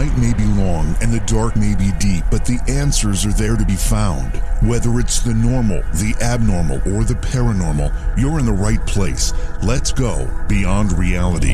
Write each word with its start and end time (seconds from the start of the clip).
Night 0.00 0.16
may 0.16 0.32
be 0.32 0.46
long 0.54 0.96
and 1.02 1.12
the 1.12 1.20
dark 1.26 1.54
may 1.56 1.74
be 1.74 1.90
deep, 1.98 2.24
but 2.30 2.46
the 2.46 2.58
answers 2.68 3.26
are 3.26 3.34
there 3.34 3.56
to 3.56 3.66
be 3.66 3.76
found. 3.76 4.34
Whether 4.62 4.98
it's 4.98 5.20
the 5.20 5.34
normal, 5.34 5.82
the 5.92 6.14
abnormal, 6.22 6.76
or 6.90 7.04
the 7.04 7.18
paranormal, 7.20 8.18
you're 8.18 8.38
in 8.38 8.46
the 8.46 8.52
right 8.52 8.80
place. 8.86 9.34
Let's 9.62 9.92
go 9.92 10.26
beyond 10.48 10.96
reality. 10.96 11.52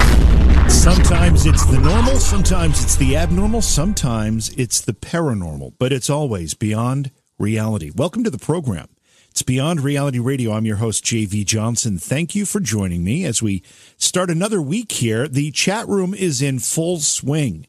Sometimes 0.69 1.45
it's 1.45 1.67
the 1.67 1.81
normal, 1.81 2.19
sometimes 2.19 2.85
it's 2.85 2.95
the 2.95 3.17
abnormal, 3.17 3.63
sometimes 3.63 4.51
it's 4.51 4.81
the 4.81 4.93
paranormal, 4.93 5.73
but 5.81 5.93
it's 5.93 6.09
always 6.09 6.55
beyond 6.55 7.11
reality. 7.41 7.91
Welcome 7.97 8.23
to 8.23 8.31
the 8.31 8.39
program. 8.39 8.87
It's 9.31 9.43
Beyond 9.43 9.81
Reality 9.81 10.21
Radio. 10.21 10.53
I'm 10.53 10.65
your 10.65 10.77
host, 10.77 11.05
JV 11.05 11.45
Johnson. 11.45 11.99
Thank 11.99 12.37
you 12.37 12.47
for 12.47 12.61
joining 12.61 13.03
me 13.03 13.25
as 13.25 13.43
we 13.43 13.65
start 13.97 14.31
another 14.31 14.63
week 14.63 14.93
here. 14.93 15.27
The 15.27 15.51
chat 15.51 15.89
room 15.89 16.15
is 16.15 16.41
in 16.41 16.61
full 16.61 17.01
swing. 17.01 17.67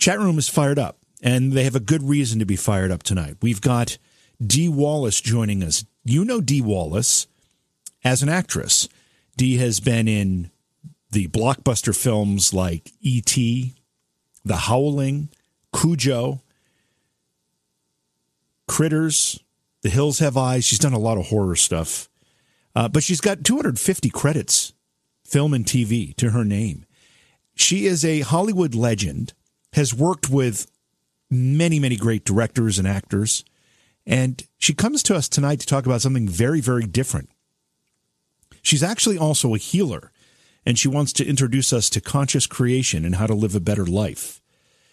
Chat 0.00 0.18
room 0.18 0.38
is 0.38 0.48
fired 0.48 0.78
up, 0.78 0.96
and 1.22 1.52
they 1.52 1.64
have 1.64 1.76
a 1.76 1.80
good 1.80 2.02
reason 2.02 2.38
to 2.38 2.46
be 2.46 2.56
fired 2.56 2.90
up 2.90 3.02
tonight. 3.02 3.36
We've 3.42 3.60
got 3.60 3.98
Dee 4.44 4.68
Wallace 4.68 5.20
joining 5.20 5.62
us. 5.62 5.84
You 6.04 6.24
know 6.24 6.40
Dee 6.40 6.62
Wallace 6.62 7.26
as 8.02 8.22
an 8.22 8.30
actress. 8.30 8.88
Dee 9.36 9.58
has 9.58 9.78
been 9.78 10.08
in 10.08 10.50
the 11.10 11.28
blockbuster 11.28 11.94
films 11.94 12.54
like 12.54 12.92
E.T., 13.02 13.74
The 14.42 14.56
Howling, 14.56 15.28
Cujo, 15.78 16.40
Critters, 18.66 19.38
The 19.82 19.90
Hills 19.90 20.20
Have 20.20 20.38
Eyes. 20.38 20.64
She's 20.64 20.78
done 20.78 20.94
a 20.94 20.98
lot 20.98 21.18
of 21.18 21.26
horror 21.26 21.56
stuff. 21.56 22.08
Uh, 22.74 22.88
but 22.88 23.02
she's 23.02 23.20
got 23.20 23.44
250 23.44 24.08
credits, 24.08 24.72
film 25.26 25.52
and 25.52 25.66
TV, 25.66 26.16
to 26.16 26.30
her 26.30 26.44
name. 26.44 26.86
She 27.54 27.84
is 27.84 28.02
a 28.02 28.20
Hollywood 28.20 28.74
legend 28.74 29.34
has 29.72 29.94
worked 29.94 30.28
with 30.28 30.70
many, 31.30 31.78
many 31.78 31.96
great 31.96 32.24
directors 32.24 32.78
and 32.78 32.88
actors. 32.88 33.44
And 34.06 34.42
she 34.58 34.74
comes 34.74 35.02
to 35.04 35.14
us 35.14 35.28
tonight 35.28 35.60
to 35.60 35.66
talk 35.66 35.86
about 35.86 36.02
something 36.02 36.28
very, 36.28 36.60
very 36.60 36.84
different. 36.84 37.30
She's 38.62 38.82
actually 38.82 39.16
also 39.16 39.54
a 39.54 39.58
healer, 39.58 40.10
and 40.66 40.78
she 40.78 40.88
wants 40.88 41.12
to 41.14 41.26
introduce 41.26 41.72
us 41.72 41.88
to 41.90 42.00
conscious 42.00 42.46
creation 42.46 43.04
and 43.04 43.14
how 43.14 43.26
to 43.26 43.34
live 43.34 43.54
a 43.54 43.60
better 43.60 43.86
life. 43.86 44.40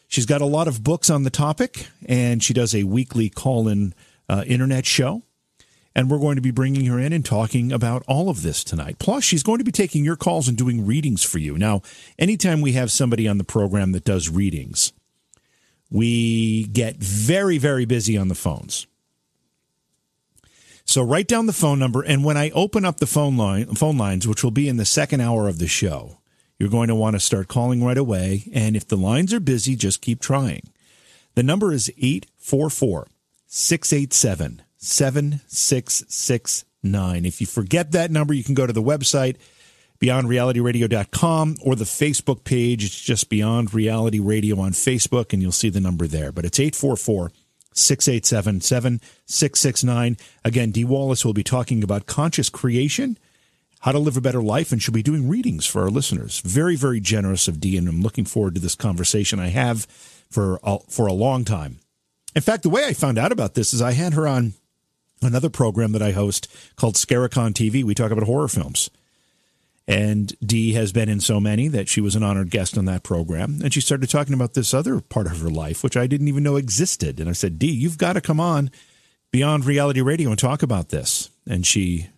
She's 0.08 0.26
got 0.26 0.42
a 0.42 0.46
lot 0.46 0.68
of 0.68 0.84
books 0.84 1.10
on 1.10 1.24
the 1.24 1.30
topic, 1.30 1.88
and 2.06 2.42
she 2.42 2.54
does 2.54 2.74
a 2.74 2.84
weekly 2.84 3.30
call 3.30 3.68
in 3.68 3.94
uh, 4.30 4.44
internet 4.48 4.86
show. 4.86 5.24
And 5.98 6.12
we're 6.12 6.20
going 6.20 6.36
to 6.36 6.44
be 6.44 6.52
bringing 6.52 6.86
her 6.86 7.00
in 7.00 7.12
and 7.12 7.26
talking 7.26 7.72
about 7.72 8.04
all 8.08 8.30
of 8.30 8.44
this 8.44 8.64
tonight. 8.64 9.00
Plus, 9.00 9.24
she's 9.24 9.42
going 9.42 9.58
to 9.58 9.64
be 9.64 9.72
taking 9.72 10.06
your 10.06 10.16
calls 10.16 10.48
and 10.48 10.56
doing 10.56 10.86
readings 10.86 11.24
for 11.24 11.40
you. 11.40 11.58
Now, 11.58 11.82
anytime 12.20 12.62
we 12.62 12.74
have 12.74 12.92
somebody 12.92 13.28
on 13.28 13.40
the 13.40 13.44
program 13.44 13.94
that 13.94 14.06
does 14.06 14.30
readings, 14.30 14.94
we 15.90 16.66
get 16.68 16.98
very, 16.98 17.58
very 17.58 17.86
busy 17.86 18.16
on 18.16 18.28
the 18.28 18.36
phones. 18.36 18.86
So 20.86 21.02
write 21.02 21.28
down 21.28 21.48
the 21.48 21.52
phone 21.52 21.80
number, 21.80 22.04
and 22.04 22.24
when 22.24 22.38
I 22.38 22.52
open 22.52 22.86
up 22.86 22.98
the 22.98 23.08
phone 23.08 23.36
line, 23.36 23.66
phone 23.74 23.98
lines, 23.98 24.28
which 24.28 24.44
will 24.44 24.52
be 24.52 24.70
in 24.70 24.78
the 24.78 24.86
second 24.86 25.22
hour 25.22 25.48
of 25.48 25.58
the 25.58 25.68
show, 25.68 26.20
you're 26.60 26.70
going 26.70 26.90
to 26.90 26.96
want 26.96 27.16
to 27.16 27.20
start 27.20 27.48
calling 27.48 27.84
right 27.84 27.98
away. 27.98 28.44
And 28.54 28.76
if 28.76 28.88
the 28.88 28.98
lines 28.98 29.34
are 29.34 29.40
busy, 29.40 29.76
just 29.76 30.02
keep 30.02 30.22
trying. 30.22 30.70
The 31.34 31.44
number 31.44 31.74
is 31.74 31.90
844 31.98 33.08
687 33.48 34.62
7669. 34.88 37.26
If 37.26 37.42
you 37.42 37.48
forget 37.48 37.92
that 37.92 38.12
number, 38.12 38.34
you 38.34 38.44
can 38.44 38.56
go 38.56 38.66
to 38.66 38.74
the 38.74 38.82
website 38.82 39.36
beyondrealityradio.com 40.00 41.58
or 41.64 41.76
the 41.76 41.84
Facebook 41.84 42.44
page. 42.44 42.86
It's 42.86 43.02
just 43.02 43.30
Beyond 43.30 43.74
Reality 43.74 44.20
Radio 44.20 44.60
on 44.60 44.72
Facebook, 44.72 45.34
and 45.34 45.42
you'll 45.42 45.52
see 45.52 45.70
the 45.70 45.80
number 45.80 46.08
there. 46.08 46.32
But 46.32 46.46
it's 46.46 46.60
844 46.60 47.32
687 47.74 48.62
7669. 48.62 50.18
Again, 50.44 50.72
Dee 50.72 50.86
Wallace 50.86 51.26
will 51.26 51.34
be 51.34 51.44
talking 51.44 51.84
about 51.84 52.06
conscious 52.06 52.50
creation, 52.50 53.18
how 53.82 53.92
to 53.92 54.00
live 54.00 54.18
a 54.18 54.22
better 54.22 54.42
life, 54.42 54.72
and 54.72 54.82
she'll 54.82 54.94
be 54.94 55.04
doing 55.04 55.28
readings 55.28 55.66
for 55.66 55.84
our 55.84 55.90
listeners. 55.90 56.40
Very, 56.42 56.76
very 56.76 57.00
generous 57.00 57.48
of 57.48 57.60
D, 57.60 57.78
and 57.78 57.88
I'm 57.88 58.02
looking 58.02 58.26
forward 58.26 58.56
to 58.56 58.62
this 58.62 58.76
conversation 58.76 59.40
I 59.40 59.48
have 59.48 59.86
for 60.30 60.60
a, 60.64 60.80
for 60.88 61.08
a 61.08 61.14
long 61.14 61.46
time. 61.46 61.80
In 62.36 62.42
fact, 62.42 62.64
the 62.64 62.70
way 62.70 62.86
I 62.86 62.94
found 62.94 63.18
out 63.18 63.32
about 63.32 63.56
this 63.56 63.74
is 63.74 63.82
I 63.82 63.94
had 63.94 64.14
her 64.14 64.28
on 64.28 64.54
another 65.22 65.50
program 65.50 65.92
that 65.94 66.02
I 66.02 66.12
host 66.12 66.48
called 66.76 66.96
Scaricon 66.96 67.54
TV. 67.54 67.84
We 67.84 67.96
talk 67.96 68.12
about 68.12 68.26
horror 68.26 68.48
films. 68.48 68.90
And 69.88 70.36
Dee 70.46 70.74
has 70.74 70.92
been 70.92 71.08
in 71.08 71.22
so 71.22 71.40
many 71.40 71.70
that 71.70 71.88
she 71.88 72.02
was 72.02 72.16
an 72.16 72.24
honored 72.24 72.50
guest 72.50 72.78
on 72.78 72.86
that 72.86 73.04
program. 73.04 73.62
And 73.64 73.74
she 73.74 73.80
started 73.80 74.10
talking 74.10 74.34
about 74.34 74.54
this 74.54 74.74
other 74.74 75.00
part 75.00 75.28
of 75.28 75.40
her 75.40 75.50
life, 75.50 75.82
which 75.82 75.96
I 75.96 76.08
didn't 76.08 76.28
even 76.28 76.44
know 76.44 76.58
existed. 76.58 77.20
And 77.20 77.30
I 77.30 77.34
said, 77.34 77.58
Dee, 77.58 77.72
you've 77.72 77.98
got 77.98 78.14
to 78.14 78.22
come 78.22 78.40
on 78.40 78.70
Beyond 79.32 79.66
Reality 79.66 80.02
Radio 80.02 80.30
and 80.30 80.38
talk 80.38 80.62
about 80.62 80.90
this. 80.90 81.30
And 81.50 81.66
she 81.66 82.10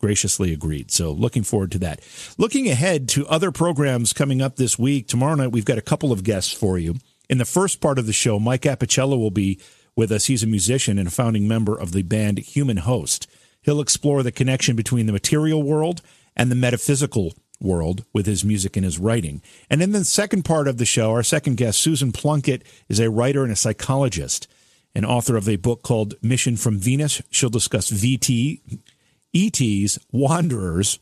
graciously 0.00 0.52
agreed. 0.52 0.90
So 0.90 1.12
looking 1.12 1.44
forward 1.44 1.70
to 1.72 1.78
that. 1.78 2.00
Looking 2.36 2.68
ahead 2.68 3.08
to 3.10 3.26
other 3.28 3.52
programs 3.52 4.12
coming 4.12 4.42
up 4.42 4.56
this 4.56 4.76
week. 4.76 5.06
Tomorrow 5.06 5.36
night, 5.36 5.52
we've 5.52 5.64
got 5.64 5.78
a 5.78 5.82
couple 5.82 6.10
of 6.10 6.24
guests 6.24 6.52
for 6.52 6.78
you. 6.78 6.96
In 7.30 7.38
the 7.38 7.44
first 7.44 7.80
part 7.80 7.98
of 7.98 8.06
the 8.06 8.12
show, 8.12 8.38
Mike 8.38 8.62
Apicella 8.62 9.16
will 9.16 9.30
be 9.30 9.60
with 9.96 10.10
us. 10.12 10.26
He's 10.26 10.42
a 10.42 10.46
musician 10.48 10.98
and 10.98 11.08
a 11.08 11.10
founding 11.10 11.46
member 11.46 11.78
of 11.78 11.92
the 11.92 12.02
band 12.02 12.38
Human 12.38 12.78
Host. 12.78 13.26
He'll 13.62 13.80
explore 13.80 14.22
the 14.22 14.32
connection 14.32 14.76
between 14.76 15.06
the 15.06 15.12
material 15.12 15.62
world 15.62 16.02
and 16.36 16.50
the 16.50 16.56
metaphysical 16.56 17.34
world 17.60 18.04
with 18.12 18.26
his 18.26 18.44
music 18.44 18.76
and 18.76 18.84
his 18.84 18.98
writing. 18.98 19.42
And 19.70 19.82
in 19.82 19.92
the 19.92 20.04
second 20.04 20.44
part 20.44 20.68
of 20.68 20.78
the 20.78 20.84
show, 20.84 21.10
our 21.10 21.22
second 21.22 21.56
guest, 21.56 21.80
Susan 21.80 22.12
Plunkett, 22.12 22.62
is 22.88 23.00
a 23.00 23.10
writer 23.10 23.42
and 23.42 23.52
a 23.52 23.56
psychologist 23.56 24.46
and 24.94 25.04
author 25.04 25.36
of 25.36 25.48
a 25.48 25.56
book 25.56 25.82
called 25.82 26.14
Mission 26.22 26.56
from 26.56 26.78
Venus. 26.78 27.22
She'll 27.30 27.50
discuss 27.50 27.90
VT, 27.90 28.60
ETs, 29.34 29.98
Wanderers, 30.12 30.98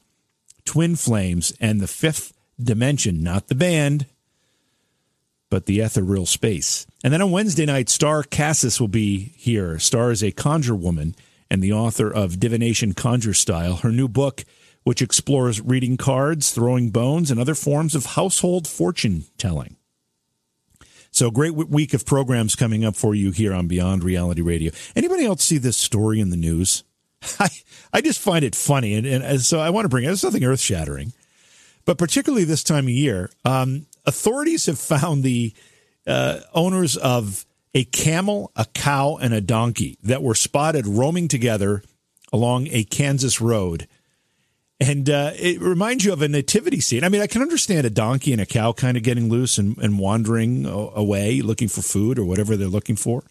Twin 0.64 0.96
Flames, 0.96 1.52
and 1.60 1.80
the 1.80 1.86
fifth 1.86 2.32
dimension, 2.58 3.22
not 3.22 3.48
the 3.48 3.54
band, 3.54 4.06
but 5.50 5.66
the 5.66 5.80
ethereal 5.80 6.26
space. 6.26 6.86
And 7.04 7.12
then 7.12 7.22
on 7.22 7.32
Wednesday 7.32 7.66
night, 7.66 7.88
Starr 7.88 8.22
Casas 8.22 8.80
will 8.80 8.88
be 8.88 9.32
here. 9.36 9.78
Starr 9.78 10.12
is 10.12 10.22
a 10.22 10.30
conjure 10.30 10.74
woman 10.74 11.16
and 11.50 11.62
the 11.62 11.72
author 11.72 12.10
of 12.10 12.38
Divination 12.38 12.94
Conjure 12.94 13.34
Style. 13.34 13.76
Her 13.76 13.90
new 13.90 14.08
book, 14.08 14.44
which 14.84 15.02
explores 15.02 15.60
reading 15.60 15.96
cards, 15.96 16.50
throwing 16.52 16.90
bones, 16.90 17.30
and 17.30 17.40
other 17.40 17.54
forms 17.54 17.94
of 17.94 18.06
household 18.06 18.68
fortune 18.68 19.24
telling. 19.36 19.76
So 21.10 21.30
great 21.30 21.54
week 21.54 21.92
of 21.92 22.06
programs 22.06 22.56
coming 22.56 22.84
up 22.84 22.96
for 22.96 23.14
you 23.14 23.32
here 23.32 23.52
on 23.52 23.68
Beyond 23.68 24.02
Reality 24.02 24.40
Radio. 24.40 24.72
Anybody 24.96 25.26
else 25.26 25.42
see 25.42 25.58
this 25.58 25.76
story 25.76 26.20
in 26.20 26.30
the 26.30 26.38
news? 26.38 26.84
I, 27.38 27.48
I 27.92 28.00
just 28.00 28.18
find 28.18 28.44
it 28.44 28.54
funny. 28.54 28.94
And, 28.94 29.06
and 29.06 29.40
so 29.42 29.60
I 29.60 29.70
want 29.70 29.84
to 29.84 29.90
bring 29.90 30.04
it. 30.04 30.10
It's 30.10 30.24
nothing 30.24 30.44
earth 30.44 30.60
shattering, 30.60 31.12
but 31.84 31.98
particularly 31.98 32.44
this 32.44 32.64
time 32.64 32.84
of 32.84 32.90
year, 32.90 33.28
um, 33.44 33.86
authorities 34.06 34.66
have 34.66 34.78
found 34.78 35.22
the 35.22 35.52
uh, 36.06 36.40
owners 36.54 36.96
of 36.96 37.46
a 37.74 37.84
camel, 37.84 38.50
a 38.56 38.66
cow, 38.74 39.16
and 39.20 39.32
a 39.32 39.40
donkey 39.40 39.98
that 40.02 40.22
were 40.22 40.34
spotted 40.34 40.86
roaming 40.86 41.28
together 41.28 41.82
along 42.32 42.68
a 42.70 42.84
Kansas 42.84 43.40
road. 43.40 43.88
And 44.80 45.08
uh, 45.08 45.30
it 45.36 45.60
reminds 45.60 46.04
you 46.04 46.12
of 46.12 46.22
a 46.22 46.28
nativity 46.28 46.80
scene. 46.80 47.04
I 47.04 47.08
mean, 47.08 47.20
I 47.20 47.28
can 47.28 47.40
understand 47.40 47.86
a 47.86 47.90
donkey 47.90 48.32
and 48.32 48.40
a 48.40 48.46
cow 48.46 48.72
kind 48.72 48.96
of 48.96 49.04
getting 49.04 49.28
loose 49.28 49.56
and, 49.56 49.78
and 49.78 49.98
wandering 49.98 50.66
away 50.66 51.40
looking 51.40 51.68
for 51.68 51.82
food 51.82 52.18
or 52.18 52.24
whatever 52.24 52.56
they're 52.56 52.68
looking 52.68 52.96
for, 52.96 53.22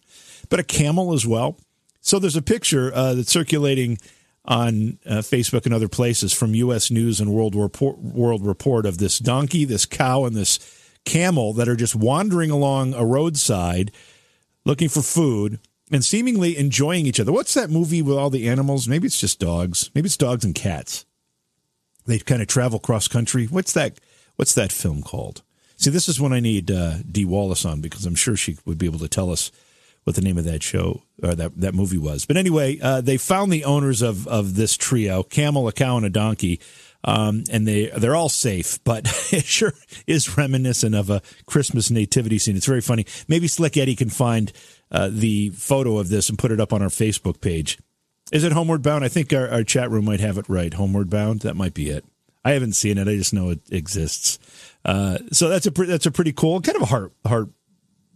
but 0.48 0.60
a 0.60 0.64
camel 0.64 1.12
as 1.12 1.26
well. 1.26 1.58
So 2.00 2.18
there's 2.18 2.36
a 2.36 2.42
picture 2.42 2.90
uh, 2.94 3.14
that's 3.14 3.30
circulating 3.30 3.98
on 4.44 4.98
uh, 5.06 5.18
Facebook 5.18 5.66
and 5.66 5.74
other 5.74 5.88
places 5.88 6.32
from 6.32 6.54
U.S. 6.54 6.90
News 6.90 7.20
and 7.20 7.32
World 7.32 7.54
Report, 7.54 7.98
World 7.98 8.44
Report 8.44 8.86
of 8.86 8.98
this 8.98 9.18
donkey, 9.18 9.64
this 9.64 9.86
cow, 9.86 10.24
and 10.24 10.34
this 10.34 10.58
camel 11.04 11.52
that 11.54 11.68
are 11.68 11.76
just 11.76 11.94
wandering 11.94 12.50
along 12.50 12.94
a 12.94 13.04
roadside 13.04 13.90
looking 14.64 14.88
for 14.88 15.02
food 15.02 15.58
and 15.90 16.04
seemingly 16.04 16.56
enjoying 16.56 17.06
each 17.06 17.20
other. 17.20 17.32
What's 17.32 17.54
that 17.54 17.70
movie 17.70 18.02
with 18.02 18.16
all 18.16 18.30
the 18.30 18.48
animals? 18.48 18.88
Maybe 18.88 19.06
it's 19.06 19.20
just 19.20 19.40
dogs. 19.40 19.90
Maybe 19.94 20.06
it's 20.06 20.16
dogs 20.16 20.44
and 20.44 20.54
cats. 20.54 21.04
They 22.06 22.18
kind 22.18 22.42
of 22.42 22.48
travel 22.48 22.78
cross 22.78 23.08
country. 23.08 23.46
What's 23.46 23.72
that? 23.72 24.00
What's 24.36 24.54
that 24.54 24.72
film 24.72 25.02
called? 25.02 25.42
See, 25.76 25.90
this 25.90 26.08
is 26.08 26.20
when 26.20 26.32
I 26.32 26.40
need 26.40 26.70
uh, 26.70 26.98
Dee 27.10 27.24
Wallace 27.24 27.64
on 27.64 27.80
because 27.80 28.06
I'm 28.06 28.14
sure 28.14 28.36
she 28.36 28.56
would 28.64 28.78
be 28.78 28.86
able 28.86 29.00
to 29.00 29.08
tell 29.08 29.30
us 29.30 29.50
what 30.04 30.16
the 30.16 30.22
name 30.22 30.38
of 30.38 30.44
that 30.44 30.62
show 30.62 31.02
or 31.22 31.34
that 31.34 31.60
that 31.60 31.74
movie 31.74 31.98
was. 31.98 32.24
But 32.24 32.36
anyway, 32.36 32.78
uh, 32.80 33.00
they 33.00 33.16
found 33.16 33.52
the 33.52 33.64
owners 33.64 34.02
of 34.02 34.26
of 34.26 34.54
this 34.54 34.76
trio: 34.76 35.22
camel, 35.22 35.68
a 35.68 35.72
cow, 35.72 35.96
and 35.96 36.06
a 36.06 36.10
donkey. 36.10 36.60
Um, 37.04 37.42
and 37.50 37.66
they 37.66 37.86
they're 37.86 38.14
all 38.14 38.28
safe, 38.28 38.78
but 38.84 39.06
it 39.32 39.44
sure 39.44 39.72
is 40.06 40.36
reminiscent 40.36 40.94
of 40.94 41.10
a 41.10 41.22
Christmas 41.46 41.90
nativity 41.90 42.38
scene. 42.38 42.56
It's 42.56 42.66
very 42.66 42.80
funny. 42.80 43.06
Maybe 43.26 43.48
Slick 43.48 43.76
Eddie 43.76 43.96
can 43.96 44.10
find 44.10 44.52
uh, 44.90 45.08
the 45.10 45.50
photo 45.50 45.98
of 45.98 46.08
this 46.10 46.28
and 46.28 46.38
put 46.38 46.52
it 46.52 46.60
up 46.60 46.72
on 46.72 46.82
our 46.82 46.88
Facebook 46.88 47.40
page. 47.40 47.78
Is 48.30 48.44
it 48.44 48.52
Homeward 48.52 48.82
Bound? 48.82 49.04
I 49.04 49.08
think 49.08 49.32
our, 49.32 49.48
our 49.48 49.64
chat 49.64 49.90
room 49.90 50.04
might 50.04 50.20
have 50.20 50.38
it 50.38 50.48
right. 50.48 50.72
Homeward 50.72 51.10
Bound. 51.10 51.40
That 51.40 51.56
might 51.56 51.74
be 51.74 51.90
it. 51.90 52.04
I 52.44 52.52
haven't 52.52 52.74
seen 52.74 52.98
it. 52.98 53.08
I 53.08 53.16
just 53.16 53.34
know 53.34 53.50
it 53.50 53.60
exists. 53.70 54.38
Uh, 54.84 55.18
so 55.32 55.48
that's 55.48 55.66
a 55.66 55.72
pre- 55.72 55.86
that's 55.86 56.06
a 56.06 56.10
pretty 56.10 56.32
cool, 56.32 56.60
kind 56.60 56.76
of 56.76 56.82
a 56.82 56.86
heart 56.86 57.12
heart 57.26 57.48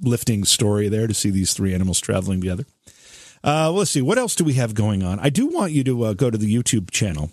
lifting 0.00 0.44
story 0.44 0.88
there 0.88 1.06
to 1.06 1.14
see 1.14 1.30
these 1.30 1.54
three 1.54 1.74
animals 1.74 2.00
traveling 2.00 2.40
together. 2.40 2.66
Uh, 3.44 3.70
let's 3.70 3.90
see 3.90 4.02
what 4.02 4.18
else 4.18 4.34
do 4.34 4.44
we 4.44 4.54
have 4.54 4.74
going 4.74 5.02
on. 5.02 5.20
I 5.20 5.30
do 5.30 5.46
want 5.46 5.72
you 5.72 5.84
to 5.84 6.04
uh, 6.04 6.12
go 6.14 6.30
to 6.30 6.38
the 6.38 6.52
YouTube 6.52 6.90
channel 6.90 7.30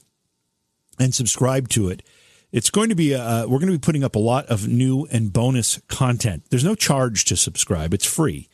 and 1.00 1.14
subscribe 1.14 1.70
to 1.70 1.90
it. 1.90 2.04
It's 2.52 2.70
going 2.70 2.90
to 2.90 2.96
be 2.96 3.16
uh, 3.16 3.48
we're 3.48 3.60
going 3.60 3.72
to 3.72 3.78
be 3.78 3.86
putting 3.86 4.04
up 4.04 4.16
a 4.16 4.20
lot 4.20 4.46
of 4.46 4.68
new 4.68 5.08
and 5.12 5.34
bonus 5.34 5.82
content. 5.88 6.44
There's 6.50 6.64
no 6.64 6.76
charge 6.76 7.26
to 7.26 7.36
subscribe; 7.36 7.94
it's 7.94 8.06
free. 8.06 8.48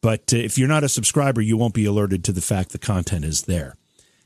But 0.00 0.32
uh, 0.32 0.36
if 0.38 0.56
you're 0.56 0.68
not 0.68 0.84
a 0.84 0.88
subscriber, 0.88 1.40
you 1.40 1.56
won't 1.56 1.74
be 1.74 1.84
alerted 1.84 2.24
to 2.24 2.32
the 2.32 2.40
fact 2.40 2.70
the 2.70 2.78
content 2.78 3.24
is 3.24 3.42
there. 3.42 3.76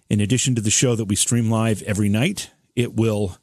In 0.09 0.21
addition 0.21 0.55
to 0.55 0.61
the 0.61 0.71
show 0.71 0.95
that 0.95 1.07
we 1.07 1.17
stream 1.17 1.51
live 1.51 1.83
every 1.83 2.09
night, 2.09 2.51
it 2.77 2.95
will 2.95 3.39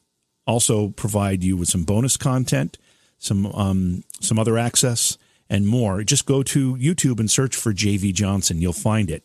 also 0.46 0.88
provide 0.88 1.42
you 1.42 1.56
with 1.56 1.68
some 1.68 1.84
bonus 1.84 2.16
content, 2.16 2.78
some 3.18 3.46
um, 3.46 4.04
some 4.20 4.38
other 4.38 4.56
access, 4.56 5.18
and 5.48 5.66
more. 5.66 6.02
Just 6.04 6.26
go 6.26 6.42
to 6.44 6.76
YouTube 6.76 7.20
and 7.20 7.30
search 7.30 7.54
for 7.54 7.74
JV 7.74 8.14
Johnson. 8.14 8.60
You'll 8.60 8.72
find 8.72 9.10
it. 9.10 9.24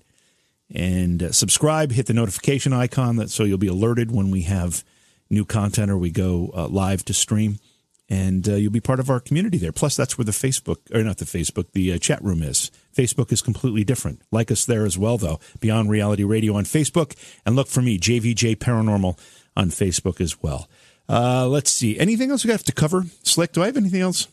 And 0.74 1.22
uh, 1.22 1.32
subscribe, 1.32 1.92
hit 1.92 2.08
the 2.08 2.14
notification 2.14 2.74
icon 2.74 3.18
that 3.18 3.30
so 3.30 3.44
you'll 3.44 3.58
be 3.58 3.68
alerted 3.68 4.12
when 4.12 4.32
we 4.32 4.42
have 4.44 4.84
new 5.30 5.46
content 5.46 5.92
or 5.92 5.98
we 5.98 6.12
go 6.12 6.52
uh, 6.56 6.68
live 6.68 7.06
to 7.06 7.14
stream. 7.14 7.60
And 8.08 8.48
uh, 8.48 8.54
you'll 8.54 8.72
be 8.72 8.82
part 8.82 9.00
of 9.00 9.10
our 9.10 9.20
community 9.20 9.58
there. 9.58 9.72
Plus, 9.72 9.96
that's 9.96 10.16
where 10.16 10.26
the 10.26 10.32
Facebook, 10.32 10.78
or 10.94 11.04
not 11.04 11.18
the 11.18 11.26
Facebook, 11.26 11.72
the 11.72 11.92
uh, 11.92 11.98
chat 11.98 12.24
room 12.24 12.44
is. 12.44 12.70
Facebook 12.96 13.32
is 13.32 13.42
completely 13.42 13.84
different. 13.84 14.22
Like 14.32 14.52
us 14.52 14.66
there 14.66 14.86
as 14.86 14.96
well, 14.96 15.18
though. 15.18 15.40
Beyond 15.60 15.90
Reality 15.90 16.24
Radio 16.24 16.56
on 16.56 16.66
Facebook. 16.66 17.16
And 17.46 17.56
look 17.56 17.68
for 17.68 17.82
me, 17.82 17.98
JVJ 17.98 18.58
Paranormal, 18.58 19.18
on 19.58 19.70
Facebook 19.70 20.22
as 20.22 20.42
well. 20.42 20.70
Uh, 21.10 21.48
let's 21.48 21.72
see. 21.72 21.98
Anything 21.98 22.30
else 22.30 22.46
we 22.46 22.52
have 22.52 22.64
to 22.64 22.72
cover? 22.72 23.06
Slick, 23.24 23.54
do 23.54 23.64
I 23.64 23.68
have 23.68 23.78
anything 23.78 24.02
else? 24.02 24.28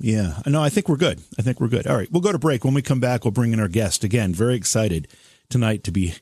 Yeah. 0.00 0.40
No, 0.46 0.62
I 0.62 0.70
think 0.70 0.88
we're 0.88 0.96
good. 0.96 1.20
I 1.38 1.42
think 1.42 1.60
we're 1.60 1.68
good. 1.68 1.86
All 1.86 1.96
right. 1.96 2.10
We'll 2.10 2.22
go 2.22 2.32
to 2.32 2.38
break. 2.38 2.64
When 2.64 2.74
we 2.74 2.82
come 2.82 3.00
back, 3.00 3.24
we'll 3.24 3.32
bring 3.32 3.52
in 3.52 3.60
our 3.60 3.68
guest. 3.68 4.02
Again, 4.02 4.34
very 4.34 4.54
excited 4.54 5.06
tonight 5.50 5.84
to 5.84 5.92
be 5.92 6.14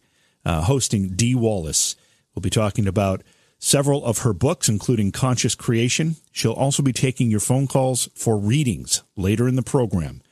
uh, 0.45 0.63
hosting 0.63 1.11
Dee 1.15 1.37
Wallace. 1.37 1.95
We'll 2.35 2.41
be 2.43 2.51
talking 2.51 2.89
about 2.89 3.23
several 3.59 4.05
of 4.05 4.19
her 4.19 4.33
books, 4.33 4.69
including 4.69 5.13
Conscious 5.13 5.55
Creation. 5.55 6.17
She'll 6.33 6.53
also 6.53 6.83
be 6.83 6.93
taking 6.93 7.31
your 7.31 7.41
phone 7.41 7.67
calls 7.67 8.09
for 8.15 8.37
readings 8.37 9.03
later 9.17 9.47
in 9.49 9.57
the 9.57 9.63
program. 9.63 10.23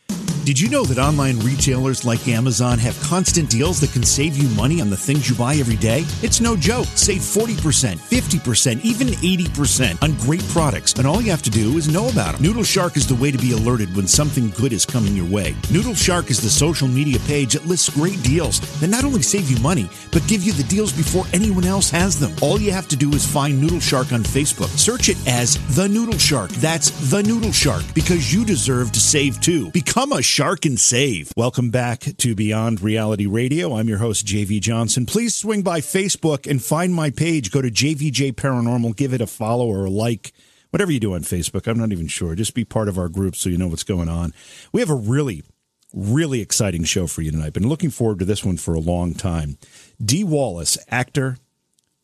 Did 0.46 0.60
you 0.60 0.69
know 0.69 0.84
that 0.84 0.98
online 0.98 1.40
retailers 1.40 2.04
like 2.04 2.28
Amazon 2.28 2.78
have 2.78 2.96
constant 3.02 3.50
deals 3.50 3.81
that 3.81 3.90
can 3.90 4.04
save 4.04 4.37
you 4.37 4.48
money 4.50 4.81
on 4.81 4.90
the 4.90 4.96
things 4.96 5.28
you 5.28 5.34
buy 5.34 5.56
every 5.56 5.75
day? 5.75 6.04
It's 6.22 6.40
no 6.40 6.56
joke. 6.56 6.87
Save 6.94 7.22
40%, 7.22 7.98
50%, 7.98 8.84
even 8.84 9.08
80% 9.08 10.00
on 10.04 10.14
great 10.19 10.44
products, 10.50 10.93
and 10.93 11.04
all 11.04 11.20
you 11.20 11.32
have 11.32 11.43
to 11.43 11.50
do 11.50 11.76
is 11.78 11.93
know 11.93 12.08
about 12.08 12.34
them. 12.34 12.43
Noodle 12.44 12.62
Shark 12.62 12.96
is 12.96 13.08
the 13.08 13.16
way 13.16 13.32
to 13.32 13.38
be 13.38 13.54
alerted 13.54 13.93
when 13.96 14.06
something 14.06 14.50
good 14.50 14.72
is 14.72 14.87
coming 14.87 15.16
your 15.16 15.26
way. 15.26 15.56
Noodle 15.72 15.96
Shark 15.96 16.31
is 16.31 16.40
the 16.40 16.49
social 16.49 16.87
media 16.87 17.19
page 17.26 17.54
that 17.54 17.66
lists 17.66 17.88
great 17.88 18.22
deals 18.22 18.60
that 18.78 18.87
not 18.87 19.04
only 19.04 19.22
save 19.22 19.50
you 19.50 19.58
money, 19.58 19.90
but 20.12 20.28
give 20.28 20.44
you 20.44 20.52
the 20.52 20.62
deals 20.69 20.92
before 20.92 21.25
anyone 21.32 21.64
else 21.64 21.90
has 21.90 22.20
them. 22.20 22.31
All 22.40 22.60
you 22.60 22.70
have 22.70 22.87
to 22.87 22.96
do 22.96 23.10
is 23.14 23.26
find 23.26 23.60
Noodle 23.60 23.81
Shark 23.81 24.12
on 24.12 24.22
Facebook. 24.22 24.69
Search 24.78 25.08
it 25.08 25.19
as 25.26 25.56
The 25.75 25.88
Noodle 25.88 26.19
Shark. 26.19 26.52
That's 26.52 26.90
The 27.10 27.25
Noodle 27.25 27.50
Shark 27.50 27.82
because 27.94 28.32
you 28.32 28.44
deserve 28.44 28.92
to 28.92 29.00
save 29.00 29.40
too. 29.40 29.72
Become 29.72 30.12
a 30.12 30.22
Shark 30.36 30.66
and 30.66 30.78
Save. 30.78 31.32
Welcome 31.34 31.70
back 31.70 32.00
to 32.00 32.34
Beyond 32.34 32.82
Reality 32.82 33.24
Radio. 33.24 33.74
I'm 33.74 33.88
your 33.88 33.96
host, 33.96 34.26
JV 34.26 34.60
Johnson. 34.60 35.06
Please 35.06 35.34
swing 35.34 35.62
by 35.62 35.80
Facebook 35.80 36.46
and 36.46 36.62
find 36.62 36.92
my 36.92 37.08
page. 37.08 37.50
Go 37.50 37.62
to 37.62 37.70
JVJ 37.70 38.34
Paranormal, 38.34 38.94
give 38.96 39.14
it 39.14 39.22
a 39.22 39.26
follow 39.26 39.66
or 39.66 39.86
a 39.86 39.90
like. 39.90 40.34
Whatever 40.68 40.92
you 40.92 41.00
do 41.00 41.14
on 41.14 41.22
Facebook, 41.22 41.66
I'm 41.66 41.78
not 41.78 41.90
even 41.90 42.06
sure. 42.06 42.34
Just 42.34 42.52
be 42.52 42.66
part 42.66 42.90
of 42.90 42.98
our 42.98 43.08
group 43.08 43.34
so 43.34 43.48
you 43.48 43.56
know 43.56 43.68
what's 43.68 43.82
going 43.82 44.10
on. 44.10 44.34
We 44.72 44.82
have 44.82 44.90
a 44.90 44.94
really, 44.94 45.42
really 45.94 46.42
exciting 46.42 46.84
show 46.84 47.06
for 47.06 47.22
you 47.22 47.30
tonight. 47.30 47.54
Been 47.54 47.70
looking 47.70 47.88
forward 47.88 48.18
to 48.18 48.26
this 48.26 48.44
one 48.44 48.58
for 48.58 48.74
a 48.74 48.78
long 48.78 49.14
time. 49.14 49.56
Dee 50.04 50.22
Wallace, 50.22 50.76
actor, 50.90 51.38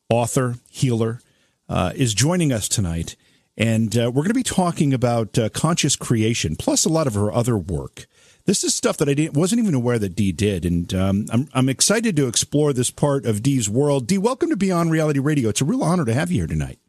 author, 0.08 0.54
healer, 0.70 1.20
uh, 1.68 1.92
is 1.94 2.14
joining 2.14 2.50
us 2.50 2.66
tonight. 2.66 3.14
And 3.58 3.94
uh, 3.94 4.10
we're 4.10 4.22
going 4.22 4.28
to 4.28 4.34
be 4.34 4.42
talking 4.42 4.94
about 4.94 5.38
uh, 5.38 5.50
conscious 5.50 5.96
creation, 5.96 6.56
plus 6.56 6.86
a 6.86 6.88
lot 6.88 7.06
of 7.06 7.12
her 7.12 7.30
other 7.30 7.58
work. 7.58 8.06
This 8.44 8.64
is 8.64 8.74
stuff 8.74 8.96
that 8.96 9.08
I 9.08 9.14
didn't, 9.14 9.34
wasn't 9.34 9.60
even 9.60 9.74
aware 9.74 10.00
that 10.00 10.16
Dee 10.16 10.32
did, 10.32 10.64
and 10.64 10.92
um, 10.94 11.26
I'm 11.30 11.48
I'm 11.54 11.68
excited 11.68 12.16
to 12.16 12.26
explore 12.26 12.72
this 12.72 12.90
part 12.90 13.24
of 13.24 13.42
Dee's 13.42 13.70
world. 13.70 14.08
Dee, 14.08 14.18
welcome 14.18 14.50
to 14.50 14.56
Beyond 14.56 14.90
Reality 14.90 15.20
Radio. 15.20 15.48
It's 15.48 15.60
a 15.60 15.64
real 15.64 15.84
honor 15.84 16.04
to 16.04 16.12
have 16.12 16.32
you 16.32 16.38
here 16.38 16.48
tonight. 16.48 16.80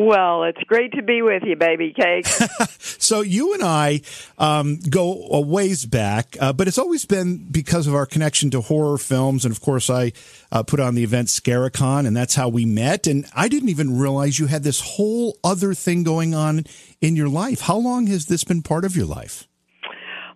Well, 0.00 0.44
it's 0.44 0.62
great 0.64 0.92
to 0.92 1.02
be 1.02 1.22
with 1.22 1.42
you, 1.44 1.56
baby 1.56 1.92
cake. 1.92 2.26
so 2.78 3.22
you 3.22 3.54
and 3.54 3.64
I 3.64 4.02
um, 4.36 4.78
go 4.88 5.28
a 5.32 5.40
ways 5.40 5.86
back, 5.86 6.36
uh, 6.40 6.52
but 6.52 6.68
it's 6.68 6.78
always 6.78 7.04
been 7.04 7.48
because 7.50 7.86
of 7.86 7.94
our 7.96 8.06
connection 8.06 8.50
to 8.50 8.60
horror 8.60 8.98
films, 8.98 9.44
and 9.46 9.50
of 9.50 9.62
course, 9.62 9.88
I 9.88 10.12
uh, 10.52 10.62
put 10.62 10.78
on 10.78 10.94
the 10.94 11.04
event 11.04 11.28
Scaricon, 11.28 12.06
and 12.06 12.14
that's 12.14 12.34
how 12.34 12.48
we 12.48 12.66
met. 12.66 13.06
And 13.06 13.26
I 13.34 13.48
didn't 13.48 13.70
even 13.70 13.98
realize 13.98 14.38
you 14.38 14.46
had 14.46 14.62
this 14.62 14.80
whole 14.80 15.38
other 15.42 15.72
thing 15.72 16.04
going 16.04 16.34
on 16.34 16.64
in 17.00 17.16
your 17.16 17.28
life. 17.28 17.62
How 17.62 17.78
long 17.78 18.06
has 18.08 18.26
this 18.26 18.44
been 18.44 18.62
part 18.62 18.84
of 18.84 18.94
your 18.94 19.06
life? 19.06 19.47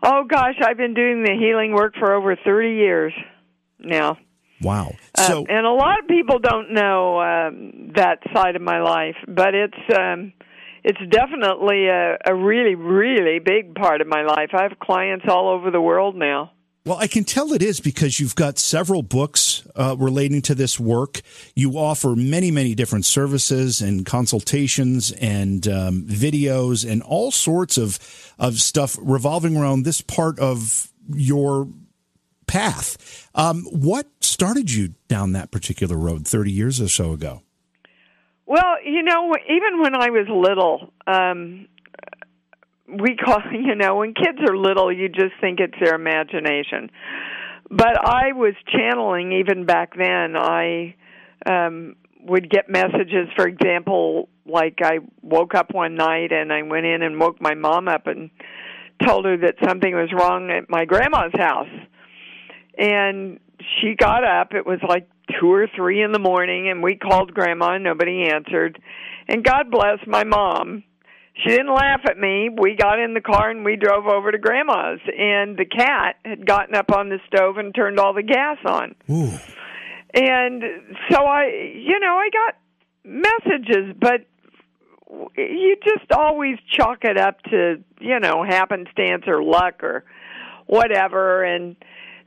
Oh 0.02 0.24
gosh, 0.24 0.56
I've 0.60 0.76
been 0.76 0.94
doing 0.94 1.22
the 1.22 1.32
healing 1.38 1.72
work 1.72 1.94
for 1.98 2.14
over 2.14 2.36
30 2.36 2.70
years 2.70 3.12
now. 3.78 4.18
Wow. 4.60 4.92
So, 5.16 5.42
uh, 5.42 5.44
and 5.48 5.66
a 5.66 5.70
lot 5.70 5.98
of 6.00 6.08
people 6.08 6.38
don't 6.38 6.72
know 6.72 7.20
um, 7.20 7.92
that 7.96 8.18
side 8.34 8.56
of 8.56 8.62
my 8.62 8.80
life, 8.80 9.16
but 9.26 9.54
it's 9.54 9.98
um, 9.98 10.32
it's 10.84 10.98
definitely 11.10 11.86
a, 11.86 12.16
a 12.26 12.34
really, 12.34 12.74
really 12.74 13.38
big 13.38 13.74
part 13.74 14.00
of 14.00 14.06
my 14.08 14.22
life. 14.22 14.50
I 14.52 14.62
have 14.62 14.78
clients 14.80 15.26
all 15.28 15.48
over 15.48 15.70
the 15.70 15.80
world 15.80 16.16
now. 16.16 16.52
Well, 16.84 16.98
I 16.98 17.06
can 17.06 17.22
tell 17.22 17.52
it 17.52 17.62
is 17.62 17.78
because 17.78 18.18
you've 18.18 18.34
got 18.34 18.58
several 18.58 19.04
books 19.04 19.62
uh, 19.76 19.94
relating 19.96 20.42
to 20.42 20.54
this 20.54 20.80
work. 20.80 21.20
You 21.54 21.78
offer 21.78 22.16
many, 22.16 22.50
many 22.50 22.74
different 22.74 23.04
services 23.04 23.80
and 23.80 24.04
consultations 24.04 25.12
and 25.12 25.68
um, 25.68 26.04
videos 26.08 26.88
and 26.90 27.00
all 27.02 27.30
sorts 27.30 27.78
of 27.78 28.00
of 28.36 28.58
stuff 28.58 28.96
revolving 29.00 29.56
around 29.56 29.84
this 29.84 30.00
part 30.00 30.40
of 30.40 30.92
your 31.08 31.68
path. 32.48 33.28
Um, 33.36 33.62
what 33.66 34.08
started 34.20 34.72
you 34.72 34.94
down 35.06 35.32
that 35.32 35.52
particular 35.52 35.96
road 35.96 36.26
30 36.26 36.50
years 36.50 36.80
or 36.80 36.88
so 36.88 37.12
ago? 37.12 37.42
Well, 38.46 38.82
you 38.84 39.04
know, 39.04 39.32
even 39.48 39.80
when 39.80 39.94
I 39.94 40.10
was 40.10 40.26
little, 40.28 40.92
um, 41.06 41.68
we 42.88 43.16
call 43.16 43.40
you 43.52 43.74
know 43.74 43.96
when 43.96 44.14
kids 44.14 44.38
are 44.48 44.56
little 44.56 44.92
you 44.92 45.08
just 45.08 45.34
think 45.40 45.60
it's 45.60 45.74
their 45.82 45.94
imagination. 45.94 46.90
But 47.70 47.98
i 48.04 48.32
was 48.32 48.54
channeling 48.68 49.32
even 49.32 49.66
back 49.66 49.94
then. 49.96 50.36
I 50.36 50.94
um 51.46 51.96
would 52.24 52.48
get 52.48 52.68
messages 52.68 53.28
for 53.34 53.48
example 53.48 54.28
like 54.46 54.78
i 54.80 54.98
woke 55.22 55.56
up 55.56 55.74
one 55.74 55.96
night 55.96 56.30
and 56.30 56.52
i 56.52 56.62
went 56.62 56.86
in 56.86 57.02
and 57.02 57.18
woke 57.18 57.40
my 57.40 57.54
mom 57.54 57.88
up 57.88 58.06
and 58.06 58.30
told 59.04 59.24
her 59.24 59.36
that 59.36 59.56
something 59.66 59.92
was 59.92 60.12
wrong 60.12 60.48
at 60.50 60.70
my 60.70 60.84
grandma's 60.84 61.32
house. 61.34 61.68
And 62.78 63.40
she 63.58 63.94
got 63.94 64.24
up 64.24 64.54
it 64.54 64.66
was 64.66 64.80
like 64.86 65.08
two 65.40 65.52
or 65.52 65.66
three 65.74 66.02
in 66.02 66.12
the 66.12 66.18
morning 66.18 66.68
and 66.68 66.82
we 66.82 66.96
called 66.96 67.34
grandma 67.34 67.74
and 67.74 67.84
nobody 67.84 68.28
answered. 68.28 68.80
And 69.28 69.44
god 69.44 69.70
bless 69.70 69.98
my 70.06 70.24
mom 70.24 70.84
she 71.34 71.48
didn't 71.48 71.74
laugh 71.74 72.00
at 72.08 72.18
me. 72.18 72.50
We 72.50 72.76
got 72.76 72.98
in 72.98 73.14
the 73.14 73.20
car 73.20 73.50
and 73.50 73.64
we 73.64 73.76
drove 73.76 74.06
over 74.06 74.30
to 74.30 74.38
grandma's 74.38 75.00
and 75.06 75.56
the 75.56 75.64
cat 75.64 76.16
had 76.24 76.46
gotten 76.46 76.74
up 76.74 76.92
on 76.94 77.08
the 77.08 77.18
stove 77.26 77.56
and 77.56 77.74
turned 77.74 77.98
all 77.98 78.12
the 78.12 78.22
gas 78.22 78.58
on. 78.66 78.94
Ooh. 79.10 79.32
And 80.14 80.62
so 81.10 81.24
I, 81.24 81.72
you 81.74 81.98
know, 82.00 82.16
I 82.16 82.28
got 82.30 82.56
messages, 83.04 83.96
but 83.98 84.26
you 85.36 85.76
just 85.82 86.12
always 86.12 86.58
chalk 86.70 86.98
it 87.04 87.18
up 87.18 87.42
to, 87.44 87.82
you 88.00 88.20
know, 88.20 88.44
happenstance 88.44 89.24
or 89.26 89.42
luck 89.42 89.82
or 89.82 90.04
whatever 90.66 91.44
and 91.44 91.76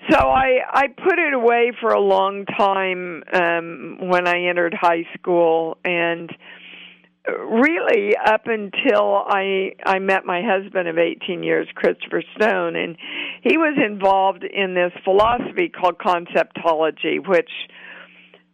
so 0.09 0.17
I 0.17 0.59
I 0.69 0.87
put 0.87 1.17
it 1.17 1.33
away 1.33 1.71
for 1.79 1.91
a 1.91 1.99
long 1.99 2.45
time 2.45 3.23
um 3.33 3.97
when 4.09 4.27
I 4.27 4.45
entered 4.49 4.75
high 4.79 5.07
school 5.17 5.77
and 5.83 6.29
really 7.27 8.15
up 8.15 8.45
until 8.45 9.23
I 9.27 9.73
I 9.85 9.99
met 9.99 10.25
my 10.25 10.41
husband 10.43 10.87
of 10.87 10.97
18 10.97 11.43
years, 11.43 11.67
Christopher 11.75 12.23
Stone, 12.35 12.75
and 12.75 12.97
he 13.41 13.57
was 13.57 13.77
involved 13.83 14.43
in 14.43 14.73
this 14.73 14.91
philosophy 15.03 15.69
called 15.69 15.97
conceptology, 15.97 17.25
which 17.25 17.51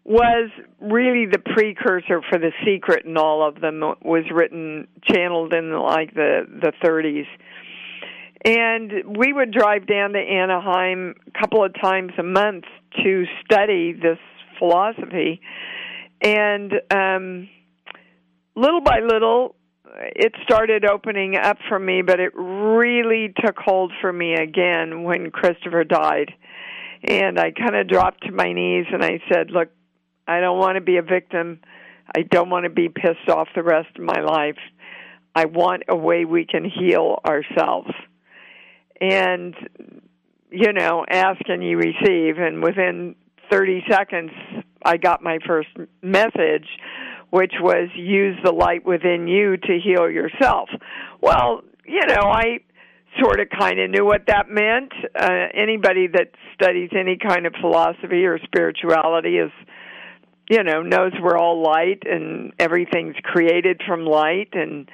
was 0.04 0.50
really 0.80 1.26
the 1.26 1.40
precursor 1.40 2.22
for 2.30 2.40
the 2.40 2.52
secret 2.66 3.06
and 3.06 3.18
all 3.18 3.48
of 3.48 3.62
them 3.62 3.82
was 4.02 4.24
written 4.32 4.88
channeled 5.04 5.54
in 5.54 5.72
like 5.74 6.14
the 6.16 6.42
the 6.62 6.74
30s 6.84 7.28
and 8.44 9.18
we 9.18 9.32
would 9.32 9.52
drive 9.52 9.86
down 9.86 10.14
to 10.14 10.20
Anaheim 10.20 11.16
a 11.28 11.40
couple 11.40 11.64
of 11.64 11.74
times 11.80 12.12
a 12.18 12.24
month 12.24 12.64
to 13.04 13.26
study 13.46 13.94
this 13.94 14.18
philosophy. 14.58 15.42
And 16.22 16.74
um 16.90 17.50
little 18.56 18.82
by 18.82 19.00
little 19.00 19.56
it 20.16 20.34
started 20.44 20.86
opening 20.86 21.36
up 21.36 21.58
for 21.68 21.78
me 21.80 22.02
but 22.02 22.20
it 22.20 22.32
really 22.36 23.34
took 23.44 23.58
hold 23.58 23.92
for 24.02 24.12
me 24.12 24.34
again 24.34 25.04
when 25.04 25.32
Christopher 25.32 25.84
died 25.84 26.34
and 27.04 27.40
I 27.40 27.52
kind 27.52 27.76
of 27.76 27.88
dropped 27.88 28.24
to 28.24 28.32
my 28.32 28.54
knees 28.54 28.86
and 28.92 29.04
I 29.04 29.20
said 29.32 29.52
look 29.52 29.70
I 30.28 30.40
don't 30.40 30.58
want 30.58 30.76
to 30.76 30.82
be 30.82 30.98
a 30.98 31.02
victim. 31.02 31.60
I 32.16 32.22
don't 32.22 32.50
want 32.50 32.64
to 32.66 32.70
be 32.70 32.90
pissed 32.90 33.30
off 33.30 33.50
the 33.56 33.64
rest 33.64 33.90
of 33.98 34.04
my 34.04 34.22
life. 34.22 34.58
I 35.36 35.46
want 35.46 35.84
a 35.90 35.96
way 35.96 36.26
we 36.26 36.46
can 36.46 36.64
heal 36.64 37.20
ourselves. 37.26 37.92
And, 39.00 39.56
you 40.50 40.74
know, 40.74 41.06
ask 41.10 41.42
and 41.48 41.64
you 41.64 41.78
receive. 41.78 42.38
And 42.38 42.64
within 42.64 43.16
30 43.50 43.84
seconds, 43.90 44.32
I 44.84 44.98
got 44.98 45.24
my 45.24 45.40
first 45.46 45.70
message, 46.02 46.68
which 47.32 47.54
was 47.60 47.90
use 47.96 48.38
the 48.44 48.52
light 48.52 48.86
within 48.86 49.28
you 49.28 49.58
to 49.58 49.80
heal 49.84 50.10
yourself. 50.10 50.70
Well, 51.22 51.64
you 51.86 52.02
know, 52.08 52.30
I 52.30 52.60
sort 53.20 53.40
of 53.40 53.48
kind 53.50 53.80
of 53.80 53.90
knew 53.90 54.06
what 54.06 54.28
that 54.28 54.50
meant. 54.50 54.94
Uh, 55.18 55.48
anybody 55.54 56.08
that 56.08 56.32
studies 56.54 56.90
any 56.98 57.18
kind 57.18 57.46
of 57.46 57.54
philosophy 57.60 58.26
or 58.26 58.40
spirituality 58.46 59.38
is 59.38 59.52
you 60.50 60.64
know 60.64 60.82
knows 60.82 61.14
we're 61.22 61.38
all 61.38 61.64
light 61.64 62.04
and 62.06 62.54
everything's 62.60 63.16
created 63.24 63.82
from 63.88 64.06
light 64.06 64.50
and 64.54 64.90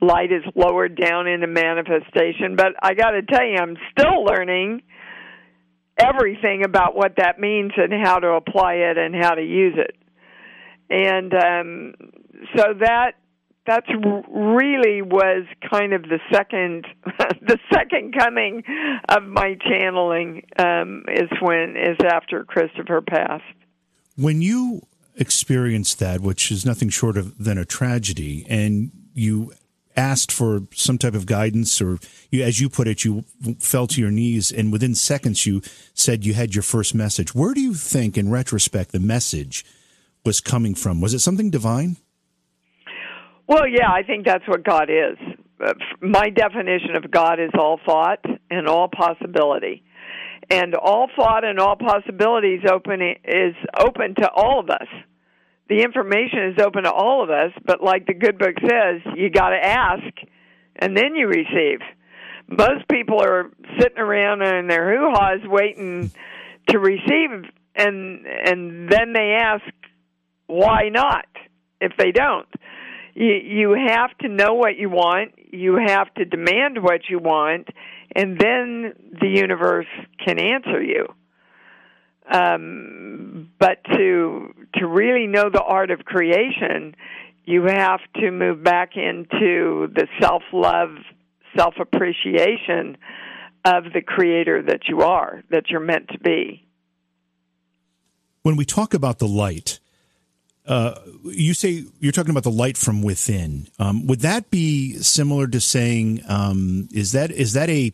light 0.00 0.32
is 0.32 0.42
lowered 0.54 0.96
down 0.96 1.26
into 1.26 1.46
manifestation 1.46 2.56
but 2.56 2.74
i 2.82 2.94
got 2.94 3.10
to 3.10 3.22
tell 3.22 3.44
you 3.44 3.56
i'm 3.56 3.76
still 3.90 4.24
learning 4.24 4.80
everything 5.98 6.64
about 6.64 6.94
what 6.94 7.16
that 7.16 7.38
means 7.38 7.72
and 7.76 7.92
how 7.92 8.18
to 8.18 8.28
apply 8.28 8.74
it 8.74 8.96
and 8.96 9.14
how 9.14 9.34
to 9.34 9.42
use 9.42 9.74
it 9.76 9.96
and 10.92 11.34
um 11.34 11.94
so 12.56 12.74
that 12.78 13.12
that's 13.66 13.88
really 14.28 15.02
was 15.02 15.44
kind 15.70 15.92
of 15.92 16.02
the 16.02 16.18
second 16.32 16.86
the 17.40 17.58
second 17.72 18.14
coming 18.16 18.62
of 19.08 19.24
my 19.24 19.56
channeling 19.68 20.42
um 20.58 21.04
is 21.08 21.28
when 21.40 21.76
is 21.76 21.96
after 22.04 22.44
christopher 22.44 23.00
passed 23.00 23.42
when 24.16 24.42
you 24.42 24.82
experienced 25.16 25.98
that, 25.98 26.20
which 26.20 26.50
is 26.50 26.64
nothing 26.64 26.88
short 26.88 27.16
of 27.16 27.42
than 27.42 27.58
a 27.58 27.64
tragedy, 27.64 28.46
and 28.48 28.90
you 29.14 29.52
asked 29.94 30.32
for 30.32 30.62
some 30.72 30.96
type 30.96 31.14
of 31.14 31.26
guidance, 31.26 31.80
or 31.80 31.98
you, 32.30 32.42
as 32.42 32.60
you 32.60 32.68
put 32.68 32.88
it, 32.88 33.04
you 33.04 33.24
fell 33.58 33.86
to 33.86 34.00
your 34.00 34.10
knees, 34.10 34.50
and 34.50 34.72
within 34.72 34.94
seconds 34.94 35.44
you 35.46 35.60
said 35.94 36.24
you 36.24 36.34
had 36.34 36.54
your 36.54 36.62
first 36.62 36.94
message. 36.94 37.34
Where 37.34 37.52
do 37.52 37.60
you 37.60 37.74
think, 37.74 38.16
in 38.16 38.30
retrospect, 38.30 38.92
the 38.92 39.00
message 39.00 39.64
was 40.24 40.40
coming 40.40 40.74
from? 40.74 41.00
Was 41.00 41.14
it 41.14 41.20
something 41.20 41.50
divine? 41.50 41.96
Well, 43.46 43.66
yeah, 43.66 43.90
I 43.90 44.02
think 44.02 44.24
that's 44.24 44.46
what 44.46 44.64
God 44.64 44.88
is. 44.88 45.18
Uh, 45.64 45.74
my 46.00 46.30
definition 46.30 46.96
of 46.96 47.10
God 47.10 47.40
is 47.40 47.50
all 47.58 47.78
thought 47.84 48.24
and 48.50 48.68
all 48.68 48.88
possibility 48.88 49.82
and 50.50 50.74
all 50.74 51.08
thought 51.16 51.44
and 51.44 51.58
all 51.58 51.76
possibilities 51.76 52.60
open 52.70 53.00
is 53.00 53.54
open 53.78 54.14
to 54.16 54.30
all 54.30 54.60
of 54.60 54.70
us. 54.70 54.88
The 55.68 55.82
information 55.82 56.52
is 56.54 56.62
open 56.62 56.84
to 56.84 56.92
all 56.92 57.22
of 57.22 57.30
us, 57.30 57.52
but 57.64 57.82
like 57.82 58.06
the 58.06 58.14
good 58.14 58.38
book 58.38 58.56
says, 58.60 59.00
you 59.16 59.30
got 59.30 59.50
to 59.50 59.64
ask 59.64 60.12
and 60.76 60.96
then 60.96 61.14
you 61.14 61.26
receive. 61.28 61.80
Most 62.48 62.86
people 62.90 63.22
are 63.22 63.50
sitting 63.80 63.98
around 63.98 64.42
in 64.42 64.66
their 64.66 64.94
hoo-haws 64.94 65.40
waiting 65.44 66.10
to 66.68 66.78
receive 66.78 67.50
and 67.74 68.26
and 68.26 68.90
then 68.90 69.14
they 69.14 69.38
ask 69.40 69.64
why 70.46 70.88
not 70.90 71.26
if 71.80 71.92
they 71.98 72.12
don't. 72.12 72.48
You 73.14 73.34
you 73.34 73.76
have 73.88 74.16
to 74.18 74.28
know 74.28 74.54
what 74.54 74.76
you 74.76 74.88
want, 74.88 75.32
you 75.52 75.78
have 75.86 76.12
to 76.14 76.24
demand 76.24 76.82
what 76.82 77.08
you 77.08 77.18
want 77.18 77.68
and 78.14 78.38
then 78.38 78.92
the 79.20 79.28
universe 79.28 79.86
can 80.24 80.38
answer 80.38 80.82
you. 80.82 81.06
Um, 82.30 83.50
but 83.58 83.82
to 83.96 84.54
to 84.76 84.86
really 84.86 85.26
know 85.26 85.50
the 85.50 85.62
art 85.62 85.90
of 85.90 86.04
creation, 86.04 86.94
you 87.44 87.64
have 87.64 88.00
to 88.16 88.30
move 88.30 88.62
back 88.62 88.96
into 88.96 89.88
the 89.94 90.06
self 90.20 90.42
love, 90.52 90.90
self 91.56 91.74
appreciation 91.80 92.96
of 93.64 93.84
the 93.92 94.02
creator 94.02 94.62
that 94.62 94.88
you 94.88 95.00
are, 95.02 95.42
that 95.50 95.68
you're 95.68 95.80
meant 95.80 96.08
to 96.08 96.18
be. 96.18 96.64
When 98.42 98.56
we 98.56 98.64
talk 98.64 98.94
about 98.94 99.18
the 99.18 99.28
light, 99.28 99.80
uh, 100.66 100.94
you 101.24 101.54
say 101.54 101.84
you're 101.98 102.12
talking 102.12 102.30
about 102.30 102.44
the 102.44 102.50
light 102.50 102.76
from 102.76 103.02
within. 103.02 103.68
Um, 103.78 104.06
would 104.06 104.20
that 104.20 104.50
be 104.50 104.94
similar 104.98 105.46
to 105.48 105.60
saying 105.60 106.22
um, 106.28 106.88
is 106.92 107.12
that 107.12 107.30
is 107.30 107.54
that 107.54 107.68
a 107.68 107.92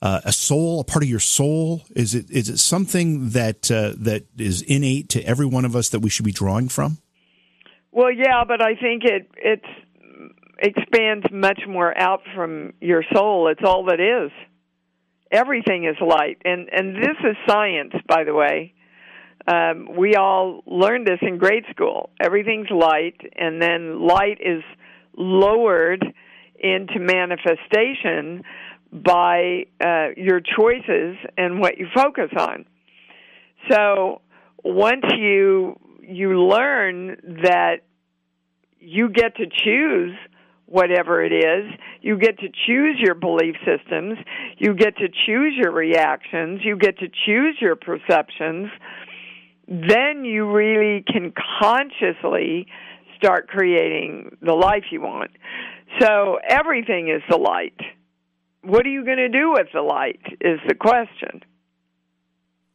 uh, 0.00 0.20
a 0.24 0.32
soul, 0.32 0.80
a 0.80 0.84
part 0.84 1.02
of 1.02 1.08
your 1.08 1.20
soul? 1.20 1.82
Is 1.94 2.14
it 2.14 2.30
is 2.30 2.48
it 2.48 2.58
something 2.58 3.30
that 3.30 3.70
uh, 3.70 3.94
that 3.98 4.24
is 4.36 4.62
innate 4.62 5.08
to 5.10 5.22
every 5.24 5.46
one 5.46 5.64
of 5.64 5.76
us 5.76 5.88
that 5.90 6.00
we 6.00 6.10
should 6.10 6.24
be 6.24 6.32
drawing 6.32 6.68
from? 6.68 6.98
Well, 7.92 8.12
yeah, 8.12 8.44
but 8.46 8.62
I 8.62 8.74
think 8.74 9.04
it 9.04 9.30
it 9.36 9.62
expands 10.58 11.26
much 11.32 11.60
more 11.68 11.96
out 11.96 12.22
from 12.34 12.74
your 12.80 13.04
soul. 13.14 13.48
It's 13.48 13.62
all 13.64 13.86
that 13.86 14.00
is. 14.00 14.32
Everything 15.30 15.84
is 15.84 15.96
light, 16.00 16.38
and 16.44 16.68
and 16.72 16.96
this 16.96 17.16
is 17.22 17.36
science, 17.46 17.92
by 18.08 18.24
the 18.24 18.34
way. 18.34 18.74
Um, 19.48 19.96
we 19.96 20.14
all 20.14 20.62
learned 20.66 21.06
this 21.06 21.20
in 21.22 21.38
grade 21.38 21.64
school. 21.70 22.10
Everything's 22.20 22.70
light, 22.70 23.18
and 23.34 23.62
then 23.62 24.06
light 24.06 24.38
is 24.40 24.62
lowered 25.16 26.04
into 26.58 26.98
manifestation 26.98 28.42
by 28.92 29.66
uh, 29.80 30.08
your 30.16 30.40
choices 30.40 31.16
and 31.36 31.60
what 31.60 31.78
you 31.78 31.86
focus 31.94 32.30
on. 32.38 32.66
So 33.70 34.20
once 34.64 35.04
you 35.16 35.78
you 36.02 36.42
learn 36.42 37.38
that 37.42 37.76
you 38.80 39.10
get 39.10 39.36
to 39.36 39.46
choose 39.46 40.16
whatever 40.66 41.22
it 41.22 41.32
is. 41.32 41.72
You 42.02 42.18
get 42.18 42.38
to 42.40 42.48
choose 42.66 42.96
your 42.98 43.14
belief 43.14 43.56
systems. 43.64 44.18
You 44.58 44.74
get 44.74 44.96
to 44.98 45.08
choose 45.26 45.54
your 45.56 45.72
reactions. 45.72 46.60
You 46.62 46.76
get 46.76 46.98
to 46.98 47.08
choose 47.26 47.56
your 47.60 47.74
perceptions 47.74 48.70
then 49.68 50.24
you 50.24 50.50
really 50.50 51.04
can 51.06 51.32
consciously 51.60 52.66
start 53.16 53.48
creating 53.48 54.36
the 54.40 54.54
life 54.54 54.84
you 54.90 55.00
want. 55.02 55.30
So 56.00 56.38
everything 56.48 57.08
is 57.08 57.22
the 57.28 57.36
light. 57.36 57.78
What 58.62 58.86
are 58.86 58.90
you 58.90 59.04
going 59.04 59.18
to 59.18 59.28
do 59.28 59.52
with 59.52 59.68
the 59.72 59.82
light 59.82 60.20
is 60.40 60.58
the 60.66 60.74
question. 60.74 61.42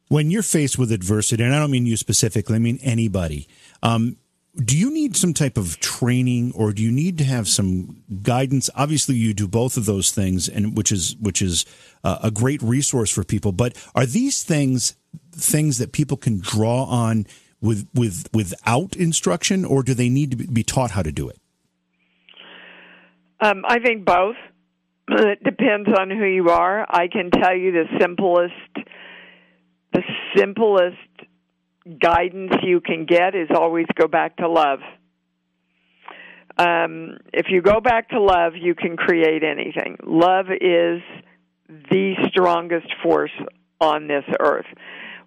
When 0.10 0.30
you're 0.30 0.44
faced 0.44 0.78
with 0.78 0.92
adversity, 0.92 1.44
and 1.44 1.56
I 1.56 1.60
don't 1.60 1.72
mean 1.72 1.86
you 1.86 1.98
specifically, 1.98 2.56
I 2.56 2.60
mean 2.60 2.80
anybody, 2.84 3.48
um, 3.82 4.18
do 4.56 4.78
you 4.78 4.92
need 4.92 5.16
some 5.16 5.34
type 5.34 5.58
of 5.58 5.80
training 5.80 6.52
or 6.56 6.72
do 6.74 6.84
you 6.84 6.92
need 6.92 7.18
to 7.18 7.24
have 7.24 7.48
some 7.48 8.04
guidance 8.22 8.70
obviously 8.76 9.16
you 9.16 9.34
do 9.34 9.48
both 9.48 9.78
of 9.78 9.86
those 9.86 10.12
things 10.12 10.48
and 10.48 10.78
which 10.78 10.92
is 10.92 11.16
which 11.20 11.42
is 11.42 11.66
uh, 12.04 12.20
a 12.24 12.32
great 12.32 12.62
resource 12.62 13.10
for 13.10 13.24
people 13.24 13.52
but 13.52 13.76
are 13.96 14.06
these 14.06 14.44
things 14.44 14.96
things 15.32 15.78
that 15.78 15.92
people 15.92 16.18
can 16.18 16.40
draw 16.40 16.84
on 16.84 17.26
with 17.64 17.88
with 17.94 18.28
without 18.34 18.96
instruction, 18.96 19.66
or 19.66 19.82
do 19.82 19.94
they 19.94 20.10
need 20.10 20.32
to 20.32 20.38
be 20.38 20.64
taught 20.64 20.92
how 20.92 21.02
to 21.02 21.12
do 21.12 21.30
it? 21.30 21.40
Um, 23.40 23.64
I 23.68 23.80
think 23.80 24.06
both. 24.06 24.36
It 25.10 25.44
depends 25.44 25.90
on 25.98 26.10
who 26.10 26.26
you 26.26 26.50
are. 26.50 26.86
I 26.90 27.08
can 27.08 27.30
tell 27.30 27.56
you 27.56 27.72
the 27.72 27.86
simplest, 28.00 28.54
the 29.92 30.02
simplest 30.36 30.96
guidance 32.02 32.54
you 32.64 32.82
can 32.82 33.06
get 33.06 33.36
is 33.36 33.50
always 33.56 33.86
go 33.96 34.08
back 34.08 34.38
to 34.38 34.48
love. 34.48 34.80
Um, 36.58 37.18
if 37.34 37.48
you 37.50 37.62
go 37.62 37.82
back 37.82 38.10
to 38.10 38.22
love, 38.22 38.54
you 38.56 38.76
can 38.76 38.96
create 38.96 39.44
anything. 39.44 39.98
Love 40.06 40.46
is 40.52 41.02
the 41.68 42.14
strongest 42.30 42.88
force 43.02 43.32
on 43.82 44.08
this 44.08 44.24
earth 44.40 44.68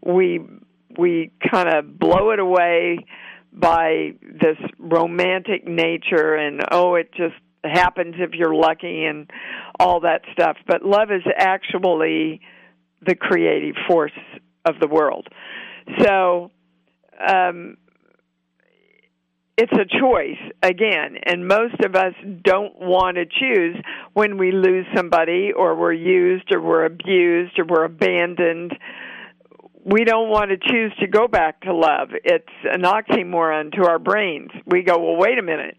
we 0.07 0.41
we 0.99 1.33
kind 1.51 1.69
of 1.69 1.99
blow 1.99 2.31
it 2.31 2.39
away 2.39 3.05
by 3.53 4.13
this 4.23 4.57
romantic 4.79 5.67
nature 5.67 6.35
and 6.35 6.63
oh 6.71 6.95
it 6.95 7.11
just 7.13 7.35
happens 7.65 8.15
if 8.19 8.33
you're 8.33 8.55
lucky 8.55 9.05
and 9.05 9.31
all 9.81 10.01
that 10.01 10.23
stuff 10.33 10.57
but 10.67 10.85
love 10.85 11.11
is 11.11 11.23
actually 11.37 12.41
the 13.05 13.15
creative 13.15 13.75
force 13.89 14.13
of 14.65 14.79
the 14.81 14.87
world 14.87 15.27
so 16.01 16.51
um 17.27 17.77
it's 19.59 19.73
a 19.73 19.99
choice 19.99 20.53
again 20.63 21.17
and 21.25 21.49
most 21.49 21.81
of 21.83 21.95
us 21.95 22.13
don't 22.45 22.79
want 22.79 23.17
to 23.17 23.25
choose 23.25 23.77
when 24.13 24.37
we 24.37 24.53
lose 24.53 24.85
somebody 24.95 25.51
or 25.57 25.75
we're 25.75 25.95
used 25.95 26.53
or 26.53 26.61
we're 26.61 26.85
abused 26.85 27.59
or 27.59 27.65
we're 27.65 27.85
abandoned. 27.85 28.77
We 29.83 30.05
don't 30.05 30.29
want 30.29 30.51
to 30.51 30.59
choose 30.59 30.93
to 31.01 31.07
go 31.07 31.27
back 31.27 31.63
to 31.63 31.73
love. 31.73 32.11
It's 32.23 32.45
an 32.65 32.83
oxymoron 32.83 33.73
to 33.77 33.87
our 33.89 33.99
brains. 33.99 34.51
We 34.67 34.83
go 34.83 34.99
well 34.99 35.17
wait 35.17 35.39
a 35.39 35.43
minute. 35.43 35.79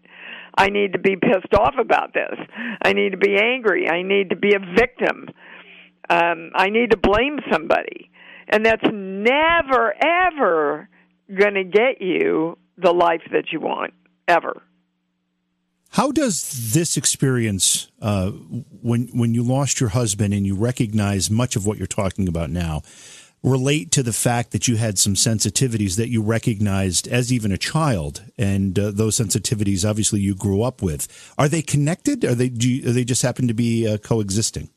I 0.56 0.70
need 0.70 0.94
to 0.94 0.98
be 0.98 1.14
pissed 1.14 1.54
off 1.54 1.74
about 1.78 2.14
this. 2.14 2.36
I 2.82 2.94
need 2.94 3.10
to 3.10 3.18
be 3.18 3.36
angry. 3.36 3.88
I 3.88 4.02
need 4.02 4.30
to 4.30 4.36
be 4.36 4.54
a 4.54 4.74
victim. 4.76 5.28
Um 6.10 6.50
i 6.54 6.68
need 6.68 6.90
to 6.90 6.96
blame 6.96 7.38
somebody 7.52 8.10
and 8.48 8.64
that's 8.64 8.84
never 8.92 9.94
ever 10.04 10.88
going 11.34 11.54
to 11.54 11.64
get 11.64 12.00
you 12.00 12.58
the 12.76 12.92
life 12.92 13.22
that 13.32 13.52
you 13.52 13.60
want 13.60 13.92
ever. 14.26 14.62
How 15.90 16.12
does 16.12 16.72
this 16.74 16.96
experience, 16.96 17.90
uh, 18.00 18.30
when 18.30 19.08
when 19.08 19.34
you 19.34 19.42
lost 19.42 19.80
your 19.80 19.88
husband 19.90 20.34
and 20.34 20.46
you 20.46 20.54
recognize 20.54 21.30
much 21.30 21.56
of 21.56 21.66
what 21.66 21.78
you're 21.78 21.86
talking 21.86 22.28
about 22.28 22.50
now, 22.50 22.82
relate 23.42 23.90
to 23.92 24.02
the 24.02 24.12
fact 24.12 24.50
that 24.52 24.68
you 24.68 24.76
had 24.76 24.98
some 24.98 25.14
sensitivities 25.14 25.96
that 25.96 26.10
you 26.10 26.22
recognized 26.22 27.08
as 27.08 27.32
even 27.32 27.52
a 27.52 27.58
child, 27.58 28.22
and 28.36 28.78
uh, 28.78 28.90
those 28.90 29.16
sensitivities 29.16 29.88
obviously 29.88 30.20
you 30.20 30.34
grew 30.34 30.62
up 30.62 30.82
with? 30.82 31.32
Are 31.38 31.48
they 31.48 31.62
connected? 31.62 32.24
Are 32.24 32.34
they 32.34 32.48
do 32.50 32.68
you, 32.70 32.92
they 32.92 33.04
just 33.04 33.22
happen 33.22 33.48
to 33.48 33.54
be 33.54 33.88
uh, 33.88 33.96
coexisting? 33.98 34.68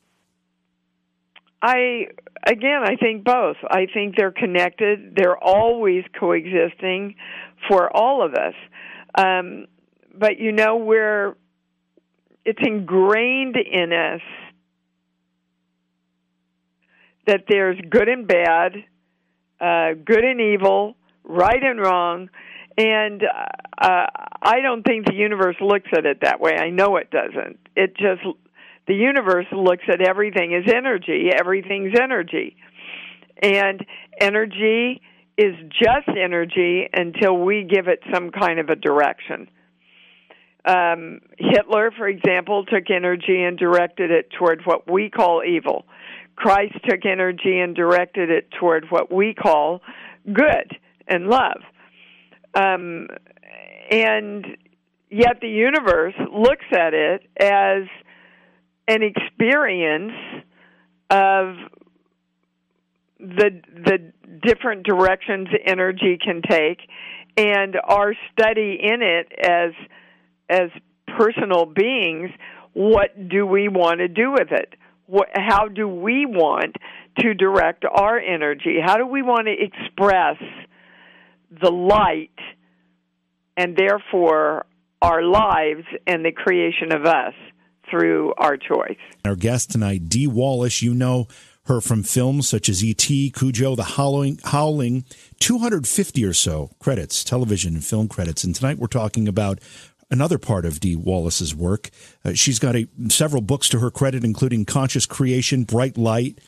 I 1.62 2.08
again, 2.44 2.82
I 2.84 2.96
think 2.96 3.24
both. 3.24 3.56
I 3.70 3.86
think 3.92 4.16
they're 4.16 4.32
connected. 4.32 5.14
They're 5.16 5.38
always 5.38 6.04
coexisting 6.18 7.14
for 7.68 7.94
all 7.96 8.24
of 8.26 8.34
us. 8.34 8.54
Um, 9.16 9.66
but 10.12 10.38
you 10.38 10.50
know, 10.50 10.76
we're 10.76 11.36
it's 12.44 12.58
ingrained 12.60 13.56
in 13.56 13.92
us 13.92 14.20
that 17.28 17.44
there's 17.48 17.78
good 17.88 18.08
and 18.08 18.26
bad, 18.26 18.72
uh, 19.60 19.94
good 20.04 20.24
and 20.24 20.40
evil, 20.40 20.96
right 21.22 21.62
and 21.62 21.80
wrong, 21.80 22.28
and 22.76 23.22
uh, 23.22 24.06
I 24.42 24.60
don't 24.60 24.82
think 24.82 25.06
the 25.06 25.14
universe 25.14 25.56
looks 25.60 25.88
at 25.96 26.04
it 26.04 26.18
that 26.22 26.40
way. 26.40 26.56
I 26.58 26.70
know 26.70 26.96
it 26.96 27.10
doesn't. 27.10 27.60
It 27.76 27.96
just 27.96 28.22
the 28.92 28.98
universe 28.98 29.46
looks 29.52 29.84
at 29.88 30.06
everything 30.06 30.52
as 30.54 30.70
energy. 30.70 31.30
Everything's 31.34 31.94
energy, 31.98 32.56
and 33.42 33.80
energy 34.20 35.00
is 35.38 35.54
just 35.70 36.08
energy 36.08 36.90
until 36.92 37.38
we 37.38 37.64
give 37.64 37.88
it 37.88 38.00
some 38.12 38.30
kind 38.30 38.60
of 38.60 38.68
a 38.68 38.76
direction. 38.76 39.48
Um, 40.66 41.20
Hitler, 41.38 41.90
for 41.96 42.06
example, 42.06 42.66
took 42.66 42.90
energy 42.94 43.42
and 43.42 43.58
directed 43.58 44.10
it 44.10 44.28
toward 44.38 44.60
what 44.66 44.90
we 44.90 45.08
call 45.08 45.42
evil. 45.42 45.86
Christ 46.36 46.74
took 46.86 47.06
energy 47.06 47.60
and 47.60 47.74
directed 47.74 48.28
it 48.28 48.50
toward 48.60 48.84
what 48.90 49.10
we 49.10 49.32
call 49.32 49.80
good 50.30 50.76
and 51.08 51.28
love. 51.28 51.62
Um, 52.54 53.08
and 53.90 54.46
yet 55.10 55.38
the 55.40 55.48
universe 55.48 56.14
looks 56.30 56.66
at 56.72 56.92
it 56.92 57.22
as 57.40 57.84
an 58.88 59.02
experience 59.02 60.12
of 61.10 61.56
the 63.18 63.60
the 63.84 64.12
different 64.42 64.84
directions 64.84 65.48
energy 65.66 66.18
can 66.22 66.42
take 66.48 66.78
and 67.36 67.76
our 67.84 68.14
study 68.32 68.78
in 68.82 69.02
it 69.02 69.32
as 69.40 69.72
as 70.48 70.70
personal 71.16 71.66
beings 71.66 72.30
what 72.72 73.28
do 73.28 73.46
we 73.46 73.68
want 73.68 73.98
to 73.98 74.08
do 74.08 74.32
with 74.32 74.50
it? 74.50 74.74
What, 75.06 75.28
how 75.34 75.68
do 75.68 75.86
we 75.86 76.24
want 76.26 76.76
to 77.18 77.34
direct 77.34 77.84
our 77.84 78.18
energy? 78.18 78.78
How 78.82 78.96
do 78.96 79.06
we 79.06 79.22
want 79.22 79.46
to 79.46 79.52
express 79.52 80.36
the 81.50 81.70
light 81.70 82.30
and 83.56 83.76
therefore 83.76 84.64
our 85.02 85.22
lives 85.22 85.84
and 86.06 86.24
the 86.24 86.32
creation 86.32 86.92
of 86.92 87.04
us 87.04 87.34
through 87.92 88.32
our 88.38 88.56
choice 88.56 88.98
our 89.24 89.36
guest 89.36 89.70
tonight 89.70 90.08
dee 90.08 90.26
wallace 90.26 90.82
you 90.82 90.94
know 90.94 91.28
her 91.66 91.80
from 91.80 92.02
films 92.02 92.48
such 92.48 92.68
as 92.68 92.82
E.T., 92.82 93.30
Cujo, 93.30 93.76
The 93.76 93.84
Howling, 93.84 94.40
Howling, 94.44 95.04
250 95.38 96.24
or 96.24 96.32
so 96.32 96.70
credits, 96.80 97.22
television 97.22 97.74
and 97.74 97.84
film 97.84 98.08
credits. 98.08 98.42
And 98.42 98.54
tonight 98.54 98.78
we're 98.78 98.88
talking 98.88 99.28
about 99.28 99.60
another 100.10 100.38
part 100.38 100.64
of 100.64 100.80
Dee 100.80 100.96
Wallace's 100.96 101.54
work. 101.54 101.90
Uh, 102.24 102.34
she's 102.34 102.58
got 102.58 102.76
a, 102.76 102.88
several 103.08 103.42
books 103.42 103.68
to 103.70 103.78
her 103.78 103.90
credit, 103.90 104.24
including 104.24 104.64
Conscious 104.64 105.06
Creation, 105.06 105.64
Bright 105.64 105.96
Light, 105.96 106.40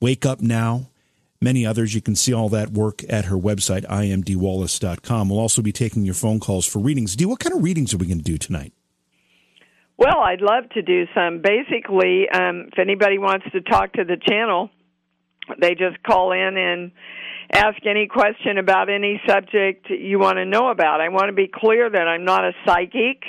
Wake 0.00 0.26
Up 0.26 0.40
Now, 0.40 0.90
many 1.40 1.64
others. 1.64 1.94
You 1.94 2.02
can 2.02 2.16
see 2.16 2.32
all 2.32 2.48
that 2.48 2.72
work 2.72 3.02
at 3.08 3.26
her 3.26 3.36
website, 3.36 3.86
iamdeewallace.com. 3.86 5.28
We'll 5.28 5.38
also 5.38 5.62
be 5.62 5.72
taking 5.72 6.04
your 6.04 6.14
phone 6.14 6.40
calls 6.40 6.66
for 6.66 6.80
readings. 6.80 7.14
Dee, 7.14 7.26
what 7.26 7.38
kind 7.38 7.54
of 7.54 7.62
readings 7.62 7.94
are 7.94 7.98
we 7.98 8.06
going 8.06 8.18
to 8.18 8.24
do 8.24 8.38
tonight? 8.38 8.72
Well, 9.98 10.18
I'd 10.18 10.40
love 10.40 10.70
to 10.70 10.82
do 10.82 11.04
some. 11.14 11.42
Basically, 11.42 12.28
um, 12.28 12.68
if 12.72 12.78
anybody 12.78 13.18
wants 13.18 13.46
to 13.52 13.60
talk 13.60 13.92
to 13.94 14.04
the 14.04 14.16
channel, 14.16 14.70
they 15.60 15.70
just 15.74 16.02
call 16.02 16.32
in 16.32 16.56
and 16.56 16.92
ask 17.52 17.84
any 17.86 18.06
question 18.06 18.58
about 18.58 18.88
any 18.88 19.20
subject 19.28 19.90
you 19.90 20.18
want 20.18 20.38
to 20.38 20.44
know 20.44 20.70
about. 20.70 21.00
I 21.00 21.08
want 21.10 21.28
to 21.28 21.34
be 21.34 21.50
clear 21.52 21.90
that 21.90 22.08
I'm 22.08 22.24
not 22.24 22.44
a 22.44 22.52
psychic. 22.64 23.22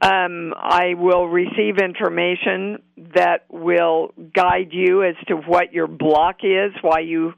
Um, 0.00 0.54
I 0.56 0.94
will 0.94 1.26
receive 1.26 1.78
information 1.78 2.82
that 3.14 3.46
will 3.48 4.12
guide 4.34 4.68
you 4.70 5.02
as 5.02 5.16
to 5.26 5.36
what 5.36 5.72
your 5.72 5.88
block 5.88 6.36
is, 6.42 6.72
why 6.82 7.00
you 7.00 7.32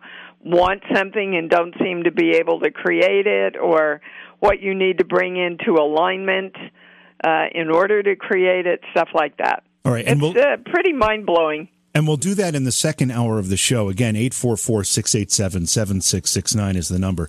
want 0.45 0.83
something 0.95 1.37
and 1.37 1.49
don't 1.49 1.75
seem 1.83 2.05
to 2.05 2.11
be 2.11 2.33
able 2.33 2.61
to 2.61 2.71
create 2.71 3.27
it, 3.27 3.57
or 3.57 4.01
what 4.41 4.61
you 4.61 4.75
need 4.75 4.99
to 4.99 5.05
bring 5.05 5.37
into 5.37 5.81
alignment 5.81 6.55
uh, 7.23 7.47
in 7.53 7.71
order 7.71 8.03
to 8.03 8.17
create 8.17 8.67
it, 8.67 8.81
stuff 8.93 9.09
like 9.15 9.37
that. 9.39 9.63
All 9.85 9.93
right, 9.93 10.05
and 10.07 10.23
it's 10.23 10.35
we'll, 10.35 10.45
uh, 10.45 10.57
pretty 10.67 10.93
mind 10.93 11.27
blowing. 11.27 11.69
And 11.93 12.07
we'll 12.07 12.17
do 12.17 12.35
that 12.35 12.55
in 12.55 12.65
the 12.65 12.73
second 12.73 13.11
hour 13.11 13.39
of 13.39 13.49
the 13.49 13.57
show. 13.57 13.89
Again, 13.89 14.15
844 14.15 14.85
687 14.85 15.67
7669 15.67 16.77
is 16.77 16.89
the 16.89 16.99
number. 16.99 17.29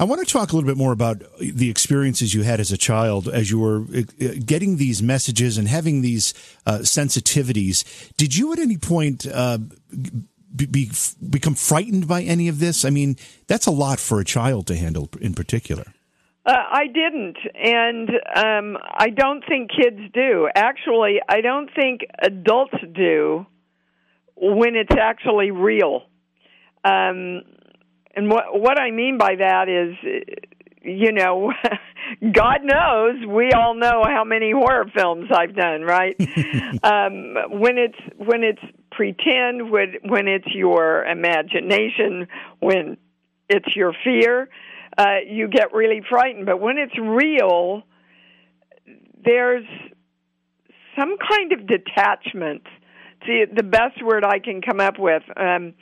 I 0.00 0.04
want 0.04 0.26
to 0.26 0.30
talk 0.30 0.52
a 0.52 0.56
little 0.56 0.66
bit 0.66 0.76
more 0.76 0.92
about 0.92 1.22
the 1.38 1.70
experiences 1.70 2.34
you 2.34 2.42
had 2.42 2.58
as 2.58 2.72
a 2.72 2.76
child 2.76 3.28
as 3.28 3.50
you 3.50 3.60
were 3.60 3.82
uh, 3.82 4.02
getting 4.44 4.78
these 4.78 5.02
messages 5.02 5.58
and 5.58 5.68
having 5.68 6.00
these 6.00 6.34
uh, 6.66 6.78
sensitivities. 6.78 7.84
Did 8.16 8.36
you 8.36 8.52
at 8.52 8.58
any 8.58 8.78
point 8.78 9.26
uh, 9.26 9.58
be, 10.56 10.66
be, 10.66 10.90
become 11.28 11.54
frightened 11.54 12.08
by 12.08 12.22
any 12.22 12.48
of 12.48 12.58
this? 12.58 12.84
I 12.84 12.90
mean, 12.90 13.16
that's 13.46 13.66
a 13.66 13.70
lot 13.70 14.00
for 14.00 14.18
a 14.18 14.24
child 14.24 14.66
to 14.68 14.76
handle 14.76 15.08
in 15.20 15.34
particular. 15.34 15.84
Uh, 16.50 16.54
I 16.68 16.86
didn't, 16.88 17.36
and 17.54 18.08
um, 18.34 18.76
I 18.92 19.10
don't 19.10 19.44
think 19.48 19.70
kids 19.70 20.00
do. 20.12 20.48
Actually, 20.52 21.20
I 21.28 21.42
don't 21.42 21.70
think 21.76 22.00
adults 22.20 22.74
do 22.92 23.46
when 24.34 24.74
it's 24.74 24.90
actually 25.00 25.52
real. 25.52 26.02
Um, 26.84 27.42
and 28.16 28.28
what 28.28 28.46
what 28.52 28.80
I 28.80 28.90
mean 28.90 29.16
by 29.16 29.36
that 29.36 29.68
is, 29.68 29.94
you 30.82 31.12
know, 31.12 31.52
God 32.32 32.64
knows 32.64 33.24
we 33.28 33.52
all 33.52 33.74
know 33.74 34.02
how 34.04 34.24
many 34.24 34.50
horror 34.50 34.90
films 34.92 35.30
I've 35.32 35.54
done, 35.54 35.82
right? 35.82 36.16
um, 36.82 37.60
when 37.60 37.78
it's 37.78 38.00
when 38.16 38.42
it's 38.42 38.62
pretend, 38.90 39.70
when 39.70 39.98
when 40.02 40.26
it's 40.26 40.52
your 40.52 41.04
imagination, 41.04 42.26
when 42.58 42.96
it's 43.48 43.76
your 43.76 43.92
fear 44.02 44.48
uh, 44.96 45.16
you 45.26 45.48
get 45.48 45.72
really 45.72 46.02
frightened. 46.08 46.46
But 46.46 46.60
when 46.60 46.78
it's 46.78 46.96
real, 46.98 47.82
there's 49.24 49.66
some 50.98 51.16
kind 51.18 51.52
of 51.52 51.66
detachment. 51.66 52.62
See, 53.26 53.44
the 53.54 53.62
best 53.62 54.02
word 54.02 54.24
I 54.24 54.38
can 54.38 54.62
come 54.62 54.80
up 54.80 54.98
with. 54.98 55.22
Um, 55.36 55.74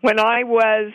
when 0.00 0.18
I 0.18 0.44
was, 0.44 0.92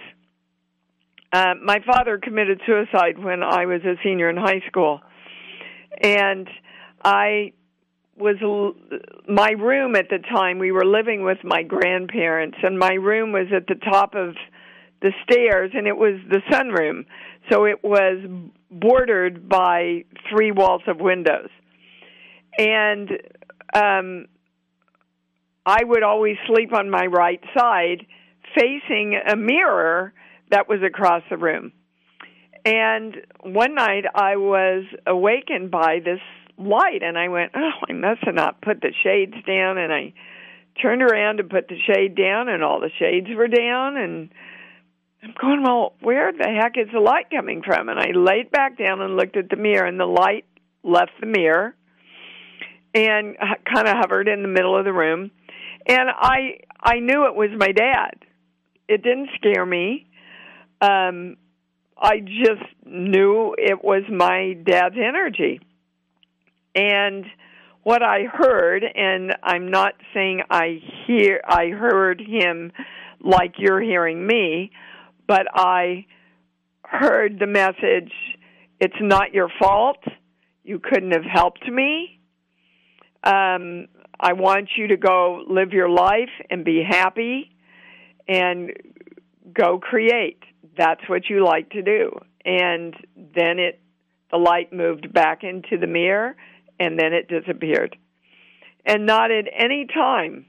uh, 1.32 1.54
my 1.64 1.80
father 1.86 2.20
committed 2.22 2.62
suicide 2.66 3.18
when 3.18 3.44
I 3.44 3.66
was 3.66 3.82
a 3.84 3.96
senior 4.04 4.30
in 4.30 4.38
high 4.38 4.62
school, 4.68 5.02
and 6.02 6.48
I 7.04 7.54
was 8.18 8.38
my 9.28 9.52
room 9.52 9.96
at 9.96 10.10
the 10.10 10.20
time. 10.20 10.60
We 10.60 10.72
were 10.72 10.86
living 10.86 11.24
with 11.24 11.40
my 11.44 11.64
grandparents, 11.64 12.58
and 12.62 12.78
my 12.78 12.94
room 12.94 13.32
was 13.32 13.48
at 13.56 13.68
the 13.68 13.76
top 13.76 14.16
of 14.16 14.36
the 15.04 15.12
stairs, 15.24 15.72
and 15.76 15.86
it 15.86 15.96
was 15.96 16.20
the 16.30 16.42
sunroom. 16.50 17.06
So 17.52 17.66
it 17.66 17.84
was 17.84 18.26
bordered 18.72 19.48
by 19.48 20.06
three 20.32 20.52
walls 20.52 20.82
of 20.88 21.00
windows. 21.00 21.50
And 22.58 23.10
um, 23.76 24.26
I 25.66 25.84
would 25.84 26.04
always 26.04 26.38
sleep 26.48 26.74
on 26.74 26.90
my 26.90 27.06
right 27.06 27.42
side 27.56 28.06
facing 28.56 29.20
a 29.28 29.36
mirror 29.36 30.14
that 30.52 30.70
was 30.70 30.80
across 30.84 31.24
the 31.30 31.38
room. 31.38 31.74
And 32.66 33.18
one 33.42 33.76
night 33.76 34.06
I 34.16 34.38
was 34.38 34.86
awakened 35.06 35.70
by 35.70 36.00
this 36.04 36.22
light 36.58 37.02
and 37.02 37.18
I 37.18 37.28
went, 37.28 37.52
Oh, 37.56 37.72
I 37.90 37.94
must 37.94 38.24
have 38.24 38.36
not 38.36 38.62
put 38.62 38.80
the 38.80 38.94
shades 39.04 39.34
down 39.46 39.78
and 39.78 39.92
I 39.92 40.14
turned 40.82 41.02
around 41.02 41.38
to 41.38 41.44
put 41.44 41.68
the 41.68 41.78
shade 41.86 42.16
down 42.16 42.48
and 42.48 42.64
all 42.64 42.80
the 42.80 42.92
shades 43.00 43.28
were 43.36 43.48
down 43.48 43.98
and 43.98 44.30
I'm 45.24 45.34
going, 45.40 45.64
Well, 45.64 45.94
where 46.02 46.32
the 46.32 46.44
heck 46.44 46.78
is 46.78 46.92
the 46.94 47.00
light 47.00 47.30
coming 47.32 47.62
from? 47.66 47.90
And 47.90 48.00
I 48.00 48.12
laid 48.14 48.52
back 48.52 48.78
down 48.78 49.02
and 49.02 49.16
looked 49.16 49.38
at 49.38 49.50
the 49.50 49.56
mirror 49.56 49.86
and 49.86 50.00
the 50.00 50.06
light 50.06 50.46
left 50.84 51.12
the 51.20 51.28
mirror 51.28 51.76
and 52.94 53.38
kind 53.38 53.88
of 53.88 53.96
hovered 53.98 54.28
in 54.28 54.42
the 54.42 54.48
middle 54.48 54.78
of 54.78 54.86
the 54.86 54.94
room. 54.94 55.32
And 55.88 56.10
I 56.10 56.60
I 56.82 57.00
knew 57.00 57.26
it 57.26 57.36
was 57.36 57.50
my 57.58 57.72
dad. 57.72 58.16
It 58.88 59.02
didn't 59.02 59.30
scare 59.36 59.66
me. 59.66 60.08
Um 60.82 61.38
I 61.98 62.20
just 62.20 62.86
knew 62.86 63.56
it 63.58 63.82
was 63.82 64.04
my 64.12 64.58
dad's 64.62 64.96
energy. 64.98 65.62
And 66.76 67.26
what 67.84 68.02
I 68.02 68.24
heard, 68.24 68.84
and 68.84 69.36
I'm 69.42 69.70
not 69.70 69.94
saying 70.14 70.42
I 70.50 70.82
hear 71.06 71.42
I 71.48 71.68
heard 71.68 72.20
him 72.20 72.74
like 73.22 73.54
you're 73.58 73.82
hearing 73.82 74.26
me, 74.26 74.72
but 75.28 75.48
I 75.54 76.06
heard 76.86 77.40
the 77.40 77.48
message, 77.48 78.12
it's 78.80 78.96
not 79.02 79.34
your 79.34 79.50
fault. 79.60 80.04
You 80.64 80.80
couldn't 80.80 81.12
have 81.12 81.24
helped 81.24 81.68
me. 81.68 82.20
Um, 83.24 83.88
I 84.20 84.34
want 84.34 84.70
you 84.78 84.88
to 84.88 84.98
go 84.98 85.44
live 85.48 85.72
your 85.72 85.90
life 85.90 86.30
and 86.50 86.64
be 86.64 86.84
happy 86.88 87.56
and 88.28 88.72
go 89.54 89.80
create. 89.80 90.42
That's 90.78 91.02
what 91.08 91.30
you 91.30 91.44
like 91.44 91.72
to 91.72 91.82
do. 91.82 92.20
And 92.46 92.96
then 93.16 93.60
it 93.60 93.80
the 94.32 94.38
light 94.38 94.74
moved 94.74 95.14
back 95.14 95.44
into 95.44 95.78
the 95.78 95.86
mirror 95.86 96.36
and 96.80 96.98
then 96.98 97.14
it 97.14 97.28
disappeared. 97.28 97.96
And 98.84 99.06
not 99.06 99.30
at 99.30 99.46
any 99.56 99.86
time 99.86 100.48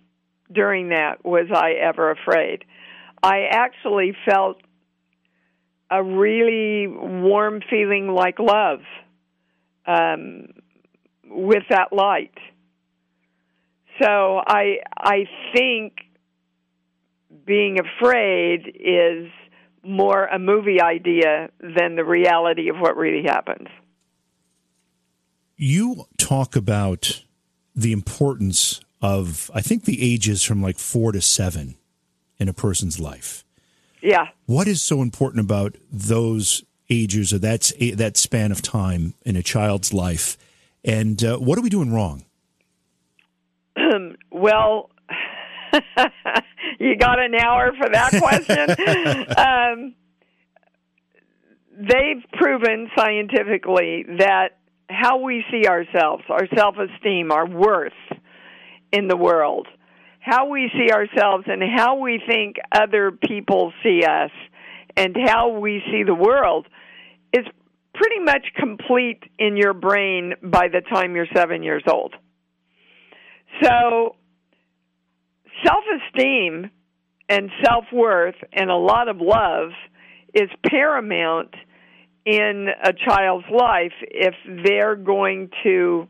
during 0.51 0.89
that 0.89 1.25
was 1.25 1.49
I 1.55 1.73
ever 1.73 2.11
afraid. 2.11 2.65
I 3.23 3.43
actually 3.51 4.17
felt 4.27 4.57
a 5.95 6.03
really 6.03 6.89
warm 6.89 7.61
feeling 7.71 8.09
like 8.09 8.39
love 8.41 8.81
um, 9.87 10.49
with 11.25 11.63
that 11.71 11.93
light. 11.93 12.35
So 14.03 14.43
I 14.45 14.79
I 14.97 15.27
think 15.55 15.93
being 17.47 17.79
afraid 17.79 18.75
is 18.75 19.31
more 19.85 20.25
a 20.25 20.39
movie 20.39 20.81
idea 20.81 21.51
than 21.61 21.95
the 21.95 22.05
reality 22.05 22.69
of 22.71 22.77
what 22.77 22.97
really 22.97 23.23
happens. 23.23 23.69
You 25.57 26.07
talk 26.19 26.57
about 26.57 27.23
the 27.77 27.93
importance 27.93 28.81
of, 29.01 29.51
I 29.55 29.61
think, 29.61 29.85
the 29.85 30.13
ages 30.13 30.43
from 30.43 30.61
like 30.61 30.79
four 30.79 31.13
to 31.13 31.21
seven 31.21 31.77
in 32.39 32.49
a 32.49 32.53
person's 32.53 32.99
life. 32.99 33.44
Yeah. 34.05 34.29
What 34.45 34.69
is 34.69 34.83
so 34.83 35.01
important 35.01 35.41
about 35.41 35.77
those 35.91 36.63
ages 36.91 37.33
or 37.33 37.39
that's 37.39 37.73
that 37.95 38.19
span 38.19 38.53
of 38.53 38.61
time 38.61 39.15
in 39.25 39.35
a 39.35 39.43
child's 39.43 39.95
life? 39.95 40.37
And 40.85 41.25
uh, 41.25 41.39
what 41.39 41.59
are 41.59 41.63
we 41.63 41.71
doing 41.71 41.93
wrong? 41.93 42.25
well, 44.31 44.91
you 46.79 46.97
got 46.97 47.19
an 47.19 47.35
hour 47.35 47.73
for 47.79 47.89
that 47.89 48.11
question. 48.11 48.71
um, 49.39 49.95
they've 51.77 52.23
proven 52.33 52.91
scientifically 52.97 54.05
that 54.19 54.59
how 54.91 55.19
we 55.19 55.45
see 55.51 55.67
ourselves, 55.67 56.25
our 56.29 56.47
self 56.55 56.77
esteem, 56.77 57.33
our 57.33 57.49
worth 57.49 57.93
in 58.93 59.09
the 59.09 59.17
world, 59.17 59.67
how 60.25 60.49
we 60.49 60.71
see 60.73 60.91
ourselves, 60.91 61.45
and 61.47 61.63
how 61.77 61.99
we 61.99 62.19
think 62.27 62.57
other 62.73 63.11
people 63.13 63.75
see 63.83 64.05
us, 64.05 64.31
and 64.97 65.15
how 65.27 65.59
we 65.59 65.83
see 65.91 66.03
the 66.03 66.15
world 66.15 66.67
is 67.31 67.45
pretty 67.93 68.21
much 68.21 68.47
complete 68.57 69.23
in 69.39 69.59
your 69.59 69.75
brain 69.75 70.33
by 70.43 70.69
the 70.69 70.81
time 70.81 71.15
you're 71.15 71.27
seven 71.37 71.63
years 71.63 71.83
old. 71.87 72.15
So, 73.63 74.17
self 75.63 75.85
esteem 76.09 76.71
and 77.29 77.51
self 77.63 77.85
worth 77.93 78.37
and 78.51 78.71
a 78.71 78.77
lot 78.77 79.09
of 79.09 79.19
love 79.21 79.73
is 80.33 80.49
paramount 80.67 81.55
in 82.25 82.69
a 82.83 82.95
child's 82.95 83.47
life 83.53 83.93
if 84.01 84.35
they're 84.65 84.97
going 84.97 85.51
to 85.65 86.09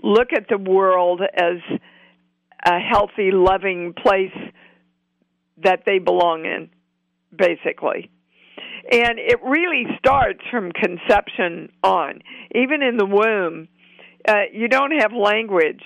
look 0.00 0.28
at 0.32 0.46
the 0.48 0.58
world 0.58 1.22
as 1.34 1.56
a 2.64 2.78
healthy, 2.78 3.30
loving 3.32 3.94
place 3.94 4.34
that 5.62 5.82
they 5.86 5.98
belong 5.98 6.44
in, 6.44 6.70
basically. 7.34 8.10
And 8.90 9.18
it 9.18 9.38
really 9.42 9.84
starts 9.98 10.40
from 10.50 10.72
conception 10.72 11.70
on. 11.82 12.20
Even 12.54 12.82
in 12.82 12.96
the 12.96 13.06
womb, 13.06 13.68
uh, 14.26 14.42
you 14.52 14.68
don't 14.68 14.92
have 14.98 15.12
language, 15.12 15.82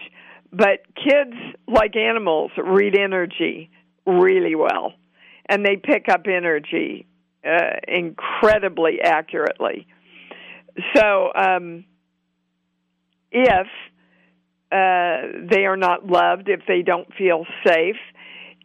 but 0.52 0.80
kids, 0.94 1.35
like 1.66 1.96
animals, 1.96 2.50
read 2.56 2.96
energy 2.98 3.70
really 4.06 4.54
well. 4.54 4.92
And 5.48 5.64
they 5.64 5.76
pick 5.76 6.08
up 6.08 6.22
energy 6.26 7.06
uh, 7.44 7.76
incredibly 7.88 9.00
accurately. 9.02 9.87
So, 10.94 11.32
um, 11.35 11.85
if 13.30 13.66
uh, 14.72 15.46
they 15.50 15.66
are 15.66 15.76
not 15.76 16.06
loved, 16.06 16.48
if 16.48 16.61
they 16.66 16.80
don't 16.82 17.12
feel 17.14 17.44
safe, 17.66 17.96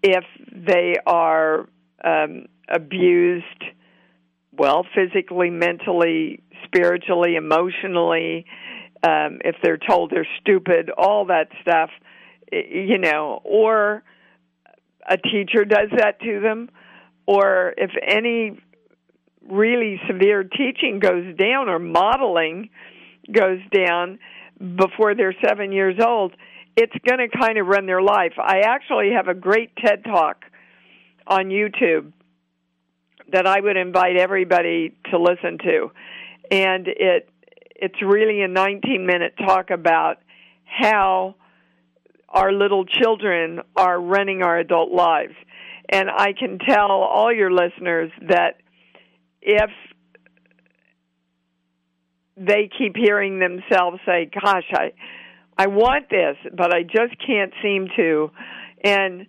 if 0.01 0.23
they 0.53 0.95
are 1.05 1.67
um, 2.03 2.45
abused, 2.69 3.63
well, 4.53 4.85
physically, 4.95 5.49
mentally, 5.49 6.41
spiritually, 6.63 7.35
emotionally, 7.35 8.45
um, 9.03 9.39
if 9.43 9.57
they're 9.61 9.77
told 9.77 10.11
they're 10.11 10.27
stupid, 10.39 10.89
all 10.97 11.25
that 11.25 11.49
stuff, 11.61 11.89
you 12.51 12.97
know, 12.97 13.41
or 13.43 14.03
a 15.09 15.17
teacher 15.17 15.65
does 15.65 15.89
that 15.97 16.21
to 16.21 16.39
them, 16.39 16.69
or 17.25 17.73
if 17.77 17.91
any 18.01 18.59
really 19.49 19.99
severe 20.07 20.43
teaching 20.43 20.99
goes 20.99 21.35
down 21.37 21.69
or 21.69 21.79
modeling 21.79 22.69
goes 23.31 23.59
down 23.73 24.19
before 24.59 25.15
they're 25.15 25.35
seven 25.45 25.71
years 25.71 25.95
old, 26.03 26.33
it's 26.75 26.93
going 27.07 27.19
to 27.19 27.37
kind 27.37 27.57
of 27.57 27.67
run 27.67 27.85
their 27.85 28.01
life. 28.01 28.33
I 28.37 28.59
actually 28.65 29.11
have 29.15 29.27
a 29.27 29.33
great 29.33 29.75
TED 29.75 30.03
talk 30.03 30.45
on 31.25 31.45
YouTube 31.45 32.13
that 33.31 33.45
I 33.45 33.59
would 33.59 33.77
invite 33.77 34.17
everybody 34.17 34.95
to 35.11 35.19
listen 35.19 35.57
to. 35.59 35.91
And 36.49 36.87
it 36.87 37.29
it's 37.79 38.01
really 38.01 38.41
a 38.41 38.47
19 38.47 39.05
minute 39.05 39.35
talk 39.37 39.69
about 39.69 40.17
how 40.65 41.35
our 42.29 42.51
little 42.51 42.85
children 42.85 43.61
are 43.75 43.99
running 43.99 44.41
our 44.41 44.57
adult 44.57 44.91
lives. 44.91 45.33
And 45.89 46.09
I 46.09 46.33
can 46.33 46.59
tell 46.59 46.91
all 46.91 47.31
your 47.31 47.51
listeners 47.51 48.11
that 48.27 48.57
if 49.41 49.69
they 52.37 52.69
keep 52.77 52.95
hearing 52.95 53.39
themselves 53.39 53.99
say, 54.05 54.25
"Gosh, 54.25 54.69
I 54.73 54.91
I 55.57 55.67
want 55.67 56.09
this, 56.09 56.37
but 56.55 56.73
I 56.73 56.83
just 56.83 57.17
can't 57.25 57.53
seem 57.61 57.87
to," 57.95 58.31
and 58.83 59.27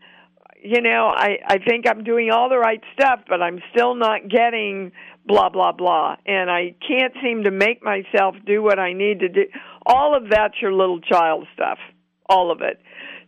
you 0.62 0.82
know, 0.82 1.06
I 1.06 1.38
I 1.46 1.58
think 1.58 1.86
I'm 1.88 2.04
doing 2.04 2.30
all 2.30 2.48
the 2.48 2.58
right 2.58 2.82
stuff, 2.92 3.20
but 3.28 3.42
I'm 3.42 3.60
still 3.72 3.94
not 3.94 4.28
getting 4.28 4.92
blah 5.24 5.48
blah 5.48 5.72
blah, 5.72 6.16
and 6.26 6.50
I 6.50 6.74
can't 6.86 7.14
seem 7.22 7.44
to 7.44 7.50
make 7.50 7.82
myself 7.82 8.36
do 8.46 8.62
what 8.62 8.78
I 8.78 8.92
need 8.92 9.20
to 9.20 9.28
do. 9.28 9.44
All 9.86 10.16
of 10.16 10.28
that's 10.30 10.60
your 10.60 10.72
little 10.72 11.00
child 11.00 11.46
stuff, 11.54 11.78
all 12.26 12.50
of 12.50 12.60
it. 12.60 12.80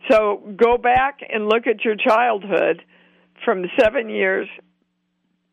So 0.09 0.41
go 0.55 0.77
back 0.77 1.19
and 1.27 1.47
look 1.47 1.67
at 1.67 1.85
your 1.85 1.95
childhood 1.95 2.83
from 3.45 3.65
7 3.79 4.09
years 4.09 4.47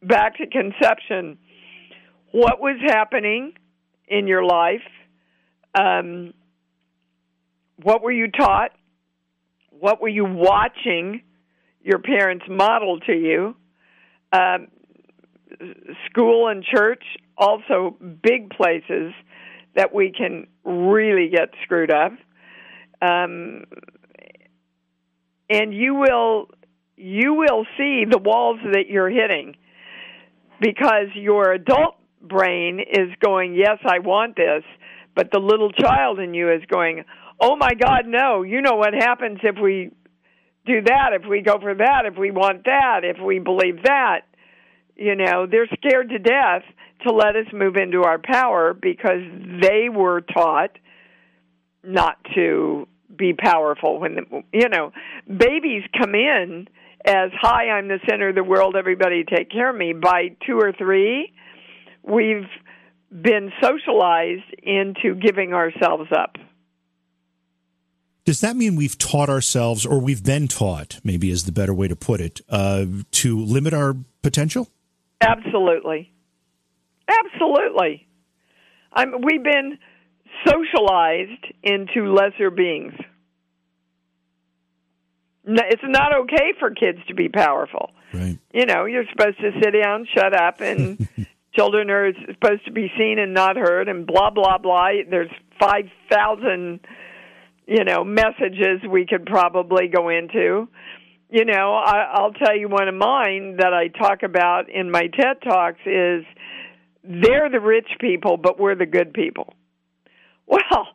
back 0.02 0.36
to 0.36 0.46
conception, 0.46 1.38
what 2.32 2.60
was 2.60 2.78
happening 2.86 3.52
in 4.10 4.26
your 4.26 4.44
life? 4.44 4.82
Um, 5.74 6.32
what 7.82 8.02
were 8.02 8.12
you 8.12 8.30
taught? 8.30 8.72
What 9.70 10.00
were 10.00 10.08
you 10.08 10.24
watching 10.24 11.22
your 11.82 12.00
parents 12.00 12.44
model 12.48 12.98
to 13.00 13.12
you? 13.12 13.54
Um, 14.32 14.68
school 16.10 16.48
and 16.48 16.64
church, 16.64 17.02
also 17.36 17.96
big 18.22 18.50
places 18.50 19.12
that 19.74 19.94
we 19.94 20.12
can 20.16 20.46
really 20.64 21.30
get 21.30 21.50
screwed 21.62 21.92
up. 21.92 22.12
Um, 23.00 23.64
and 25.48 25.72
you 25.72 25.94
will 25.94 26.48
you 26.96 27.34
will 27.34 27.64
see 27.76 28.04
the 28.10 28.18
walls 28.18 28.58
that 28.72 28.88
you're 28.88 29.08
hitting 29.08 29.54
because 30.60 31.06
your 31.14 31.52
adult 31.52 31.94
brain 32.22 32.80
is 32.80 33.10
going, 33.20 33.54
"Yes, 33.54 33.78
I 33.84 33.98
want 34.00 34.36
this," 34.36 34.64
but 35.14 35.30
the 35.30 35.40
little 35.40 35.72
child 35.72 36.18
in 36.18 36.34
you 36.34 36.50
is 36.50 36.64
going, 36.66 37.04
"Oh 37.40 37.56
my 37.56 37.74
God, 37.74 38.06
no! 38.06 38.42
You 38.42 38.62
know 38.62 38.76
what 38.76 38.94
happens 38.94 39.40
if 39.42 39.56
we 39.58 39.90
do 40.66 40.82
that? 40.82 41.12
If 41.12 41.26
we 41.26 41.40
go 41.40 41.58
for 41.58 41.74
that? 41.74 42.06
If 42.06 42.16
we 42.16 42.30
want 42.30 42.64
that? 42.64 43.04
If 43.04 43.18
we 43.18 43.38
believe 43.38 43.82
that?" 43.84 44.22
You 44.96 45.14
know, 45.14 45.46
they're 45.46 45.68
scared 45.68 46.08
to 46.10 46.18
death 46.18 46.64
to 47.06 47.12
let 47.12 47.36
us 47.36 47.46
move 47.52 47.76
into 47.76 48.02
our 48.02 48.18
power 48.18 48.74
because 48.74 49.22
they 49.62 49.88
were 49.88 50.20
taught 50.20 50.72
not 51.84 52.16
to 52.34 52.88
be 53.16 53.32
powerful 53.32 53.98
when 53.98 54.16
the, 54.16 54.42
you 54.52 54.68
know 54.68 54.92
babies 55.26 55.82
come 55.98 56.14
in 56.14 56.68
as 57.04 57.30
hi 57.40 57.70
i'm 57.70 57.88
the 57.88 57.98
center 58.08 58.28
of 58.28 58.34
the 58.34 58.44
world 58.44 58.76
everybody 58.76 59.24
take 59.24 59.50
care 59.50 59.70
of 59.70 59.76
me 59.76 59.92
by 59.92 60.36
2 60.46 60.58
or 60.58 60.72
3 60.72 61.32
we've 62.02 62.48
been 63.10 63.50
socialized 63.62 64.54
into 64.62 65.14
giving 65.14 65.52
ourselves 65.52 66.10
up 66.16 66.36
does 68.24 68.42
that 68.42 68.56
mean 68.56 68.76
we've 68.76 68.98
taught 68.98 69.30
ourselves 69.30 69.86
or 69.86 69.98
we've 69.98 70.24
been 70.24 70.46
taught 70.46 71.00
maybe 71.02 71.30
is 71.30 71.44
the 71.44 71.52
better 71.52 71.72
way 71.72 71.88
to 71.88 71.96
put 71.96 72.20
it 72.20 72.40
uh, 72.48 72.84
to 73.10 73.38
limit 73.38 73.72
our 73.72 73.96
potential 74.22 74.68
absolutely 75.20 76.12
absolutely 77.08 78.06
I'm, 78.92 79.14
we've 79.22 79.42
been 79.42 79.78
socialized 80.46 81.46
into 81.62 82.12
lesser 82.12 82.50
beings. 82.50 82.94
It's 85.44 85.82
not 85.84 86.14
okay 86.14 86.52
for 86.58 86.70
kids 86.70 86.98
to 87.08 87.14
be 87.14 87.28
powerful. 87.28 87.90
Right. 88.12 88.38
You 88.52 88.66
know, 88.66 88.84
you're 88.84 89.04
supposed 89.10 89.38
to 89.38 89.52
sit 89.62 89.74
down, 89.82 90.06
shut 90.14 90.34
up, 90.34 90.60
and 90.60 91.08
children 91.54 91.90
are 91.90 92.12
supposed 92.32 92.64
to 92.66 92.72
be 92.72 92.90
seen 92.98 93.18
and 93.18 93.34
not 93.34 93.56
heard, 93.56 93.88
and 93.88 94.06
blah 94.06 94.30
blah 94.30 94.58
blah. 94.58 94.88
There's 95.08 95.30
five 95.60 95.86
thousand, 96.10 96.80
you 97.66 97.84
know, 97.84 98.04
messages 98.04 98.80
we 98.88 99.06
could 99.06 99.26
probably 99.26 99.88
go 99.88 100.08
into. 100.08 100.68
You 101.30 101.44
know, 101.44 101.74
I, 101.74 102.10
I'll 102.14 102.32
tell 102.32 102.56
you 102.56 102.68
one 102.68 102.88
of 102.88 102.94
mine 102.94 103.56
that 103.58 103.74
I 103.74 103.88
talk 103.88 104.22
about 104.22 104.70
in 104.70 104.90
my 104.90 105.08
TED 105.08 105.42
talks 105.44 105.80
is 105.84 106.24
they're 107.04 107.50
the 107.50 107.60
rich 107.60 107.88
people, 108.00 108.38
but 108.38 108.58
we're 108.58 108.74
the 108.74 108.86
good 108.86 109.12
people. 109.12 109.54
Well, 110.50 110.88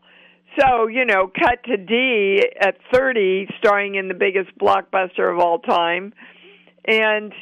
so, 0.60 0.88
you 0.88 1.06
know, 1.06 1.28
cut 1.28 1.64
to 1.66 1.78
Dee 1.78 2.44
at 2.60 2.78
30, 2.92 3.48
starring 3.60 3.96
in 3.96 4.08
the 4.08 4.14
biggest 4.14 4.50
blockbuster 4.58 5.32
of 5.32 5.40
all 5.40 5.60
time, 5.60 6.14
and 6.86 7.34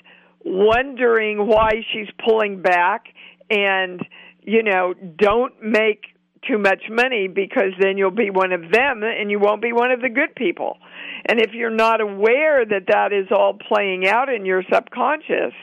wondering 0.44 1.48
why 1.48 1.72
she's 1.92 2.08
pulling 2.24 2.62
back 2.62 3.06
and, 3.50 4.02
you 4.42 4.64
know, 4.64 4.94
don't 4.94 5.54
make 5.62 6.06
too 6.48 6.58
much 6.58 6.84
money 6.90 7.28
because 7.28 7.74
then 7.80 7.98
you'll 7.98 8.12
be 8.12 8.30
one 8.32 8.52
of 8.52 8.62
them 8.72 9.04
and 9.04 9.30
you 9.30 9.40
won't 9.40 9.62
be 9.62 9.74
one 9.74 9.92
of 9.92 10.02
the 10.02 10.10
good 10.10 10.36
people. 10.36 10.78
And 11.26 11.40
if 11.40 11.52
you're 11.54 11.70
not 11.70 12.02
aware 12.02 12.66
that 12.66 12.88
that 12.88 13.14
is 13.14 13.28
all 13.32 13.54
playing 13.54 14.08
out 14.08 14.30
in 14.30 14.46
your 14.46 14.64
subconscious, 14.72 15.54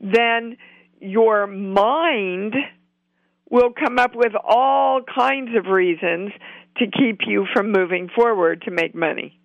then 0.00 0.56
your 1.00 1.46
mind 1.46 2.54
will 3.50 3.70
come 3.72 3.98
up 3.98 4.14
with 4.14 4.32
all 4.42 5.00
kinds 5.02 5.50
of 5.56 5.66
reasons 5.66 6.32
to 6.76 6.86
keep 6.86 7.20
you 7.26 7.46
from 7.54 7.72
moving 7.72 8.10
forward 8.14 8.62
to 8.62 8.70
make 8.70 8.94
money. 8.94 9.38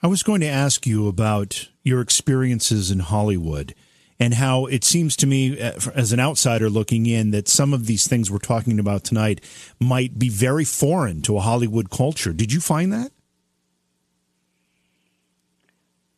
I 0.00 0.06
was 0.06 0.22
going 0.22 0.40
to 0.42 0.46
ask 0.46 0.86
you 0.86 1.08
about 1.08 1.68
your 1.82 2.00
experiences 2.00 2.90
in 2.90 3.00
Hollywood 3.00 3.74
and 4.20 4.34
how 4.34 4.66
it 4.66 4.84
seems 4.84 5.16
to 5.16 5.26
me, 5.26 5.60
uh, 5.60 5.72
as 5.94 6.12
an 6.12 6.20
outsider 6.20 6.70
looking 6.70 7.06
in, 7.06 7.30
that 7.32 7.48
some 7.48 7.72
of 7.72 7.86
these 7.86 8.06
things 8.06 8.30
we're 8.30 8.38
talking 8.38 8.78
about 8.78 9.02
tonight 9.04 9.40
might 9.80 10.18
be 10.18 10.28
very 10.28 10.64
foreign 10.64 11.20
to 11.22 11.36
a 11.36 11.40
Hollywood 11.40 11.90
culture. 11.90 12.32
Did 12.32 12.52
you 12.52 12.60
find 12.60 12.92
that? 12.92 13.10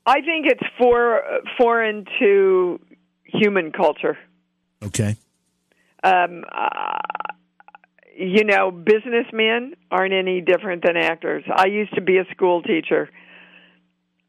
I 0.04 0.20
think 0.22 0.46
it's 0.46 0.62
for, 0.78 1.22
foreign 1.58 2.04
to 2.18 2.80
human 3.24 3.70
culture. 3.72 4.18
Okay. 4.82 5.16
Um, 6.02 6.44
uh, 6.50 6.98
you 8.16 8.44
know, 8.44 8.70
businessmen 8.70 9.74
aren't 9.90 10.12
any 10.12 10.40
different 10.40 10.82
than 10.84 10.96
actors. 10.96 11.44
I 11.54 11.66
used 11.66 11.94
to 11.94 12.00
be 12.00 12.18
a 12.18 12.24
school 12.30 12.62
teacher. 12.62 13.08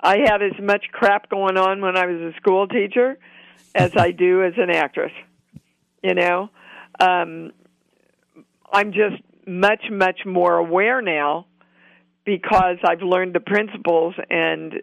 I 0.01 0.17
had 0.19 0.41
as 0.41 0.59
much 0.61 0.85
crap 0.91 1.29
going 1.29 1.57
on 1.57 1.81
when 1.81 1.95
I 1.95 2.05
was 2.07 2.33
a 2.33 2.37
school 2.37 2.67
teacher 2.67 3.17
as 3.75 3.95
I 3.95 4.11
do 4.11 4.43
as 4.43 4.53
an 4.57 4.69
actress. 4.69 5.11
You 6.03 6.15
know, 6.15 6.49
um, 6.99 7.51
I'm 8.71 8.91
just 8.91 9.21
much, 9.47 9.83
much 9.91 10.21
more 10.25 10.57
aware 10.57 11.01
now 11.01 11.45
because 12.25 12.77
I've 12.83 13.01
learned 13.01 13.35
the 13.35 13.39
principles 13.39 14.15
and 14.29 14.81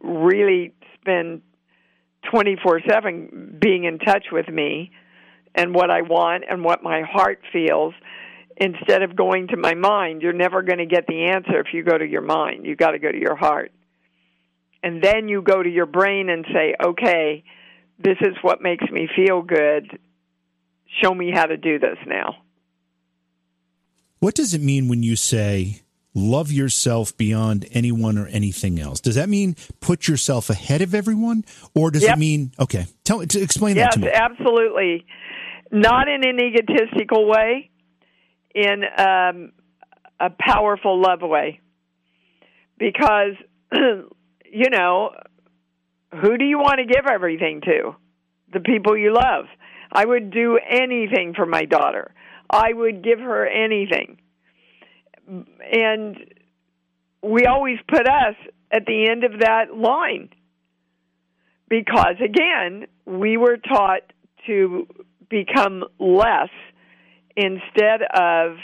really 0.00 0.72
spend 1.00 1.42
24 2.30 2.82
7 2.88 3.58
being 3.60 3.84
in 3.84 3.98
touch 3.98 4.26
with 4.30 4.48
me 4.48 4.92
and 5.54 5.74
what 5.74 5.90
I 5.90 6.02
want 6.02 6.44
and 6.48 6.64
what 6.64 6.82
my 6.82 7.02
heart 7.02 7.40
feels 7.52 7.94
instead 8.56 9.02
of 9.02 9.16
going 9.16 9.48
to 9.48 9.56
my 9.56 9.74
mind. 9.74 10.22
You're 10.22 10.32
never 10.32 10.62
going 10.62 10.78
to 10.78 10.86
get 10.86 11.06
the 11.06 11.24
answer 11.24 11.58
if 11.60 11.68
you 11.72 11.82
go 11.82 11.98
to 11.98 12.06
your 12.06 12.22
mind. 12.22 12.64
You've 12.64 12.78
got 12.78 12.92
to 12.92 12.98
go 12.98 13.10
to 13.10 13.18
your 13.18 13.36
heart. 13.36 13.72
And 14.82 15.02
then 15.02 15.28
you 15.28 15.42
go 15.42 15.62
to 15.62 15.68
your 15.68 15.86
brain 15.86 16.28
and 16.28 16.44
say, 16.52 16.74
"Okay, 16.82 17.44
this 17.98 18.18
is 18.20 18.36
what 18.42 18.62
makes 18.62 18.84
me 18.90 19.08
feel 19.14 19.42
good. 19.42 19.98
Show 21.02 21.14
me 21.14 21.30
how 21.32 21.46
to 21.46 21.56
do 21.56 21.78
this 21.78 21.98
now." 22.06 22.36
What 24.18 24.34
does 24.34 24.54
it 24.54 24.60
mean 24.60 24.88
when 24.88 25.02
you 25.02 25.16
say 25.16 25.82
love 26.14 26.52
yourself 26.52 27.16
beyond 27.16 27.66
anyone 27.72 28.18
or 28.18 28.26
anything 28.28 28.78
else? 28.78 29.00
Does 29.00 29.14
that 29.14 29.28
mean 29.28 29.56
put 29.80 30.08
yourself 30.08 30.50
ahead 30.50 30.82
of 30.82 30.94
everyone, 30.94 31.44
or 31.74 31.90
does 31.90 32.02
yep. 32.02 32.16
it 32.16 32.20
mean 32.20 32.52
okay? 32.58 32.86
Tell 33.04 33.24
to 33.24 33.40
explain 33.40 33.76
yes, 33.76 33.94
that 33.94 34.00
to 34.00 34.06
me. 34.06 34.12
absolutely 34.12 35.06
not 35.72 36.06
in 36.06 36.22
an 36.24 36.38
egotistical 36.38 37.26
way, 37.26 37.70
in 38.54 38.84
um, 38.98 39.52
a 40.20 40.30
powerful 40.38 41.00
love 41.00 41.22
way. 41.22 41.60
Because, 42.78 43.32
you 44.52 44.68
know, 44.70 45.10
who 46.20 46.36
do 46.36 46.44
you 46.44 46.58
want 46.58 46.78
to 46.78 46.84
give 46.84 47.06
everything 47.10 47.62
to? 47.62 47.96
The 48.52 48.60
people 48.60 48.96
you 48.96 49.14
love. 49.14 49.46
I 49.90 50.04
would 50.04 50.30
do 50.30 50.58
anything 50.58 51.32
for 51.34 51.46
my 51.46 51.64
daughter. 51.64 52.12
I 52.50 52.72
would 52.72 53.02
give 53.02 53.18
her 53.18 53.46
anything. 53.46 54.18
And 55.26 56.16
we 57.22 57.46
always 57.46 57.78
put 57.88 58.06
us 58.06 58.34
at 58.70 58.84
the 58.86 59.08
end 59.10 59.24
of 59.24 59.40
that 59.40 59.74
line 59.74 60.28
because, 61.68 62.16
again, 62.22 62.86
we 63.06 63.38
were 63.38 63.56
taught 63.56 64.02
to 64.46 64.86
become 65.30 65.84
less 65.98 66.50
instead 67.36 68.02
of 68.02 68.56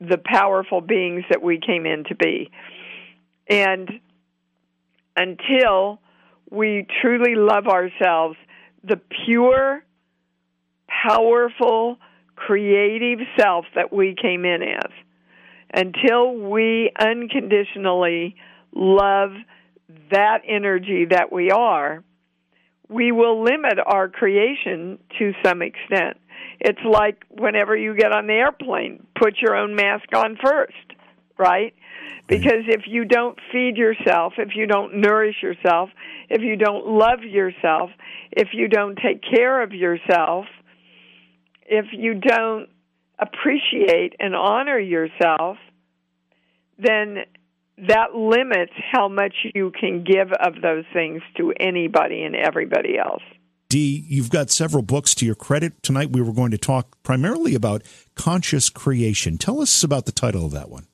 the 0.00 0.18
powerful 0.24 0.80
beings 0.80 1.24
that 1.30 1.42
we 1.42 1.58
came 1.58 1.86
in 1.86 2.04
to 2.04 2.14
be. 2.14 2.50
And 3.48 4.00
until 5.16 6.00
we 6.50 6.86
truly 7.00 7.34
love 7.34 7.66
ourselves, 7.66 8.36
the 8.82 9.00
pure, 9.24 9.84
powerful, 10.88 11.98
creative 12.36 13.20
self 13.38 13.64
that 13.74 13.92
we 13.92 14.14
came 14.20 14.44
in 14.44 14.62
as, 14.62 14.90
until 15.72 16.34
we 16.34 16.90
unconditionally 16.98 18.36
love 18.74 19.30
that 20.10 20.38
energy 20.46 21.06
that 21.10 21.32
we 21.32 21.50
are, 21.50 22.02
we 22.88 23.12
will 23.12 23.42
limit 23.42 23.78
our 23.84 24.08
creation 24.08 24.98
to 25.18 25.32
some 25.44 25.62
extent. 25.62 26.18
It's 26.60 26.80
like 26.84 27.24
whenever 27.30 27.76
you 27.76 27.96
get 27.96 28.12
on 28.12 28.26
the 28.26 28.34
airplane, 28.34 29.06
put 29.18 29.34
your 29.40 29.56
own 29.56 29.74
mask 29.74 30.04
on 30.14 30.36
first, 30.42 30.72
right? 31.38 31.74
Mm. 32.04 32.28
Because 32.28 32.64
if 32.68 32.82
you 32.86 33.04
don't 33.04 33.38
feed 33.52 33.76
yourself, 33.76 34.34
if 34.38 34.50
you 34.54 34.66
don't 34.66 34.96
nourish 34.96 35.36
yourself, 35.42 35.90
if 36.30 36.42
you 36.42 36.56
don't 36.56 36.86
love 36.86 37.22
yourself, 37.22 37.90
if 38.32 38.48
you 38.52 38.68
don't 38.68 38.96
take 38.96 39.22
care 39.22 39.62
of 39.62 39.72
yourself, 39.72 40.46
if 41.66 41.86
you 41.92 42.14
don't 42.14 42.68
appreciate 43.18 44.14
and 44.18 44.34
honor 44.34 44.78
yourself, 44.78 45.56
then 46.78 47.18
that 47.76 48.14
limits 48.14 48.72
how 48.92 49.08
much 49.08 49.34
you 49.54 49.72
can 49.78 50.04
give 50.04 50.32
of 50.32 50.60
those 50.62 50.84
things 50.92 51.22
to 51.36 51.52
anybody 51.58 52.22
and 52.22 52.36
everybody 52.36 52.98
else. 52.98 53.22
Dee, 53.68 54.04
you've 54.08 54.30
got 54.30 54.50
several 54.50 54.82
books 54.82 55.14
to 55.16 55.26
your 55.26 55.34
credit. 55.34 55.82
Tonight 55.82 56.12
we 56.12 56.22
were 56.22 56.32
going 56.32 56.52
to 56.52 56.58
talk 56.58 57.02
primarily 57.02 57.54
about 57.54 57.82
conscious 58.14 58.70
creation. 58.70 59.36
Tell 59.38 59.60
us 59.60 59.82
about 59.82 60.06
the 60.06 60.12
title 60.12 60.46
of 60.46 60.52
that 60.52 60.68
one. 60.68 60.86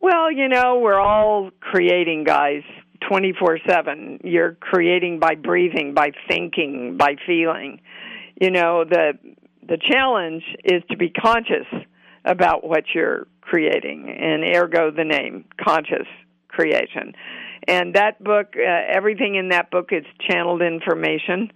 Well, 0.00 0.30
you 0.30 0.48
know, 0.48 0.78
we're 0.78 1.00
all 1.00 1.50
creating, 1.60 2.24
guys, 2.24 2.62
24 3.08 3.58
7. 3.68 4.20
You're 4.24 4.54
creating 4.54 5.18
by 5.18 5.34
breathing, 5.34 5.94
by 5.94 6.10
thinking, 6.28 6.96
by 6.96 7.16
feeling. 7.26 7.80
You 8.40 8.50
know, 8.50 8.84
the, 8.84 9.18
the 9.66 9.78
challenge 9.90 10.44
is 10.64 10.82
to 10.90 10.96
be 10.96 11.10
conscious 11.10 11.66
about 12.24 12.64
what 12.64 12.84
you're 12.94 13.26
creating, 13.40 14.08
and 14.08 14.44
ergo 14.54 14.90
the 14.90 15.04
name, 15.04 15.44
conscious 15.60 16.06
creation. 16.48 17.14
And 17.66 17.94
that 17.94 18.22
book, 18.22 18.54
uh, 18.56 18.62
everything 18.88 19.34
in 19.34 19.48
that 19.48 19.70
book 19.70 19.88
is 19.90 20.04
channeled 20.28 20.62
information 20.62 21.50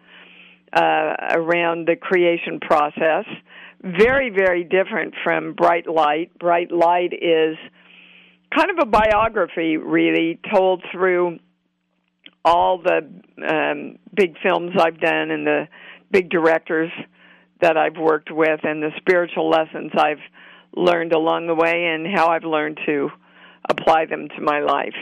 uh, 0.73 1.15
around 1.31 1.87
the 1.87 1.97
creation 1.97 2.59
process. 2.61 3.25
Very, 3.83 4.31
very 4.31 4.65
different 4.65 5.15
from 5.23 5.55
Bright 5.55 5.87
Light. 5.89 6.37
Bright 6.39 6.73
Light 6.73 7.13
is 7.13 7.57
kind 8.55 8.71
of 8.71 8.79
a 8.81 8.87
biography, 8.87 9.77
really, 9.77 10.39
told 10.53 10.83
through 10.93 11.39
all 12.45 12.79
the 12.79 13.09
um, 13.49 13.99
big 14.15 14.37
films 14.43 14.73
I've 14.79 15.01
done 15.01 15.31
and 15.31 15.47
the 15.47 15.69
big 16.11 16.29
directors 16.29 16.91
that 17.61 17.77
I've 17.77 17.97
worked 17.97 18.31
with 18.31 18.61
and 18.65 18.83
the 18.83 18.91
spiritual 18.97 19.49
lessons 19.49 19.93
I've 19.97 20.19
learned 20.75 21.13
along 21.13 21.47
the 21.47 21.55
way 21.55 21.85
and 21.87 22.07
how 22.07 22.29
I've 22.29 22.45
learned 22.45 22.81
to 22.87 23.11
apply 23.69 24.07
them 24.07 24.29
to 24.29 24.41
my 24.43 24.61
life. 24.61 24.95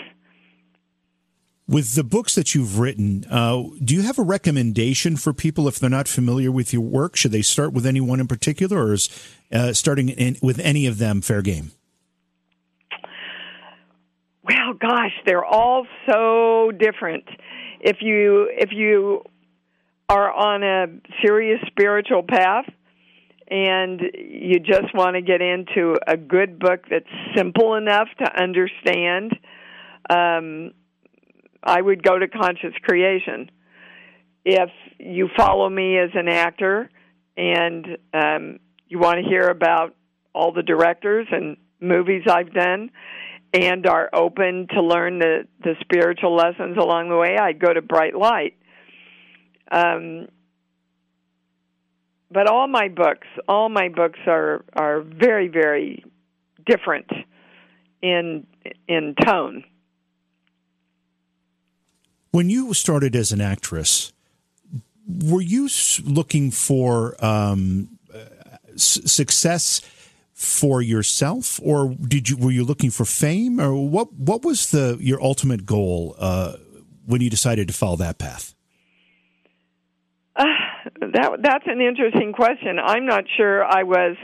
With 1.66 1.94
the 1.94 2.04
books 2.04 2.34
that 2.34 2.54
you've 2.54 2.80
written, 2.80 3.24
uh, 3.30 3.62
do 3.82 3.94
you 3.94 4.02
have 4.02 4.18
a 4.18 4.24
recommendation 4.24 5.16
for 5.16 5.32
people 5.32 5.68
if 5.68 5.78
they're 5.78 5.88
not 5.88 6.08
familiar 6.08 6.50
with 6.50 6.72
your 6.72 6.82
work? 6.82 7.14
Should 7.14 7.30
they 7.30 7.42
start 7.42 7.72
with 7.72 7.86
anyone 7.86 8.18
in 8.18 8.26
particular, 8.26 8.86
or 8.86 8.92
is 8.92 9.08
uh, 9.52 9.72
starting 9.72 10.08
in, 10.08 10.36
with 10.42 10.58
any 10.58 10.86
of 10.86 10.98
them 10.98 11.20
fair 11.20 11.42
game? 11.42 11.70
Well, 14.50 14.74
gosh, 14.74 15.12
they're 15.26 15.44
all 15.44 15.86
so 16.10 16.72
different. 16.76 17.24
If 17.80 17.98
you 18.00 18.48
if 18.50 18.70
you 18.72 19.22
are 20.08 20.32
on 20.32 20.64
a 20.64 20.86
serious 21.24 21.60
spiritual 21.68 22.24
path 22.28 22.64
and 23.48 24.00
you 24.12 24.58
just 24.58 24.92
want 24.92 25.14
to 25.14 25.22
get 25.22 25.40
into 25.40 25.94
a 26.04 26.16
good 26.16 26.58
book 26.58 26.80
that's 26.90 27.06
simple 27.36 27.76
enough 27.76 28.08
to 28.18 28.42
understand, 28.42 29.38
um, 30.08 30.72
I 31.62 31.80
would 31.80 32.02
go 32.02 32.18
to 32.18 32.26
Conscious 32.26 32.74
Creation. 32.82 33.52
If 34.44 34.70
you 34.98 35.28
follow 35.36 35.68
me 35.70 35.96
as 35.96 36.10
an 36.14 36.26
actor 36.28 36.90
and 37.36 37.86
um, 38.12 38.58
you 38.88 38.98
want 38.98 39.18
to 39.22 39.28
hear 39.28 39.46
about 39.46 39.94
all 40.34 40.52
the 40.52 40.64
directors 40.64 41.28
and 41.30 41.56
movies 41.80 42.24
I've 42.28 42.52
done, 42.52 42.90
and 43.52 43.86
are 43.86 44.08
open 44.12 44.68
to 44.74 44.82
learn 44.82 45.18
the, 45.18 45.46
the 45.62 45.74
spiritual 45.80 46.34
lessons 46.34 46.76
along 46.76 47.08
the 47.08 47.16
way, 47.16 47.36
I'd 47.36 47.58
go 47.58 47.72
to 47.72 47.82
Bright 47.82 48.14
Light. 48.14 48.56
Um, 49.70 50.28
but 52.30 52.48
all 52.48 52.68
my 52.68 52.88
books, 52.88 53.26
all 53.48 53.68
my 53.68 53.88
books 53.88 54.18
are 54.26 54.64
are 54.74 55.00
very 55.00 55.48
very 55.48 56.04
different 56.64 57.10
in 58.02 58.46
in 58.86 59.14
tone. 59.24 59.64
When 62.30 62.48
you 62.48 62.72
started 62.74 63.16
as 63.16 63.32
an 63.32 63.40
actress, 63.40 64.12
were 65.08 65.40
you 65.40 65.68
looking 66.04 66.52
for 66.52 67.16
um, 67.24 67.98
success 68.76 69.80
for 70.40 70.80
yourself, 70.80 71.60
or 71.62 71.94
did 71.94 72.30
you 72.30 72.36
were 72.38 72.50
you 72.50 72.64
looking 72.64 72.90
for 72.90 73.04
fame, 73.04 73.60
or 73.60 73.74
what? 73.74 74.10
What 74.14 74.42
was 74.42 74.70
the 74.70 74.96
your 74.98 75.22
ultimate 75.22 75.66
goal 75.66 76.16
uh, 76.18 76.54
when 77.04 77.20
you 77.20 77.28
decided 77.28 77.68
to 77.68 77.74
follow 77.74 77.96
that 77.96 78.16
path? 78.16 78.54
Uh, 80.34 80.44
that 81.12 81.42
that's 81.42 81.66
an 81.66 81.82
interesting 81.82 82.32
question. 82.32 82.78
I'm 82.82 83.04
not 83.04 83.24
sure 83.36 83.66
I 83.66 83.82
was 83.82 84.16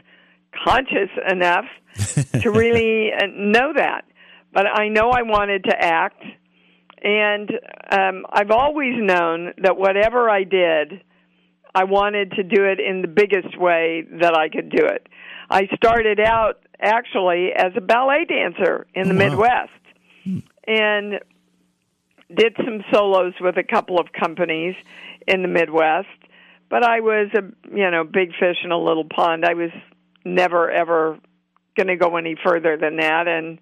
conscious 0.65 1.11
enough 1.31 1.67
to 2.41 2.51
really 2.51 3.13
uh, 3.13 3.27
know 3.37 3.75
that, 3.77 4.07
but 4.55 4.65
I 4.67 4.89
know 4.89 5.11
I 5.11 5.21
wanted 5.21 5.65
to 5.65 5.77
act, 5.79 6.25
and 7.03 7.51
um, 7.91 8.25
I've 8.33 8.51
always 8.51 8.95
known 8.97 9.53
that 9.59 9.77
whatever 9.77 10.31
I 10.31 10.45
did, 10.45 11.03
I 11.77 11.85
wanted 11.85 12.31
to 12.33 12.43
do 12.43 12.65
it 12.65 12.81
in 12.81 13.03
the 13.03 13.09
biggest 13.09 13.59
way 13.59 14.03
that 14.23 14.35
I 14.35 14.49
could 14.49 14.71
do 14.71 14.87
it. 14.87 15.07
I 15.51 15.67
started 15.77 16.19
out 16.19 16.55
actually 16.81 17.53
as 17.55 17.73
a 17.77 17.83
ballet 17.83 18.25
dancer 18.25 18.87
in 18.95 19.09
the 19.09 19.15
oh, 19.15 19.19
wow. 19.19 19.29
Midwest 19.29 20.47
and 20.67 21.21
did 22.35 22.57
some 22.57 22.83
solos 22.91 23.35
with 23.43 23.59
a 23.59 23.63
couple 23.63 24.01
of 24.01 24.07
companies 24.19 24.75
in 25.29 25.43
the 25.43 25.49
Midwest. 25.49 26.09
But 26.71 26.83
I 26.83 27.01
was 27.01 27.29
a 27.35 27.43
you 27.71 27.91
know 27.91 28.05
big 28.05 28.31
fish 28.41 28.57
in 28.65 28.71
a 28.71 28.79
little 28.79 29.05
pond. 29.05 29.45
I 29.45 29.53
was 29.53 29.71
never 30.25 30.71
ever 30.71 31.19
going 31.77 31.89
to 31.89 31.97
go 31.97 32.17
any 32.17 32.37
further 32.43 32.79
than 32.79 32.97
that, 32.97 33.29
and 33.29 33.59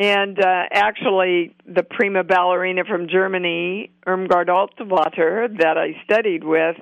and 0.00 0.40
uh, 0.40 0.62
actually 0.72 1.54
the 1.66 1.84
prima 1.84 2.24
ballerina 2.24 2.84
from 2.84 3.06
Germany, 3.08 3.92
Irmgard 4.06 4.48
Altvater, 4.48 5.58
that 5.58 5.76
I 5.78 6.02
studied 6.04 6.42
with, 6.42 6.76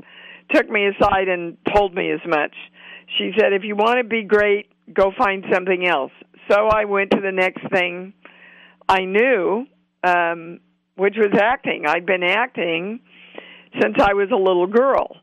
took 0.55 0.71
me 0.71 0.87
aside 0.87 1.29
and 1.29 1.59
told 1.75 1.95
me 1.95 2.11
as 2.11 2.21
much 2.27 2.55
she 3.17 3.33
said, 3.39 3.53
if 3.53 3.65
you 3.65 3.75
want 3.75 3.99
to 3.99 4.05
be 4.05 4.23
great, 4.23 4.71
go 4.93 5.13
find 5.17 5.45
something 5.53 5.87
else. 5.87 6.13
So 6.51 6.67
I 6.67 6.85
went 6.85 7.11
to 7.13 7.21
the 7.21 7.33
next 7.33 7.63
thing 7.71 8.13
I 8.89 9.05
knew, 9.05 9.67
um, 10.05 10.61
which 10.97 11.15
was 11.17 11.39
acting. 11.41 11.85
I'd 11.87 12.07
been 12.07 12.23
acting 12.23 13.01
since 13.81 13.97
I 13.99 14.15
was 14.15 14.29
a 14.33 14.37
little 14.37 14.67
girl. 14.67 15.17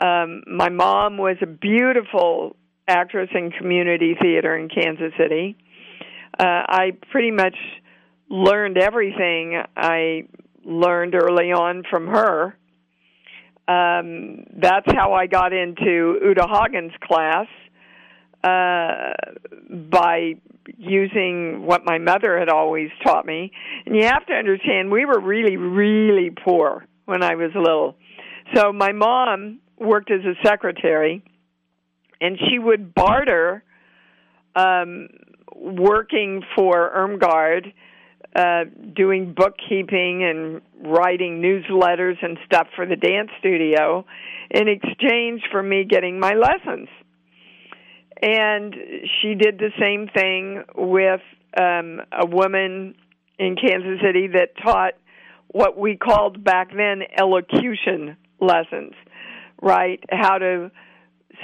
Um, 0.00 0.42
my 0.46 0.68
mom 0.70 1.18
was 1.18 1.36
a 1.42 1.46
beautiful 1.46 2.56
actress 2.88 3.28
in 3.34 3.50
community 3.50 4.16
theater 4.20 4.56
in 4.56 4.68
Kansas 4.68 5.12
City. 5.18 5.56
Uh, 6.40 6.64
I 6.68 6.92
pretty 7.10 7.30
much 7.30 7.56
learned 8.30 8.78
everything 8.78 9.60
I 9.76 10.22
learned 10.64 11.14
early 11.14 11.52
on 11.52 11.82
from 11.90 12.06
her 12.06 12.56
um, 13.70 14.46
that's 14.56 14.90
how 14.92 15.12
I 15.12 15.26
got 15.26 15.52
into 15.52 16.18
Uta 16.22 16.46
Hagen's 16.48 16.92
class 17.02 17.46
uh, 18.42 19.12
by 19.68 20.34
using 20.76 21.66
what 21.66 21.84
my 21.84 21.98
mother 21.98 22.38
had 22.38 22.48
always 22.48 22.88
taught 23.04 23.26
me. 23.26 23.52
And 23.86 23.94
you 23.94 24.06
have 24.06 24.26
to 24.26 24.32
understand, 24.32 24.90
we 24.90 25.04
were 25.04 25.20
really, 25.20 25.56
really 25.56 26.30
poor 26.30 26.84
when 27.04 27.22
I 27.22 27.36
was 27.36 27.50
little. 27.54 27.96
So 28.54 28.72
my 28.72 28.92
mom 28.92 29.60
worked 29.78 30.10
as 30.10 30.24
a 30.24 30.34
secretary, 30.44 31.22
and 32.20 32.38
she 32.38 32.58
would 32.58 32.92
barter 32.92 33.62
um, 34.56 35.08
working 35.54 36.42
for 36.56 36.90
Irmgard 36.96 37.72
uh, 38.34 38.64
doing 38.94 39.34
bookkeeping 39.36 40.22
and 40.22 40.60
writing 40.86 41.42
newsletters 41.42 42.14
and 42.22 42.38
stuff 42.46 42.68
for 42.76 42.86
the 42.86 42.96
dance 42.96 43.30
studio 43.40 44.04
in 44.50 44.68
exchange 44.68 45.42
for 45.50 45.62
me 45.62 45.84
getting 45.84 46.20
my 46.20 46.34
lessons. 46.34 46.88
And 48.22 48.74
she 49.20 49.34
did 49.34 49.58
the 49.58 49.70
same 49.80 50.08
thing 50.14 50.62
with 50.76 51.20
um, 51.58 52.00
a 52.12 52.26
woman 52.26 52.94
in 53.38 53.56
Kansas 53.56 54.00
City 54.00 54.28
that 54.34 54.50
taught 54.62 54.92
what 55.48 55.76
we 55.76 55.96
called 55.96 56.44
back 56.44 56.68
then 56.70 57.02
elocution 57.18 58.16
lessons, 58.40 58.92
right? 59.60 60.00
How 60.10 60.38
to 60.38 60.70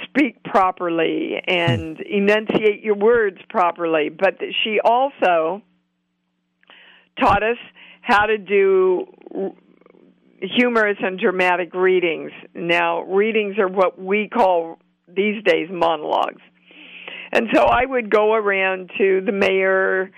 speak 0.05 0.43
properly 0.43 1.41
and 1.45 1.99
enunciate 1.99 2.83
your 2.83 2.95
words 2.95 3.37
properly. 3.49 4.09
But 4.09 4.35
she 4.63 4.79
also 4.83 5.61
taught 7.19 7.43
us 7.43 7.57
how 8.01 8.25
to 8.25 8.37
do 8.37 9.05
humorous 10.41 10.97
and 11.01 11.19
dramatic 11.19 11.73
readings. 11.73 12.31
Now, 12.53 13.01
readings 13.01 13.57
are 13.57 13.67
what 13.67 13.99
we 13.99 14.29
call 14.29 14.79
these 15.07 15.43
days 15.43 15.69
monologues. 15.71 16.41
And 17.31 17.47
so 17.53 17.63
I 17.63 17.85
would 17.85 18.09
go 18.09 18.33
around 18.33 18.91
to 18.97 19.21
the 19.25 19.31
mayor, 19.31 20.11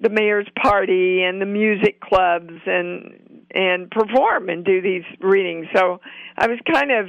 the 0.00 0.08
mayor's 0.08 0.46
party 0.62 1.22
and 1.22 1.40
the 1.40 1.46
music 1.46 2.00
clubs 2.00 2.52
and 2.66 3.20
and 3.54 3.88
perform 3.90 4.48
and 4.48 4.64
do 4.64 4.82
these 4.82 5.04
readings. 5.20 5.66
So 5.74 6.00
I 6.36 6.48
was 6.48 6.58
kind 6.70 6.90
of 6.90 7.06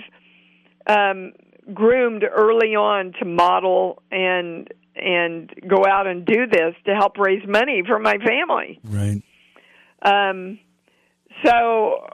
um 0.87 1.33
groomed 1.73 2.23
early 2.23 2.75
on 2.75 3.13
to 3.19 3.25
model 3.25 4.01
and 4.11 4.67
and 4.95 5.51
go 5.67 5.85
out 5.85 6.07
and 6.07 6.25
do 6.25 6.47
this 6.47 6.73
to 6.85 6.95
help 6.95 7.17
raise 7.17 7.45
money 7.45 7.83
for 7.85 7.99
my 7.99 8.17
family. 8.17 8.79
Right. 8.83 9.21
Um, 10.01 10.59
so 11.43 12.07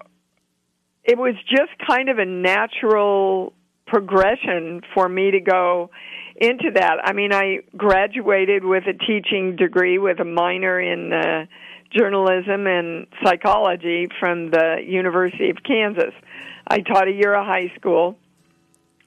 it 1.04 1.18
was 1.18 1.36
just 1.48 1.72
kind 1.88 2.10
of 2.10 2.18
a 2.18 2.26
natural 2.26 3.54
progression 3.86 4.82
for 4.94 5.08
me 5.08 5.32
to 5.32 5.40
go 5.40 5.92
into 6.38 6.72
that. 6.74 6.98
I 7.04 7.14
mean, 7.14 7.34
I 7.34 7.60
graduated 7.76 8.64
with 8.64 8.84
a 8.88 8.94
teaching 8.94 9.56
degree 9.58 10.00
with 10.00 10.20
a 10.20 10.26
minor 10.26 10.80
in 10.80 11.14
uh, 11.14 11.46
journalism 11.96 12.68
and 12.68 13.08
psychology 13.24 14.08
from 14.20 14.50
the 14.50 14.78
University 14.84 15.50
of 15.50 15.58
Kansas. 15.64 16.14
I 16.68 16.80
taught 16.80 17.08
a 17.08 17.12
year 17.12 17.36
of 17.36 17.46
high 17.46 17.72
school. 17.78 18.18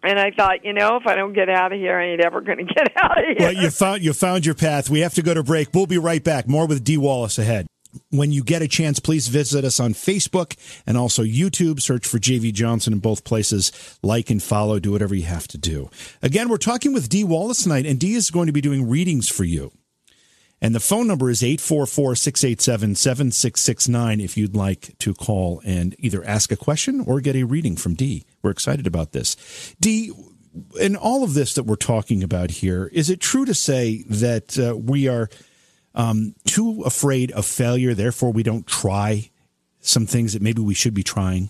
And 0.05 0.21
I 0.21 0.31
thought, 0.31 0.65
you 0.65 0.75
know, 0.75 0.97
if 0.97 1.07
I 1.07 1.15
don't 1.15 1.33
get 1.33 1.49
out 1.49 1.73
of 1.73 1.79
here, 1.79 1.99
I 1.99 2.09
ain't 2.09 2.21
ever 2.21 2.43
going 2.43 2.59
to 2.67 2.75
get 2.75 2.93
out 2.97 3.19
of 3.19 3.25
here. 3.25 3.37
Well, 3.39 3.53
you 3.53 3.71
found 3.71 4.03
you 4.05 4.13
found 4.13 4.45
your 4.47 4.55
path. 4.55 4.91
We 4.91 5.01
have 5.01 5.15
to 5.15 5.23
go 5.23 5.35
to 5.35 5.43
break. 5.43 5.69
We'll 5.73 5.87
be 5.87 5.99
right 5.99 6.23
back. 6.23 6.47
More 6.47 6.67
with 6.67 6.85
Dee 6.85 6.99
Wallace 6.99 7.39
ahead. 7.39 7.67
When 8.11 8.33
you 8.33 8.43
get 8.43 8.61
a 8.61 8.67
chance, 8.67 8.99
please 8.99 9.29
visit 9.29 9.65
us 9.65 9.79
on 9.79 9.95
Facebook 9.95 10.57
and 10.85 10.99
also 10.99 11.23
YouTube. 11.23 11.81
Search 11.81 12.07
for 12.07 12.19
JV 12.19 12.53
Johnson 12.53 12.93
in 12.93 12.99
both 12.99 13.25
places. 13.25 13.99
Like 14.03 14.31
and 14.31 14.43
follow. 14.43 14.79
Do 14.79 14.93
whatever 14.93 15.15
you 15.15 15.23
have 15.25 15.49
to 15.49 15.59
do. 15.59 15.91
Again, 16.21 16.49
we're 16.49 16.57
talking 16.57 16.93
with 16.93 17.09
Dee 17.09 17.25
Wallace 17.25 17.63
tonight, 17.63 17.87
and 17.87 17.99
Dee 17.99 18.15
is 18.15 18.31
going 18.31 18.47
to 18.47 18.53
be 18.53 18.61
doing 18.61 18.89
readings 18.89 19.29
for 19.29 19.45
you. 19.45 19.73
And 20.61 20.75
the 20.75 20.81
phone 20.81 21.07
number 21.07 21.31
is 21.31 21.43
844 21.43 22.17
687 22.17 22.95
7669 22.95 24.21
if 24.21 24.37
you'd 24.37 24.57
like 24.57 24.97
to 24.99 25.15
call 25.15 25.61
and 25.65 25.95
either 25.99 26.25
ask 26.25 26.51
a 26.51 26.57
question 26.57 27.01
or 27.07 27.21
get 27.21 27.37
a 27.37 27.45
reading 27.45 27.77
from 27.77 27.95
Dee. 27.95 28.25
We're 28.45 28.51
excited 28.51 28.87
about 28.87 29.13
this. 29.13 29.75
Dee, 29.81 30.13
in 30.79 30.97
all 30.97 31.25
of 31.25 31.33
this 31.33 31.55
that 31.55 31.65
we're 31.65 31.77
talking 31.77 32.23
about 32.23 32.51
here, 32.51 32.91
is 32.93 33.09
it 33.09 33.19
true 33.19 33.47
to 33.47 33.55
say 33.55 34.05
that 34.09 34.59
uh, 34.59 34.77
we 34.77 35.09
are 35.09 35.31
um, 35.95 36.35
too 36.45 36.83
afraid 36.83 37.33
of 37.33 37.47
failure, 37.47 37.95
therefore 37.95 38.33
we 38.33 38.43
don't 38.43 38.67
try 38.67 39.31
some 39.81 40.07
things 40.07 40.35
that 40.35 40.43
maybe 40.43 40.61
we 40.61 40.75
should 40.75 40.93
be 40.93 41.03
trying? 41.03 41.49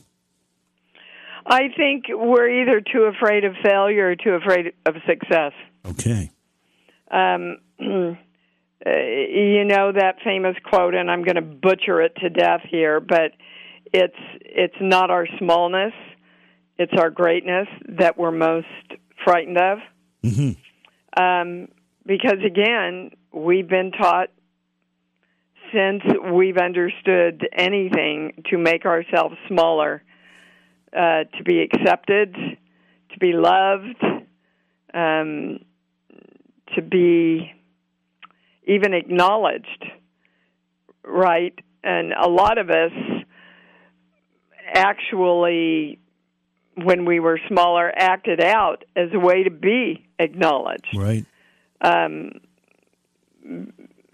I 1.45 1.69
think 1.77 2.05
we're 2.09 2.63
either 2.63 2.81
too 2.81 3.03
afraid 3.03 3.45
of 3.45 3.55
failure 3.63 4.11
or 4.11 4.17
too 4.17 4.31
afraid 4.31 4.73
of 4.87 4.95
success. 5.07 5.53
Okay. 5.85 6.31
Um, 7.11 7.59
uh, 7.81 8.91
you 8.91 9.65
know 9.65 9.93
that 9.93 10.17
famous 10.25 10.57
quote, 10.65 10.95
and 10.95 11.11
I'm 11.11 11.25
going 11.25 11.37
to 11.37 11.43
butcher 11.43 12.01
it 12.01 12.15
to 12.21 12.31
death 12.31 12.63
here, 12.71 13.01
but 13.01 13.33
it's 13.93 14.17
it's 14.41 14.77
not 14.81 15.11
our 15.11 15.27
smallness, 15.39 15.93
it's 16.79 16.93
our 16.99 17.11
greatness 17.11 17.69
that 17.89 18.19
we're 18.19 18.31
most 18.31 18.67
frightened 19.25 19.59
of. 19.59 19.79
Mm-hmm. 20.25 21.23
Um, 21.23 21.69
because 22.07 22.39
again, 22.45 23.11
we've 23.33 23.69
been 23.69 23.93
taught 23.93 24.29
since 25.73 26.03
we've 26.33 26.59
understood 26.59 27.49
anything 27.53 28.43
to 28.51 28.59
make 28.59 28.85
ourselves 28.85 29.37
smaller, 29.49 30.03
uh, 30.93 31.25
to 31.37 31.45
be 31.45 31.63
accepted, 31.63 32.35
to 32.35 33.19
be 33.19 33.33
loved, 33.33 34.03
um, 34.93 35.59
to 36.75 36.83
be 36.83 37.53
even 38.67 38.95
acknowledged, 38.95 39.85
right? 41.05 41.59
And 41.83 42.13
a 42.13 42.29
lot 42.29 42.59
of 42.59 42.71
us 42.71 42.93
actually, 44.73 45.99
when 46.77 47.05
we 47.05 47.21
were 47.21 47.39
smaller, 47.49 47.93
acted 47.95 48.43
out 48.43 48.85
as 48.97 49.09
a 49.13 49.19
way 49.19 49.45
to 49.45 49.51
be 49.51 50.07
acknowledged. 50.19 50.97
Right. 50.97 51.25
Um, 51.81 52.41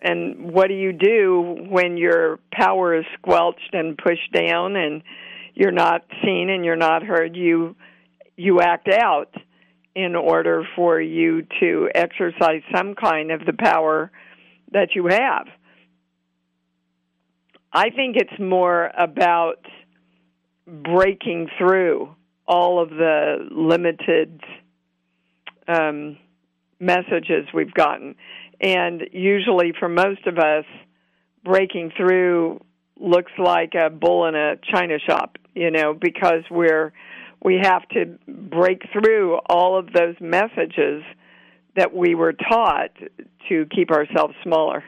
and 0.03 0.53
what 0.53 0.69
do 0.69 0.75
you 0.75 0.93
do 0.93 1.67
when 1.69 1.97
your 1.97 2.39
power 2.53 2.97
is 2.97 3.05
squelched 3.19 3.71
and 3.73 3.97
pushed 3.97 4.33
down 4.33 4.77
and 4.77 5.03
you're 5.55 5.73
not 5.73 6.05
seen 6.23 6.49
and 6.51 6.65
you're 6.65 6.77
not 6.77 7.03
heard? 7.03 7.37
You 7.37 7.77
you 8.37 8.61
act 8.61 8.89
out 8.89 9.35
in 9.95 10.17
order 10.17 10.65
for 10.77 11.01
you 11.01 11.43
to 11.61 11.91
exercise 11.95 12.63
some 12.75 12.95
kind 12.95 13.31
of 13.31 13.45
the 13.45 13.53
power 13.53 14.11
that 14.73 14.95
you 14.95 15.07
have. 15.09 15.47
I 17.73 17.91
think 17.91 18.17
it's 18.17 18.41
more 18.41 18.91
about 18.97 19.65
breaking 20.67 21.49
through 21.59 22.15
all 22.51 22.83
of 22.83 22.91
the 22.91 23.49
limited 23.53 24.41
um, 25.69 26.19
messages 26.81 27.47
we've 27.55 27.73
gotten. 27.73 28.17
And 28.61 29.03
usually, 29.13 29.73
for 29.79 29.89
most 29.89 30.27
of 30.27 30.37
us, 30.39 30.65
breaking 31.45 31.93
through 31.97 32.61
looks 32.99 33.33
like 33.39 33.75
a 33.75 33.89
bull 33.89 34.27
in 34.27 34.35
a 34.35 34.57
china 34.57 34.99
shop, 34.99 35.39
you 35.55 35.71
know, 35.71 35.95
because 35.95 36.43
we're 36.51 36.93
we 37.43 37.59
have 37.63 37.89
to 37.91 38.19
break 38.29 38.83
through 38.93 39.39
all 39.49 39.79
of 39.79 39.93
those 39.93 40.17
messages 40.21 41.03
that 41.77 41.95
we 41.95 42.15
were 42.15 42.35
taught 42.35 42.91
to 43.49 43.67
keep 43.75 43.91
ourselves 43.91 44.35
smaller. 44.43 44.85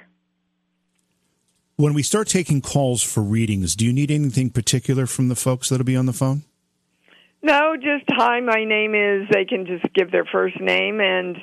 When 1.77 1.95
we 1.95 2.03
start 2.03 2.29
taking 2.29 2.61
calls 2.61 3.03
for 3.03 3.23
readings, 3.23 3.75
do 3.75 3.87
you 3.87 3.93
need 3.93 4.11
anything 4.11 4.51
particular 4.51 5.07
from 5.07 5.29
the 5.29 5.37
folks 5.37 5.71
that'll 5.71 5.87
be 5.87 5.97
on 5.97 6.05
the 6.07 6.13
phone? 6.13 6.43
No, 7.45 7.77
just 7.77 8.05
hi, 8.09 8.41
my 8.41 8.65
name 8.65 8.95
is. 8.95 9.29
They 9.33 9.45
can 9.45 9.67
just 9.67 9.93
give 9.95 10.13
their 10.13 10.25
first 10.25 10.61
name, 10.61 11.01
and 11.01 11.37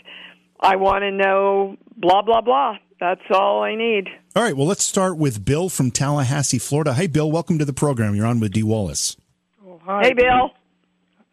I 0.59 0.77
want 0.77 1.01
to 1.01 1.11
know 1.11 1.75
blah, 1.97 2.21
blah, 2.21 2.39
blah. 2.39 2.77
That's 3.01 3.21
all 3.33 3.63
I 3.63 3.75
need. 3.75 4.07
All 4.33 4.43
right, 4.43 4.55
well, 4.55 4.65
let's 4.67 4.83
start 4.83 5.17
with 5.17 5.43
Bill 5.43 5.67
from 5.67 5.91
Tallahassee, 5.91 6.57
Florida. 6.57 6.93
Hey, 6.93 7.07
Bill, 7.07 7.29
welcome 7.29 7.57
to 7.59 7.65
the 7.65 7.73
program. 7.73 8.15
You're 8.15 8.25
on 8.25 8.39
with 8.39 8.53
Dee 8.53 8.63
Wallace. 8.63 9.17
Well, 9.61 9.81
hi, 9.83 10.03
hey, 10.03 10.13
Bill. 10.13 10.51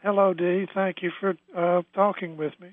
Hello, 0.02 0.34
Dee. 0.34 0.66
Thank 0.74 1.02
you 1.02 1.12
for 1.20 1.36
uh, 1.56 1.82
talking 1.94 2.36
with 2.36 2.52
me. 2.60 2.70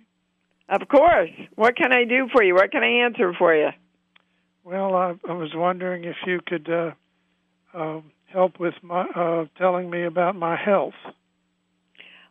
Of 0.70 0.88
course. 0.88 1.30
What 1.56 1.76
can 1.76 1.94
I 1.94 2.06
do 2.06 2.28
for 2.34 2.44
you? 2.44 2.56
What 2.56 2.72
can 2.72 2.84
I 2.84 3.06
answer 3.06 3.34
for 3.38 3.56
you? 3.56 3.70
Well, 4.64 4.96
I, 4.96 5.14
I 5.30 5.34
was 5.34 5.52
wondering 5.54 6.06
if 6.06 6.16
you 6.26 6.39
could 6.46 6.70
uh, 6.70 6.91
uh, 7.74 8.02
help 8.28 8.60
with 8.60 8.76
my 8.82 9.02
uh, 9.16 9.46
telling 9.60 9.91
me 9.91 10.06
about 10.06 10.36
my 10.36 10.56
health. 10.56 10.94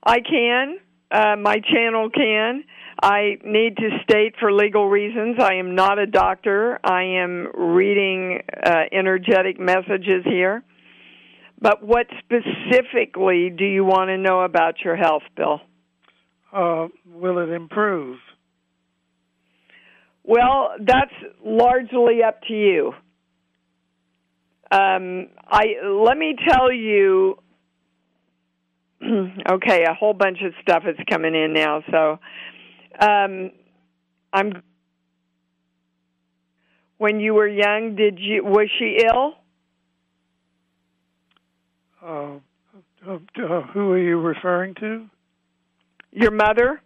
I 0.03 0.21
can. 0.21 0.79
Uh, 1.11 1.37
my 1.37 1.61
channel 1.61 2.09
can. 2.11 2.65
I 3.03 3.39
need 3.45 3.77
to 3.77 3.91
state 4.03 4.35
for 4.39 4.53
legal 4.53 4.89
reasons 4.89 5.37
I 5.41 5.55
am 5.55 5.75
not 5.75 5.99
a 5.99 6.07
doctor. 6.07 6.79
I 6.85 7.03
am 7.03 7.49
reading 7.55 8.41
uh, 8.65 8.83
energetic 8.93 9.59
messages 9.59 10.25
here. 10.25 10.63
But 11.61 11.85
what 11.85 12.07
specifically 12.19 13.51
do 13.51 13.65
you 13.65 13.85
want 13.85 14.09
to 14.09 14.19
know 14.19 14.41
about 14.43 14.81
your 14.85 14.97
health, 14.97 15.23
Bill? 15.37 15.61
Uh, 16.53 16.89
will 17.07 17.39
it 17.39 17.51
improve? 17.51 18.19
Well, 20.25 20.71
that's 20.81 21.13
largely 21.45 22.23
up 22.27 22.43
to 22.49 22.53
you. 22.53 22.93
Um, 24.71 25.29
I 25.47 25.65
let 25.85 26.17
me 26.17 26.37
tell 26.49 26.73
you. 26.73 27.39
okay, 29.51 29.85
a 29.85 29.95
whole 29.95 30.15
bunch 30.15 30.39
of 30.45 30.53
stuff 30.63 30.85
is 30.87 30.97
coming 31.11 31.35
in 31.35 31.53
now, 31.53 31.83
so 31.91 32.19
um, 33.01 33.51
I'm. 34.33 34.63
When 36.99 37.19
you 37.19 37.35
were 37.35 37.49
young, 37.49 37.97
did 37.97 38.19
you 38.21 38.45
was 38.45 38.71
she 38.79 38.99
ill? 39.05 39.35
Uh, 42.01 42.39
uh, 43.09 43.19
who 43.73 43.91
are 43.91 43.99
you 43.99 44.21
referring 44.21 44.75
to? 44.77 45.07
Your 46.13 46.31
mother? 46.31 46.81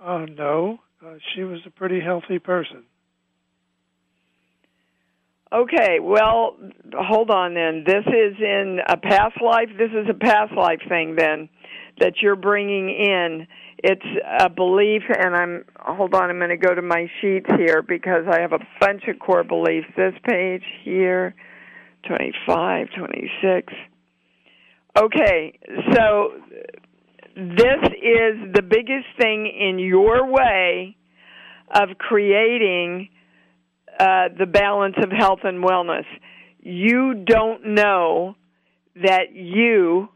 Uh, 0.00 0.26
no, 0.36 0.78
uh, 1.04 1.14
she 1.34 1.42
was 1.42 1.60
a 1.66 1.70
pretty 1.70 2.00
healthy 2.00 2.38
person. 2.38 2.84
Okay, 5.52 6.00
well, 6.00 6.56
hold 6.92 7.30
on 7.30 7.54
then. 7.54 7.84
This 7.86 8.04
is 8.04 8.34
in 8.40 8.80
a 8.88 8.96
past 8.96 9.40
life. 9.40 9.68
This 9.78 9.90
is 9.92 10.08
a 10.10 10.14
past 10.14 10.52
life 10.56 10.80
thing 10.88 11.14
then 11.16 11.48
that 12.00 12.14
you're 12.20 12.36
bringing 12.36 12.90
in. 12.90 13.46
It's 13.78 14.04
a 14.40 14.50
belief, 14.50 15.02
and 15.08 15.36
I'm, 15.36 15.64
hold 15.78 16.14
on, 16.14 16.30
I'm 16.30 16.38
going 16.38 16.50
to 16.50 16.56
go 16.56 16.74
to 16.74 16.82
my 16.82 17.08
sheets 17.20 17.46
here 17.58 17.82
because 17.82 18.24
I 18.28 18.40
have 18.40 18.52
a 18.52 18.66
bunch 18.80 19.02
of 19.06 19.20
core 19.20 19.44
beliefs. 19.44 19.86
This 19.96 20.14
page 20.28 20.64
here, 20.82 21.34
25, 22.08 22.88
26. 22.98 23.72
Okay, 24.98 25.58
so 25.92 26.32
this 27.36 27.82
is 27.92 28.52
the 28.52 28.62
biggest 28.62 29.06
thing 29.20 29.46
in 29.46 29.78
your 29.78 30.26
way 30.26 30.96
of 31.72 31.90
creating 31.98 33.10
uh, 33.98 34.28
the 34.38 34.46
balance 34.46 34.96
of 35.02 35.10
health 35.10 35.40
and 35.44 35.64
wellness. 35.64 36.04
You 36.60 37.14
don't 37.14 37.74
know 37.74 38.36
that 38.96 39.34
you 39.34 40.08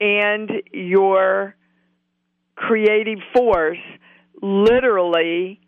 and 0.00 0.50
your 0.72 1.54
creative 2.54 3.18
force 3.34 3.78
literally 4.40 5.60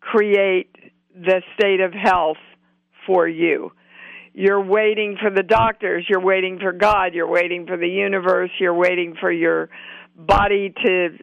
create 0.00 0.74
the 1.14 1.42
state 1.58 1.80
of 1.80 1.92
health 1.92 2.36
for 3.06 3.28
you. 3.28 3.72
You're 4.34 4.62
waiting 4.62 5.16
for 5.20 5.30
the 5.30 5.42
doctors, 5.42 6.04
you're 6.08 6.20
waiting 6.20 6.58
for 6.60 6.72
God, 6.72 7.14
you're 7.14 7.28
waiting 7.28 7.66
for 7.66 7.76
the 7.76 7.88
universe, 7.88 8.50
you're 8.60 8.74
waiting 8.74 9.14
for 9.18 9.32
your 9.32 9.70
body 10.14 10.74
to 10.84 11.18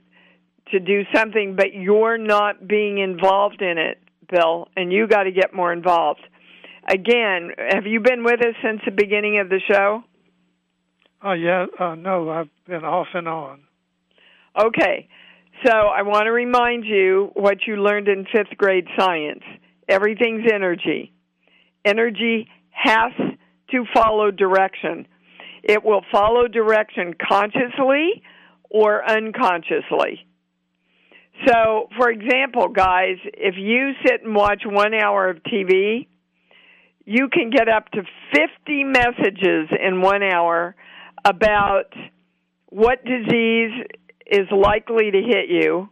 to 0.71 0.79
do 0.79 1.03
something, 1.13 1.55
but 1.55 1.73
you're 1.73 2.17
not 2.17 2.67
being 2.67 2.97
involved 2.97 3.61
in 3.61 3.77
it, 3.77 4.01
Bill, 4.33 4.67
and 4.75 4.91
you 4.91 5.07
got 5.07 5.23
to 5.23 5.31
get 5.31 5.53
more 5.53 5.71
involved. 5.71 6.21
Again, 6.89 7.51
have 7.57 7.85
you 7.85 7.99
been 7.99 8.23
with 8.23 8.41
us 8.41 8.55
since 8.63 8.81
the 8.85 8.91
beginning 8.91 9.39
of 9.39 9.49
the 9.49 9.59
show? 9.69 10.03
Oh 11.23 11.29
uh, 11.29 11.33
yeah, 11.33 11.65
uh, 11.79 11.95
no, 11.95 12.29
I've 12.29 12.49
been 12.67 12.83
off 12.83 13.07
and 13.13 13.27
on. 13.27 13.61
Okay, 14.59 15.07
so 15.65 15.71
I 15.71 16.01
want 16.01 16.25
to 16.25 16.31
remind 16.31 16.83
you 16.83 17.31
what 17.35 17.59
you 17.65 17.77
learned 17.77 18.09
in 18.09 18.25
fifth 18.25 18.57
grade 18.57 18.87
science. 18.99 19.43
Everything's 19.87 20.43
energy. 20.51 21.13
Energy 21.85 22.49
has 22.71 23.13
to 23.71 23.85
follow 23.93 24.31
direction. 24.31 25.07
It 25.63 25.83
will 25.83 26.01
follow 26.11 26.47
direction 26.47 27.13
consciously 27.13 28.21
or 28.69 29.09
unconsciously. 29.09 30.25
So, 31.47 31.89
for 31.97 32.09
example, 32.09 32.69
guys, 32.69 33.17
if 33.25 33.55
you 33.57 33.91
sit 34.05 34.23
and 34.23 34.35
watch 34.35 34.61
one 34.65 34.93
hour 34.93 35.29
of 35.29 35.37
TV, 35.43 36.07
you 37.05 37.27
can 37.27 37.49
get 37.49 37.67
up 37.67 37.89
to 37.91 38.03
50 38.33 38.83
messages 38.85 39.69
in 39.85 40.01
one 40.01 40.23
hour 40.23 40.75
about 41.25 41.93
what 42.69 43.03
disease 43.03 43.71
is 44.25 44.47
likely 44.51 45.11
to 45.11 45.21
hit 45.21 45.49
you 45.49 45.89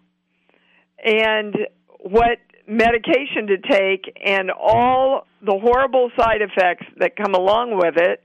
and 1.03 1.55
what 1.99 2.37
medication 2.67 3.47
to 3.47 3.57
take 3.57 4.13
and 4.23 4.51
all 4.51 5.27
the 5.41 5.57
horrible 5.59 6.11
side 6.17 6.41
effects 6.41 6.85
that 6.97 7.15
come 7.15 7.33
along 7.33 7.77
with 7.77 7.95
it 7.97 8.23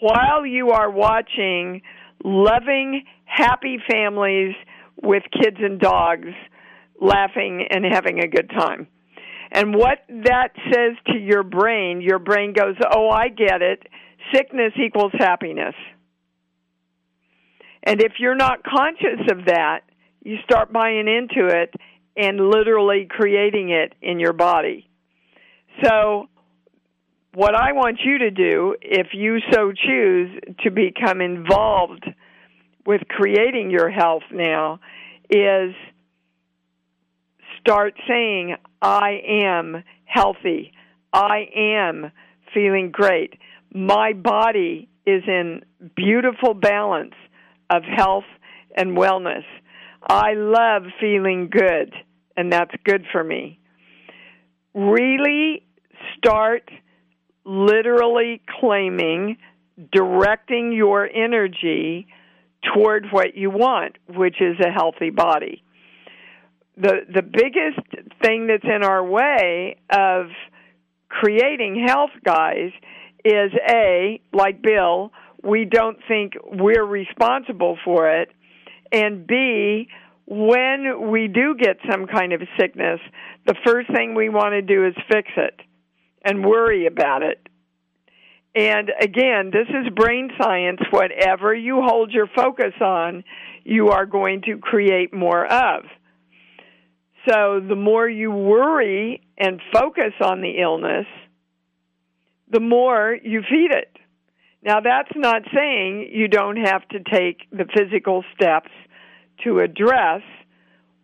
while 0.00 0.44
you 0.44 0.70
are 0.70 0.90
watching 0.90 1.82
loving, 2.24 3.04
happy 3.24 3.78
families 3.90 4.54
with 5.00 5.22
kids 5.32 5.58
and 5.60 5.78
dogs 5.78 6.28
laughing 7.00 7.66
and 7.70 7.84
having 7.84 8.20
a 8.20 8.28
good 8.28 8.50
time. 8.50 8.86
And 9.50 9.74
what 9.74 9.98
that 10.08 10.48
says 10.72 10.96
to 11.08 11.18
your 11.18 11.42
brain, 11.42 12.00
your 12.00 12.18
brain 12.18 12.54
goes, 12.54 12.76
Oh, 12.90 13.10
I 13.10 13.28
get 13.28 13.60
it. 13.60 13.86
Sickness 14.34 14.72
equals 14.82 15.12
happiness. 15.18 15.74
And 17.82 18.00
if 18.00 18.12
you're 18.18 18.36
not 18.36 18.62
conscious 18.64 19.20
of 19.30 19.46
that, 19.46 19.80
you 20.22 20.36
start 20.44 20.72
buying 20.72 21.08
into 21.08 21.48
it 21.48 21.74
and 22.16 22.38
literally 22.38 23.06
creating 23.10 23.70
it 23.70 23.94
in 24.00 24.20
your 24.20 24.32
body. 24.32 24.88
So, 25.82 26.28
what 27.34 27.54
I 27.54 27.72
want 27.72 27.98
you 28.04 28.18
to 28.18 28.30
do, 28.30 28.76
if 28.80 29.08
you 29.14 29.38
so 29.52 29.72
choose 29.72 30.38
to 30.64 30.70
become 30.70 31.20
involved 31.20 32.04
with 32.86 33.02
creating 33.08 33.70
your 33.70 33.90
health 33.90 34.22
now, 34.32 34.80
is 35.30 35.74
start 37.60 37.94
saying, 38.08 38.56
I 38.80 39.20
am 39.42 39.84
healthy. 40.04 40.72
I 41.12 41.48
am 41.54 42.10
feeling 42.52 42.90
great. 42.90 43.34
My 43.72 44.12
body 44.12 44.88
is 45.06 45.22
in 45.26 45.62
beautiful 45.96 46.54
balance 46.54 47.14
of 47.70 47.82
health 47.84 48.24
and 48.76 48.96
wellness. 48.96 49.44
I 50.06 50.34
love 50.34 50.82
feeling 51.00 51.48
good, 51.50 51.94
and 52.36 52.52
that's 52.52 52.74
good 52.84 53.04
for 53.12 53.22
me. 53.22 53.58
Really 54.74 55.62
start 56.16 56.70
literally 57.44 58.42
claiming, 58.60 59.36
directing 59.92 60.72
your 60.72 61.08
energy 61.08 62.06
toward 62.74 63.06
what 63.10 63.36
you 63.36 63.50
want, 63.50 63.96
which 64.08 64.40
is 64.40 64.56
a 64.60 64.70
healthy 64.70 65.10
body. 65.10 65.62
The 66.76 67.00
the 67.12 67.22
biggest 67.22 67.86
thing 68.22 68.46
that's 68.46 68.64
in 68.64 68.82
our 68.82 69.04
way 69.04 69.76
of 69.90 70.26
creating 71.08 71.84
health 71.86 72.10
guys 72.24 72.70
is 73.24 73.52
a 73.68 74.20
like 74.32 74.62
Bill, 74.62 75.12
we 75.42 75.64
don't 75.64 75.98
think 76.08 76.34
we're 76.44 76.84
responsible 76.84 77.76
for 77.84 78.10
it, 78.10 78.30
and 78.90 79.26
B, 79.26 79.88
when 80.26 81.10
we 81.10 81.28
do 81.28 81.54
get 81.58 81.76
some 81.90 82.06
kind 82.06 82.32
of 82.32 82.40
sickness, 82.58 83.00
the 83.46 83.54
first 83.66 83.92
thing 83.92 84.14
we 84.14 84.28
want 84.28 84.52
to 84.52 84.62
do 84.62 84.86
is 84.86 84.94
fix 85.10 85.28
it 85.36 85.60
and 86.24 86.44
worry 86.44 86.86
about 86.86 87.22
it. 87.22 87.48
And 88.54 88.90
again, 89.00 89.50
this 89.52 89.68
is 89.68 89.92
brain 89.94 90.30
science. 90.40 90.80
Whatever 90.90 91.54
you 91.54 91.80
hold 91.82 92.12
your 92.12 92.26
focus 92.26 92.74
on, 92.80 93.24
you 93.64 93.88
are 93.88 94.04
going 94.04 94.42
to 94.42 94.58
create 94.58 95.14
more 95.14 95.46
of. 95.46 95.84
So 97.28 97.60
the 97.66 97.76
more 97.76 98.08
you 98.08 98.30
worry 98.30 99.22
and 99.38 99.60
focus 99.72 100.12
on 100.20 100.40
the 100.40 100.60
illness, 100.60 101.06
the 102.50 102.60
more 102.60 103.16
you 103.22 103.42
feed 103.48 103.70
it. 103.70 103.96
Now, 104.62 104.80
that's 104.80 105.10
not 105.16 105.42
saying 105.54 106.10
you 106.12 106.28
don't 106.28 106.56
have 106.56 106.86
to 106.88 106.98
take 107.00 107.48
the 107.50 107.64
physical 107.74 108.24
steps 108.34 108.70
to 109.44 109.60
address 109.60 110.22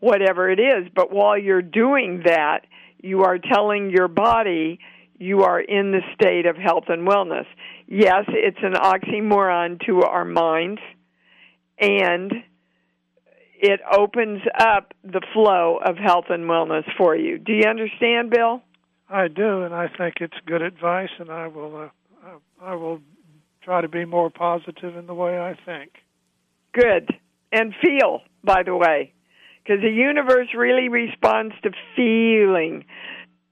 whatever 0.01 0.51
it 0.51 0.61
is, 0.61 0.89
but 0.95 1.13
while 1.13 1.37
you're 1.37 1.63
doing 1.63 2.23
that, 2.25 2.61
you 3.03 3.23
are 3.23 3.39
telling 3.39 3.91
your 3.91 4.07
body 4.07 4.79
you 5.19 5.43
are 5.43 5.61
in 5.61 5.93
the 5.93 6.01
state 6.15 6.47
of 6.47 6.57
health 6.57 6.85
and 6.89 7.07
wellness. 7.07 7.47
Yes, 7.87 8.25
it's 8.29 8.59
an 8.63 8.75
oxymoron 8.75 9.85
to 9.87 10.03
our 10.03 10.25
minds, 10.25 10.81
and 11.79 12.33
it 13.61 13.81
opens 13.91 14.41
up 14.59 14.95
the 15.03 15.23
flow 15.33 15.79
of 15.85 15.97
health 15.97 16.27
and 16.29 16.45
wellness 16.45 16.85
for 16.97 17.17
you. 17.17 17.39
Do 17.39 17.53
you 17.53 17.65
understand, 17.69 18.31
Bill? 18.31 18.63
I 19.11 19.29
do, 19.29 19.63
and 19.63 19.75
I 19.75 19.89
think 19.89 20.17
it's 20.21 20.37
good 20.47 20.63
advice, 20.63 21.11
and 21.19 21.31
I 21.31 21.49
will 21.49 21.77
uh, 21.77 21.89
I 22.61 22.75
will 22.75 23.01
try 23.63 23.81
to 23.81 23.89
be 23.89 24.05
more 24.05 24.31
positive 24.31 24.97
in 24.97 25.07
the 25.07 25.15
way 25.15 25.39
I 25.39 25.55
think. 25.67 25.93
Good. 26.73 27.11
And 27.51 27.75
feel, 27.83 28.21
by 28.45 28.63
the 28.63 28.77
way, 28.77 29.13
because 29.63 29.83
the 29.83 29.91
universe 29.91 30.49
really 30.57 30.89
responds 30.89 31.55
to 31.63 31.71
feeling. 31.97 32.85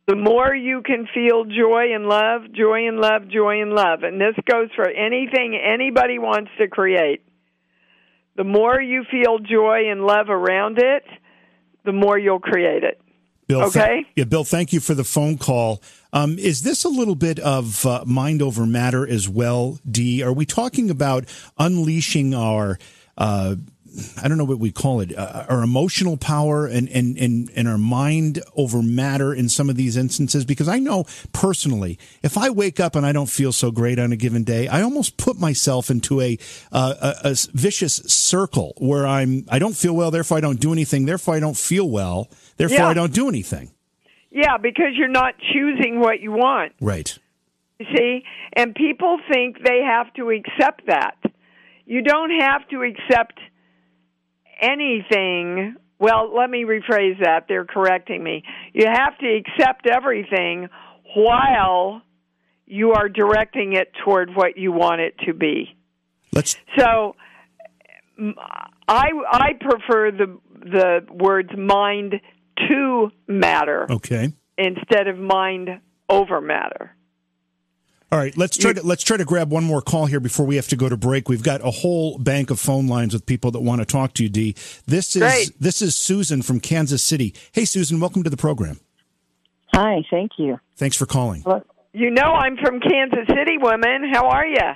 The 0.06 0.14
more 0.14 0.54
you 0.54 0.82
can 0.82 1.08
feel 1.12 1.44
joy 1.44 1.94
and 1.94 2.06
love, 2.06 2.52
joy 2.52 2.86
and 2.86 2.98
love, 3.00 3.28
joy 3.28 3.60
and 3.60 3.72
love, 3.72 4.04
and 4.04 4.20
this 4.20 4.36
goes 4.48 4.68
for 4.76 4.88
anything 4.88 5.60
anybody 5.60 6.18
wants 6.20 6.50
to 6.58 6.68
create. 6.68 7.24
The 8.36 8.44
more 8.44 8.80
you 8.80 9.04
feel 9.10 9.38
joy 9.40 9.90
and 9.90 10.04
love 10.04 10.28
around 10.28 10.78
it, 10.78 11.02
the 11.84 11.92
more 11.92 12.18
you'll 12.18 12.38
create 12.38 12.84
it. 12.84 13.00
Bill, 13.48 13.64
okay. 13.64 13.94
Th- 13.94 14.06
yeah, 14.16 14.24
Bill. 14.24 14.44
Thank 14.44 14.72
you 14.72 14.80
for 14.80 14.94
the 14.94 15.04
phone 15.04 15.38
call. 15.38 15.82
Um, 16.12 16.38
is 16.38 16.62
this 16.62 16.84
a 16.84 16.88
little 16.88 17.14
bit 17.14 17.38
of 17.38 17.86
uh, 17.86 18.04
mind 18.06 18.42
over 18.42 18.66
matter 18.66 19.06
as 19.06 19.28
well, 19.28 19.78
Dee? 19.88 20.22
Are 20.22 20.32
we 20.32 20.46
talking 20.46 20.90
about 20.90 21.24
unleashing 21.58 22.34
our 22.34 22.78
uh, 23.16 23.56
I 24.22 24.28
don't 24.28 24.38
know 24.38 24.44
what 24.44 24.58
we 24.58 24.70
call 24.70 25.00
it, 25.00 25.16
uh, 25.16 25.46
our 25.48 25.62
emotional 25.62 26.16
power 26.16 26.66
and, 26.66 26.88
and, 26.88 27.16
and, 27.16 27.50
and 27.54 27.68
our 27.68 27.78
mind 27.78 28.42
over 28.54 28.82
matter 28.82 29.34
in 29.34 29.48
some 29.48 29.70
of 29.70 29.76
these 29.76 29.96
instances. 29.96 30.44
Because 30.44 30.68
I 30.68 30.78
know 30.78 31.04
personally, 31.32 31.98
if 32.22 32.36
I 32.36 32.50
wake 32.50 32.80
up 32.80 32.96
and 32.96 33.06
I 33.06 33.12
don't 33.12 33.28
feel 33.28 33.52
so 33.52 33.70
great 33.70 33.98
on 33.98 34.12
a 34.12 34.16
given 34.16 34.44
day, 34.44 34.68
I 34.68 34.82
almost 34.82 35.16
put 35.16 35.38
myself 35.38 35.90
into 35.90 36.20
a, 36.20 36.38
uh, 36.72 37.14
a, 37.24 37.30
a 37.30 37.36
vicious 37.52 37.96
circle 38.06 38.74
where 38.78 39.06
I'm, 39.06 39.44
I 39.48 39.58
don't 39.58 39.76
feel 39.76 39.94
well, 39.94 40.10
therefore 40.10 40.38
I 40.38 40.40
don't 40.40 40.60
do 40.60 40.72
anything, 40.72 41.06
therefore 41.06 41.34
I 41.34 41.40
don't 41.40 41.56
feel 41.56 41.88
well, 41.88 42.28
therefore 42.56 42.78
yeah. 42.78 42.88
I 42.88 42.94
don't 42.94 43.12
do 43.12 43.28
anything. 43.28 43.70
Yeah, 44.30 44.58
because 44.58 44.92
you're 44.96 45.08
not 45.08 45.34
choosing 45.52 45.98
what 46.00 46.20
you 46.20 46.32
want. 46.32 46.72
Right. 46.80 47.18
You 47.78 47.86
see? 47.96 48.24
And 48.54 48.74
people 48.74 49.18
think 49.32 49.62
they 49.62 49.80
have 49.82 50.12
to 50.14 50.30
accept 50.30 50.86
that. 50.86 51.16
You 51.86 52.02
don't 52.02 52.30
have 52.40 52.68
to 52.68 52.82
accept 52.82 53.38
anything. 54.60 55.76
Well, 55.98 56.34
let 56.36 56.50
me 56.50 56.64
rephrase 56.64 57.20
that. 57.22 57.46
They're 57.48 57.64
correcting 57.64 58.22
me. 58.22 58.42
You 58.72 58.86
have 58.86 59.16
to 59.18 59.26
accept 59.26 59.86
everything 59.86 60.68
while 61.14 62.02
you 62.66 62.92
are 62.92 63.08
directing 63.08 63.74
it 63.74 63.92
toward 64.04 64.34
what 64.34 64.58
you 64.58 64.72
want 64.72 65.00
it 65.00 65.14
to 65.26 65.32
be. 65.32 65.76
Let's 66.32 66.56
So 66.76 67.16
I 68.88 69.08
I 69.30 69.52
prefer 69.60 70.10
the 70.10 70.38
the 70.50 71.06
words 71.10 71.50
mind 71.56 72.20
to 72.68 73.10
matter. 73.26 73.86
Okay. 73.90 74.32
Instead 74.58 75.06
of 75.06 75.18
mind 75.18 75.80
over 76.08 76.40
matter. 76.40 76.95
All 78.12 78.20
right, 78.20 78.36
let's 78.36 78.56
try 78.56 78.72
to 78.72 78.82
let's 78.86 79.02
try 79.02 79.16
to 79.16 79.24
grab 79.24 79.50
one 79.50 79.64
more 79.64 79.82
call 79.82 80.06
here 80.06 80.20
before 80.20 80.46
we 80.46 80.54
have 80.56 80.68
to 80.68 80.76
go 80.76 80.88
to 80.88 80.96
break. 80.96 81.28
We've 81.28 81.42
got 81.42 81.60
a 81.66 81.70
whole 81.72 82.18
bank 82.18 82.50
of 82.50 82.60
phone 82.60 82.86
lines 82.86 83.12
with 83.12 83.26
people 83.26 83.50
that 83.50 83.60
want 83.60 83.80
to 83.80 83.84
talk 83.84 84.14
to 84.14 84.22
you, 84.22 84.28
Dee. 84.28 84.54
This 84.86 85.16
is 85.16 85.22
Great. 85.22 85.50
this 85.60 85.82
is 85.82 85.96
Susan 85.96 86.40
from 86.42 86.60
Kansas 86.60 87.02
City. 87.02 87.34
Hey 87.50 87.64
Susan, 87.64 87.98
welcome 87.98 88.22
to 88.22 88.30
the 88.30 88.36
program. 88.36 88.78
Hi, 89.74 90.04
thank 90.08 90.32
you. 90.38 90.60
Thanks 90.76 90.96
for 90.96 91.04
calling. 91.06 91.44
You 91.92 92.10
know 92.10 92.22
I'm 92.32 92.56
from 92.58 92.78
Kansas 92.80 93.26
City, 93.28 93.58
woman. 93.58 94.08
How 94.12 94.28
are 94.28 94.46
you? 94.46 94.70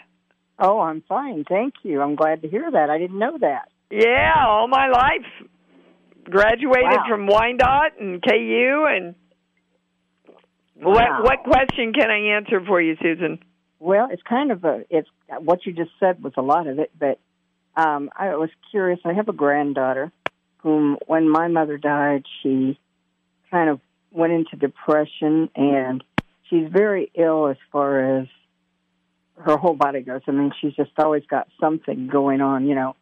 Oh, 0.59 0.81
I'm 0.81 1.03
fine, 1.09 1.45
thank 1.49 1.75
you. 1.85 2.03
I'm 2.03 2.17
glad 2.17 2.43
to 2.43 2.49
hear 2.49 2.69
that. 2.69 2.91
I 2.91 2.99
didn't 2.99 3.19
know 3.19 3.39
that. 3.39 3.69
Yeah, 3.91 4.45
all 4.47 4.67
my 4.67 4.89
life. 4.89 5.49
Graduated 6.25 6.85
Wow. 6.99 7.05
from 7.09 7.27
Wyandotte 7.29 7.99
and 8.01 8.21
KU 8.23 8.87
and 8.89 9.15
Wow. 10.81 11.23
what 11.23 11.25
what 11.25 11.45
question 11.45 11.93
can 11.93 12.11
I 12.11 12.37
answer 12.37 12.61
for 12.67 12.81
you, 12.81 12.97
Susan? 13.03 13.39
Well, 13.79 14.09
it's 14.11 14.23
kind 14.23 14.51
of 14.51 14.65
a 14.65 14.85
it's 14.91 15.09
what 15.41 15.67
you 15.67 15.73
just 15.73 15.91
said 16.01 16.23
was 16.23 16.33
a 16.37 16.43
lot 16.43 16.67
of 16.67 16.79
it, 16.79 16.91
but 16.99 17.19
um 17.77 18.11
I 18.17 18.37
was 18.37 18.51
curious. 18.71 19.01
I 19.05 19.13
have 19.13 19.29
a 19.29 19.33
granddaughter 19.33 20.13
whom 20.59 20.99
when 21.07 21.29
my 21.29 21.49
mother 21.49 21.79
died, 21.79 22.25
she 22.43 22.79
kind 23.51 23.71
of 23.71 23.81
went 24.11 24.33
into 24.33 24.57
depression 24.57 25.49
and 25.55 26.05
she's 26.49 26.69
very 26.71 27.11
ill 27.15 27.49
as 27.49 27.57
far 27.73 28.19
as 28.19 28.27
her 29.39 29.57
whole 29.57 29.75
body 29.75 30.03
goes. 30.03 30.21
I 30.27 30.33
mean, 30.33 30.53
she's 30.61 30.75
just 30.75 30.91
always 30.99 31.25
got 31.25 31.49
something 31.59 32.09
going 32.09 32.41
on, 32.41 32.67
you 32.67 32.75
know. 32.75 32.97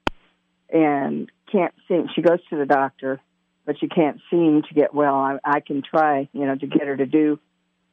And 0.71 1.31
can't 1.51 1.75
seem 1.89 2.09
she 2.15 2.23
goes 2.23 2.41
to 2.51 2.57
the 2.57 2.67
doctor, 2.67 3.21
but 3.65 3.79
she 3.81 3.89
can't 3.89 4.21
seem 4.31 4.63
to 4.69 4.75
get 4.75 4.95
well. 4.95 5.15
I 5.15 5.39
I 5.45 5.61
can 5.61 5.83
try, 5.83 6.29
you 6.33 6.45
know, 6.45 6.57
to 6.57 6.67
get 6.67 6.87
her 6.87 6.97
to 6.97 7.07
do 7.07 7.41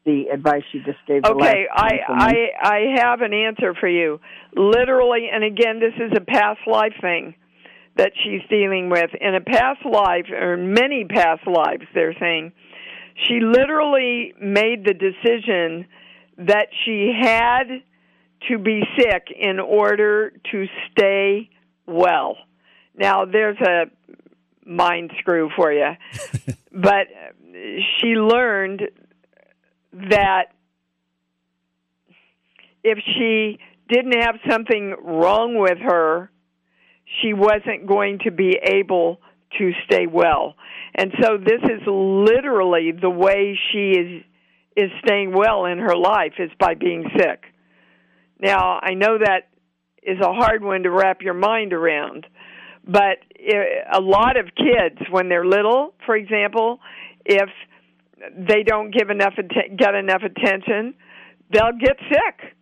the 0.06 0.26
advice 0.32 0.64
you 0.72 0.84
just 0.84 1.00
gave. 1.08 1.24
the 1.24 1.32
Okay, 1.32 1.66
last 1.70 2.00
I. 2.10 2.50
I 2.62 2.68
I 2.70 2.80
have 2.98 3.22
an 3.22 3.34
answer 3.34 3.74
for 3.80 3.90
you. 3.90 4.20
Literally, 4.56 5.28
and 5.32 5.44
again, 5.44 5.80
this 5.80 5.94
is 5.96 6.12
a 6.16 6.22
past 6.22 6.60
life 6.68 6.94
thing 7.02 7.36
that 7.98 8.12
she's 8.24 8.42
dealing 8.50 8.90
with. 8.90 9.10
In 9.20 9.36
a 9.36 9.42
past 9.42 9.86
life, 9.86 10.26
or 10.32 10.58
many 10.58 11.06
past 11.06 11.48
lives, 11.48 11.84
they're 11.94 12.16
saying 12.20 12.54
she 13.28 13.40
literally 13.42 14.34
made 14.40 14.86
the 14.86 14.94
decision 14.94 15.88
that 16.38 16.68
she 16.86 17.12
had 17.20 17.64
to 18.50 18.58
be 18.60 18.84
sick 18.98 19.28
in 19.36 19.60
order 19.60 20.34
to 20.52 20.66
stay 20.92 21.50
well. 21.88 22.38
Now, 22.96 23.26
there's 23.26 23.58
a 23.60 23.86
mind 24.66 25.12
screw 25.20 25.50
for 25.56 25.72
you, 25.72 25.92
but 26.72 27.08
she 28.00 28.08
learned 28.08 28.82
that 30.10 30.46
if 32.84 33.00
she 33.18 33.60
didn't 33.90 34.22
have 34.22 34.36
something 34.50 34.96
wrong 35.04 35.58
with 35.58 35.78
her, 35.80 36.30
she 37.22 37.34
wasn't 37.34 37.88
going 37.88 38.20
to 38.26 38.32
be 38.32 38.58
able 38.62 39.20
to 39.58 39.72
stay 39.86 40.08
well. 40.08 40.56
And 40.96 41.12
so 41.22 41.38
this 41.38 41.62
is 41.64 41.82
literally 41.88 42.92
the 42.92 43.10
way 43.10 43.58
she 43.72 43.92
is 43.92 44.24
is 44.78 44.92
staying 45.06 45.32
well 45.34 45.66
in 45.66 45.78
her 45.78 45.96
life 45.96 46.34
is 46.38 46.52
by 46.60 46.74
being 46.74 47.06
sick. 47.18 47.46
Now, 48.42 48.78
I 48.82 48.94
know 48.94 49.18
that 49.18 49.48
is 50.04 50.20
a 50.20 50.34
hard 50.34 50.62
one 50.62 50.84
to 50.84 50.92
wrap 50.92 51.22
your 51.22 51.34
mind 51.34 51.72
around, 51.72 52.28
but 52.86 53.20
a 53.94 54.02
lot 54.02 54.38
of 54.38 54.48
kids 54.48 55.00
when 55.10 55.30
they're 55.30 55.46
little, 55.46 55.94
for 56.06 56.18
example, 56.18 56.80
if 57.26 57.50
they 58.18 58.64
don't 58.64 58.92
give 58.92 59.10
enough 59.10 59.34
atten- 59.38 59.76
get 59.78 59.96
enough 59.96 60.24
attention, 60.24 60.96
they'll 61.52 61.78
get 61.80 61.98
sick. 62.10 62.56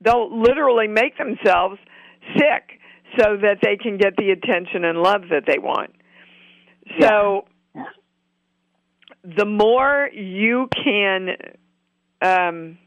They'll 0.00 0.30
literally 0.40 0.86
make 0.86 1.16
themselves 1.18 1.78
sick 2.36 2.80
so 3.18 3.36
that 3.38 3.58
they 3.62 3.76
can 3.76 3.96
get 3.96 4.16
the 4.16 4.30
attention 4.30 4.84
and 4.84 4.98
love 5.02 5.22
that 5.30 5.44
they 5.46 5.58
want. 5.58 5.94
So 7.00 7.46
Yeah. 7.74 7.84
the 9.24 9.44
more 9.44 10.08
you 10.12 10.68
can 10.84 11.36
um 12.22 12.78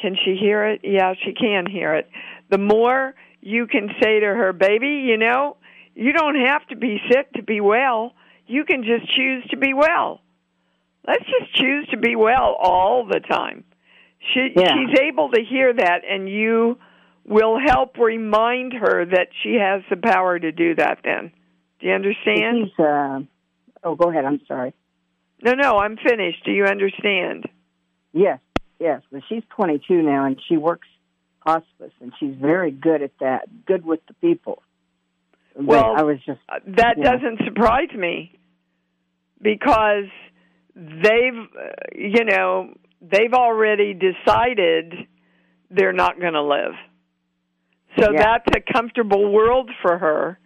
can 0.00 0.16
she 0.24 0.36
hear 0.36 0.66
it? 0.66 0.80
Yeah, 0.84 1.14
she 1.24 1.32
can 1.32 1.66
hear 1.66 1.94
it. 1.94 2.08
The 2.50 2.58
more 2.58 3.14
you 3.40 3.66
can 3.66 3.88
say 4.02 4.20
to 4.20 4.26
her, 4.26 4.52
baby, 4.52 5.04
you 5.08 5.16
know, 5.16 5.56
you 5.94 6.12
don't 6.12 6.34
have 6.34 6.66
to 6.68 6.76
be 6.76 7.00
sick 7.10 7.32
to 7.32 7.42
be 7.42 7.60
well. 7.60 8.12
You 8.46 8.64
can 8.64 8.84
just 8.84 9.10
choose 9.14 9.44
to 9.50 9.56
be 9.56 9.74
well. 9.74 10.20
Let's 11.06 11.24
just 11.24 11.54
choose 11.54 11.88
to 11.90 11.96
be 11.96 12.16
well 12.16 12.56
all 12.60 13.06
the 13.06 13.20
time. 13.20 13.64
She 14.32 14.52
Yeah. 14.56 14.74
she's 14.74 14.98
able 15.00 15.30
to 15.30 15.42
hear 15.42 15.72
that 15.72 16.04
and 16.08 16.28
you 16.28 16.78
will 17.24 17.58
help 17.58 17.98
remind 17.98 18.72
her 18.72 19.04
that 19.04 19.28
she 19.42 19.54
has 19.54 19.82
the 19.90 19.96
power 19.96 20.38
to 20.38 20.52
do 20.52 20.74
that 20.76 20.98
then. 21.04 21.32
Do 21.80 21.86
you 21.88 21.92
understand? 21.92 22.68
She's, 22.70 22.78
uh, 22.78 23.20
oh, 23.84 23.94
go 23.96 24.10
ahead. 24.10 24.24
I'm 24.24 24.40
sorry. 24.46 24.72
No, 25.42 25.52
no, 25.52 25.78
I'm 25.78 25.96
finished. 25.96 26.44
Do 26.44 26.52
you 26.52 26.64
understand? 26.64 27.44
Yes, 28.12 28.38
yes. 28.80 29.02
But 29.12 29.22
she's 29.28 29.42
22 29.50 30.02
now, 30.02 30.24
and 30.24 30.40
she 30.48 30.56
works 30.56 30.88
hospice, 31.40 31.92
and 32.00 32.12
she's 32.18 32.34
very 32.34 32.70
good 32.70 33.02
at 33.02 33.12
that. 33.20 33.48
Good 33.66 33.84
with 33.84 34.00
the 34.06 34.14
people. 34.14 34.62
But 35.54 35.64
Well, 35.66 35.94
I 35.96 36.02
was 36.02 36.18
just 36.24 36.40
Uh, 36.48 36.60
That 36.66 36.96
Yeah. 36.96 37.12
doesn't 37.16 37.44
surprise 37.44 37.92
me 37.92 38.32
because 39.40 40.08
they've, 40.74 41.34
uh, 41.58 41.72
you 41.94 42.24
know, 42.24 42.74
they've 43.00 43.32
already 43.32 43.94
decided 43.94 44.94
they're 45.70 45.92
not 45.92 46.20
going 46.20 46.34
to 46.34 46.42
live. 46.42 46.74
So 47.98 48.12
Yeah. 48.12 48.22
that's 48.22 48.56
a 48.56 48.60
comfortable 48.72 49.30
world 49.32 49.70
for 49.82 49.98
her 49.98 50.38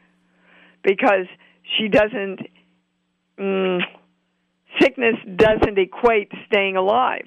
because 0.83 1.27
she 1.77 1.89
doesn't, 1.89 2.41
mm, 3.39 3.81
sickness 4.81 5.17
doesn't 5.37 5.79
equate 5.79 6.31
staying 6.47 6.77
alive 6.77 7.27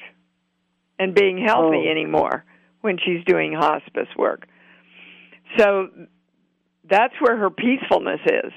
and 0.97 1.13
being 1.13 1.37
healthy 1.37 1.85
Oh. 1.87 1.91
anymore 1.91 2.45
when 2.81 2.97
she's 2.97 3.23
doing 3.25 3.53
hospice 3.53 4.07
work. 4.17 4.47
So 5.57 5.89
that's 6.85 7.13
where 7.19 7.37
her 7.37 7.49
peacefulness 7.49 8.21
is. 8.25 8.51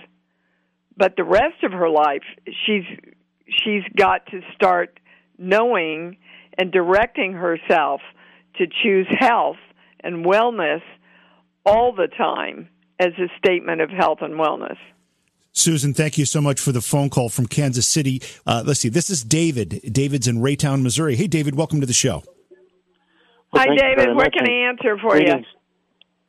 But 0.97 1.17
the 1.17 1.25
rest 1.25 1.63
of 1.63 1.73
her 1.73 1.89
life, 1.89 2.23
she's 2.67 2.85
she's 3.65 3.83
got 3.97 4.27
to 4.27 4.41
start 4.55 4.99
knowing 5.39 6.17
and 6.59 6.73
directing 6.73 7.33
herself 7.35 8.01
to 8.57 8.67
choose 8.83 9.07
health 9.19 9.57
and 10.01 10.25
wellness 10.25 10.81
all 11.65 11.93
the 11.95 12.09
time 12.09 12.69
as 12.99 13.13
a 13.19 13.29
statement 13.39 13.81
of 13.83 13.91
health 13.91 14.19
and 14.23 14.35
wellness. 14.35 14.77
Susan, 15.53 15.95
thank 15.95 16.19
you 16.19 16.25
so 16.25 16.41
much 16.41 16.61
for 16.61 16.73
the 16.73 16.81
phone 16.83 17.09
call 17.11 17.29
from 17.29 17.47
Kansas 17.47 17.87
City. 17.87 18.23
Uh, 18.47 18.63
let's 18.67 18.81
see. 18.81 18.89
This 18.89 19.09
is 19.11 19.25
David. 19.25 19.81
David's 19.91 20.29
in 20.29 20.39
Raytown, 20.39 20.83
Missouri. 20.83 21.17
Hey, 21.17 21.27
David, 21.27 21.55
welcome 21.55 21.81
to 21.81 21.87
the 21.87 21.95
show. 21.95 22.23
Well, 23.53 23.65
Hi, 23.67 23.75
David. 23.75 23.97
very 23.97 24.15
What 24.15 24.25
much, 24.25 24.35
can 24.35 24.49
I 24.49 24.69
answer 24.69 24.99
for 24.99 25.13
greetings, 25.13 25.47
you? 25.51 25.61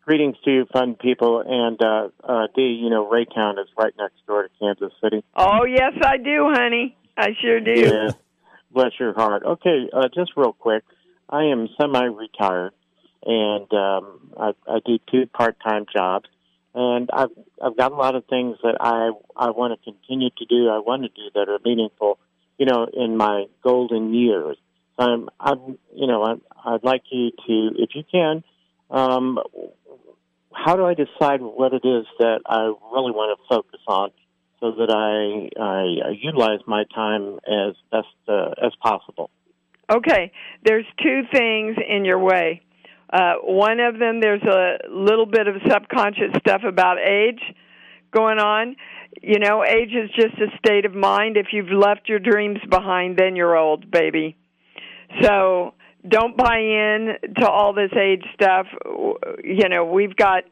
Greetings 0.08 0.38
to 0.45 0.51
you, 0.51 0.66
fun 0.72 0.95
people. 0.95 1.43
And 1.45 1.82
uh, 1.82 2.08
uh, 2.24 2.47
Dee, 2.55 2.80
you 2.82 2.89
know, 2.89 3.10
Raytown 3.12 3.60
is 3.60 3.68
right 3.78 3.93
next 3.99 4.26
door 4.26 4.43
to 4.43 4.49
Kansas 4.58 4.93
City. 5.03 5.22
Oh, 5.36 5.66
yes, 5.66 5.91
I 6.01 6.16
do, 6.16 6.49
honey. 6.49 6.95
I 7.18 7.32
sure 7.41 7.60
do. 7.60 7.74
Yeah. 7.74 8.12
Bless 8.72 8.93
your 9.01 9.14
heart. 9.14 9.43
Okay, 9.43 9.89
uh, 9.91 10.08
just 10.16 10.32
real 10.38 10.53
quick. 10.53 10.84
I 11.30 11.43
am 11.45 11.68
semi-retired, 11.78 12.72
and 13.26 13.74
um, 13.74 14.32
I, 14.39 14.51
I 14.66 14.80
do 14.86 14.97
two 15.12 15.26
part-time 15.26 15.86
jobs. 15.93 16.30
And 16.74 17.10
I've 17.12 17.32
I've 17.62 17.76
got 17.76 17.91
a 17.91 17.95
lot 17.95 18.16
of 18.16 18.24
things 18.28 18.55
that 18.64 18.78
I 18.80 19.12
I 19.36 19.49
want 19.49 19.78
to 19.78 19.91
continue 19.91 20.30
to 20.38 20.45
do. 20.45 20.70
I 20.70 20.80
want 20.80 21.03
to 21.03 21.10
do 21.10 21.30
that 21.34 21.49
are 21.49 21.60
meaningful, 21.66 22.18
you 22.58 22.66
know, 22.66 22.88
in 22.93 23.18
my 23.18 23.47
golden 23.62 24.14
years. 24.14 24.55
So 24.97 25.05
I'm 25.05 25.30
I'm 25.38 25.78
you 25.93 26.08
know 26.08 26.24
I'm, 26.24 26.41
I'd 26.64 26.84
like 26.84 27.01
you 27.12 27.32
to, 27.32 27.72
if 27.78 27.89
you 27.95 28.03
can, 28.10 28.43
um, 28.89 29.39
how 30.58 30.76
do 30.76 30.86
I 30.86 30.95
decide 30.95 31.41
what 31.41 31.74
it 31.74 31.86
is 31.86 32.05
that 32.20 32.39
I 32.45 32.62
really 32.91 33.12
want 33.12 33.38
to 33.38 33.55
focus 33.55 33.80
on, 33.88 34.10
so 34.60 34.72
that 34.72 34.89
I 34.89 35.49
I 35.62 36.10
uh, 36.10 36.12
utilize 36.12 36.60
my 36.66 36.84
time 36.93 37.38
as 37.47 37.76
best 37.91 38.08
uh, 38.28 38.66
as 38.66 38.74
possible? 38.82 39.30
Okay, 39.89 40.32
there's 40.66 40.86
two 41.01 41.22
things 41.32 41.78
in 41.88 42.05
your 42.05 42.20
way. 42.20 42.62
Uh, 43.12 43.36
one 43.43 43.80
of 43.80 43.99
them, 43.99 44.20
there's 44.20 44.43
a 44.43 44.89
little 44.89 45.26
bit 45.26 45.47
of 45.47 45.55
subconscious 45.70 46.34
stuff 46.39 46.64
about 46.68 46.97
age 46.99 47.39
going 48.12 48.39
on. 48.39 48.76
You 49.22 49.39
know, 49.39 49.64
age 49.64 49.93
is 49.93 50.10
just 50.16 50.36
a 50.41 50.58
state 50.58 50.86
of 50.86 50.93
mind. 50.93 51.38
If 51.38 51.47
you've 51.53 51.72
left 51.72 52.10
your 52.10 52.20
dreams 52.20 52.60
behind, 52.70 53.16
then 53.18 53.36
you're 53.36 53.55
old, 53.55 53.89
baby. 53.89 54.36
So 55.22 55.74
don't 56.08 56.38
buy 56.38 56.58
in 56.60 57.16
to 57.39 57.49
all 57.49 57.74
this 57.74 57.91
age 57.99 58.24
stuff. 58.34 58.68
You 59.43 59.70
know, 59.70 59.86
we've 59.86 60.16
got 60.16 60.43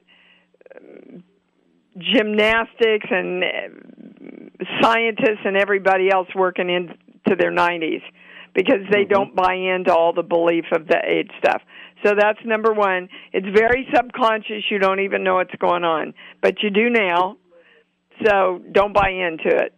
gymnastics 1.98 3.08
and 3.10 3.44
scientists 4.82 5.46
and 5.46 5.56
everybody 5.56 6.10
else 6.12 6.28
working 6.36 6.70
into 6.70 7.36
their 7.38 7.52
90s 7.52 8.02
because 8.54 8.82
they 8.92 9.04
mm-hmm. 9.04 9.14
don't 9.14 9.36
buy 9.36 9.54
into 9.54 9.94
all 9.94 10.14
the 10.14 10.24
belief 10.24 10.66
of 10.72 10.88
the 10.88 10.98
age 11.06 11.30
stuff. 11.40 11.62
So 12.06 12.14
that's 12.18 12.40
number 12.46 12.74
one. 12.74 13.10
It's 13.34 13.48
very 13.58 13.88
subconscious. 13.94 14.64
You 14.70 14.80
don't 14.80 15.00
even 15.00 15.24
know 15.24 15.36
what's 15.36 15.56
going 15.56 15.84
on, 15.84 16.14
but 16.42 16.62
you 16.62 16.70
do 16.70 16.90
now. 16.90 17.38
So 18.26 18.62
don't 18.72 18.94
buy 18.94 19.10
into 19.10 19.56
it. 19.56 19.74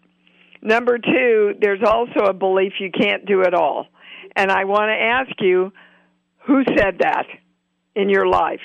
Number 0.61 0.97
two, 0.97 1.53
there's 1.61 1.82
also 1.86 2.25
a 2.25 2.34
belief 2.34 2.73
you 2.80 2.91
can't 2.91 3.25
do 3.25 3.41
it 3.41 3.53
all. 3.53 3.88
And 4.38 4.51
I 4.51 4.65
want 4.65 4.89
to 4.89 4.93
ask 4.93 5.41
you, 5.41 5.73
who 6.45 6.63
said 6.77 6.99
that 6.99 7.25
in 7.95 8.07
your 8.07 8.27
life? 8.27 8.61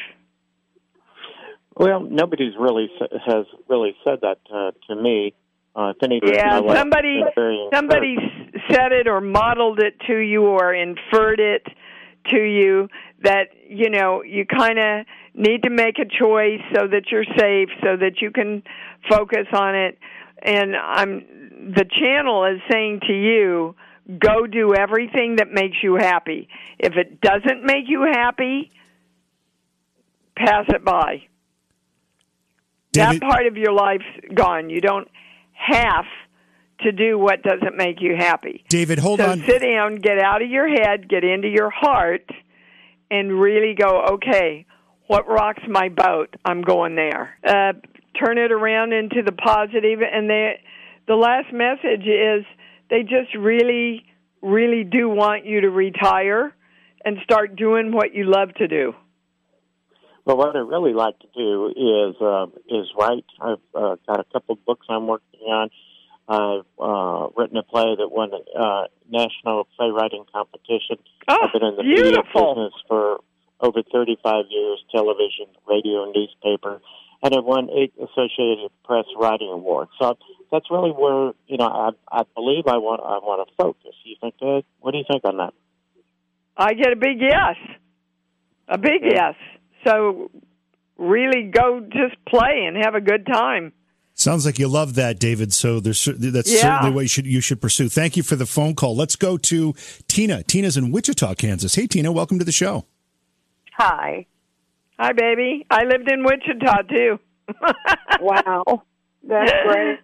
Well, 1.75 2.01
nobody's 2.01 2.53
really 2.61 2.91
has 3.27 3.47
really 3.71 3.97
said 4.05 4.19
that 4.21 4.39
uh, 4.55 4.73
to 4.89 5.03
me. 5.03 5.35
Uh, 5.75 5.95
if 5.97 6.03
anything, 6.03 6.35
yeah, 6.35 6.61
somebody 6.75 7.23
has 7.25 7.33
been 7.35 7.43
very 7.43 7.69
somebody 7.73 8.17
said 8.71 8.93
it 8.93 9.09
or 9.09 9.23
modeled 9.23 9.79
it 9.79 9.99
to 10.07 10.19
you 10.19 10.45
or 10.45 10.75
inferred 10.75 11.41
it 11.41 11.67
to 12.27 12.39
you 12.39 12.89
that 13.23 13.49
you 13.67 13.89
know 13.89 14.23
you 14.23 14.45
kind 14.45 14.79
of 14.79 15.07
need 15.35 15.63
to 15.63 15.71
make 15.71 15.99
a 15.99 16.05
choice 16.05 16.61
so 16.75 16.87
that 16.87 17.11
you're 17.11 17.25
safe 17.39 17.71
so 17.83 17.97
that 17.97 18.21
you 18.21 18.31
can 18.31 18.63
focus 19.09 19.47
on 19.53 19.75
it 19.75 19.99
and 20.43 20.77
i'm 20.77 21.73
the 21.75 21.85
channel 21.91 22.45
is 22.45 22.61
saying 22.71 23.01
to 23.07 23.13
you 23.13 23.75
go 24.19 24.47
do 24.47 24.75
everything 24.75 25.37
that 25.37 25.53
makes 25.53 25.77
you 25.83 25.95
happy 25.95 26.49
if 26.79 26.95
it 26.97 27.21
doesn't 27.21 27.65
make 27.65 27.85
you 27.87 28.03
happy 28.11 28.71
pass 30.37 30.65
it 30.69 30.85
by 30.85 31.23
David, 32.93 33.21
that 33.23 33.29
part 33.29 33.47
of 33.47 33.57
your 33.57 33.73
life's 33.73 34.05
gone 34.35 34.71
you 34.71 34.81
don't 34.81 35.09
have 35.53 36.05
to 36.81 36.91
do 36.91 37.17
what 37.17 37.43
doesn't 37.43 37.77
make 37.77 38.01
you 38.01 38.17
happy 38.17 38.65
David, 38.69 38.99
hold 38.99 39.21
so 39.21 39.31
on. 39.31 39.41
sit 39.41 39.63
down, 39.63 39.97
get 39.97 40.19
out 40.19 40.43
of 40.43 40.49
your 40.49 40.69
head, 40.69 41.09
get 41.09 41.23
into 41.23 41.49
your 41.49 41.71
heart, 41.71 42.29
and 43.13 43.41
really 43.41 43.75
go, 43.75 44.05
okay, 44.15 44.67
what 45.07 45.29
rocks 45.29 45.63
my 45.69 45.91
boat? 45.91 46.35
I'm 46.45 46.63
going 46.63 46.95
there. 46.95 47.39
Uh, 47.47 47.75
turn 48.19 48.39
it 48.39 48.51
around 48.51 48.93
into 48.93 49.23
the 49.23 49.33
positive, 49.33 50.01
and 50.01 50.29
the 50.29 50.53
the 51.07 51.15
last 51.15 51.53
message 51.53 52.07
is 52.07 52.45
they 52.93 53.03
just 53.03 53.35
really, 53.35 54.05
really 54.43 54.85
do 54.85 55.09
want 55.09 55.47
you 55.47 55.63
to 55.63 55.71
retire 55.71 56.55
and 57.05 57.17
start 57.25 57.57
doing 57.57 57.91
what 57.91 58.15
you 58.15 58.25
love 58.25 58.53
to 58.59 58.69
do. 58.69 58.93
Well, 60.27 60.37
what 60.37 60.55
I 60.55 60.59
really 60.59 60.93
like 60.93 61.19
to 61.21 61.27
do 61.35 61.69
is 61.69 62.15
uh, 62.21 62.47
is 62.69 62.87
write. 62.97 63.25
I've 63.41 63.65
uh, 63.75 63.97
got 64.07 64.21
a 64.21 64.25
couple 64.31 64.53
of 64.53 64.65
books 64.67 64.87
I'm 64.91 65.07
working 65.07 65.41
on. 65.41 65.71
I've 66.29 66.67
uh, 66.79 67.29
written 67.35 67.57
a 67.57 67.65
play 67.65 67.97
that 67.99 68.09
won 68.09 68.31
a 68.33 68.59
uh, 68.59 68.87
national 69.11 69.67
playwriting 69.77 70.25
competition. 70.33 70.99
Oh, 71.27 71.39
I've 71.43 71.53
been 71.53 71.67
in 71.67 71.77
the 71.77 71.83
media 71.83 72.23
business 72.23 72.75
for 72.87 73.21
over 73.59 73.83
35 73.91 74.45
years, 74.51 74.85
television, 74.93 75.47
radio, 75.67 76.13
newspaper, 76.13 76.81
and 77.23 77.35
I've 77.35 77.45
won 77.45 77.69
eight 77.71 77.93
Associated 77.97 78.71
Press 78.85 79.05
Writing 79.19 79.49
Awards. 79.53 79.91
So 80.01 80.17
that's 80.51 80.71
really 80.71 80.91
where 80.91 81.33
you 81.47 81.57
know 81.59 81.67
I, 81.67 81.91
I 82.11 82.23
believe 82.35 82.67
I 82.67 82.77
want 82.79 83.01
I 83.05 83.19
want 83.19 83.49
to 83.49 83.55
focus. 83.57 83.95
You 84.05 84.17
think 84.21 84.35
that? 84.41 84.65
What 84.81 84.93
do 84.93 84.99
you 84.99 85.05
think 85.11 85.25
on 85.25 85.37
that? 85.39 85.55
I 86.57 86.75
get 86.75 86.93
a 86.93 86.97
big 86.97 87.21
yes. 87.21 87.57
A 88.69 88.79
big 88.79 89.03
yes. 89.05 89.35
So 89.87 90.31
really 90.99 91.51
go 91.53 91.81
just 91.81 92.17
play 92.27 92.65
and 92.67 92.77
have 92.85 92.95
a 92.95 93.01
good 93.01 93.27
time. 93.27 93.73
Sounds 94.15 94.45
like 94.45 94.59
you 94.59 94.69
love 94.69 94.95
that, 94.97 95.19
David. 95.19 95.53
So 95.55 95.81
there's 95.81 96.05
that's 96.05 96.53
Yeah. 96.53 96.61
certainly 96.61 96.95
what 96.95 97.01
you 97.03 97.09
should 97.09 97.27
you 97.27 97.41
should 97.41 97.61
pursue. 97.63 97.89
Thank 97.89 98.17
you 98.17 98.23
for 98.23 98.37
the 98.37 98.47
phone 98.47 98.75
call. 98.75 98.95
Let's 98.95 99.17
go 99.17 99.39
to 99.39 99.75
Tina. 100.07 100.43
Tina's 100.43 100.77
in 100.77 100.93
Wichita, 100.93 101.35
Kansas. 101.35 101.75
Hey, 101.75 101.87
Tina, 101.87 102.13
welcome 102.13 102.39
to 102.39 102.45
the 102.45 102.53
show. 102.53 102.85
Hi. 103.79 104.27
Hi, 104.99 105.13
baby. 105.13 105.67
I 105.71 105.85
lived 105.85 106.11
in 106.11 106.25
Wichita 106.25 106.83
too. 106.83 107.19
Wow. 108.21 108.85
That's 109.25 109.53
great. 109.65 109.99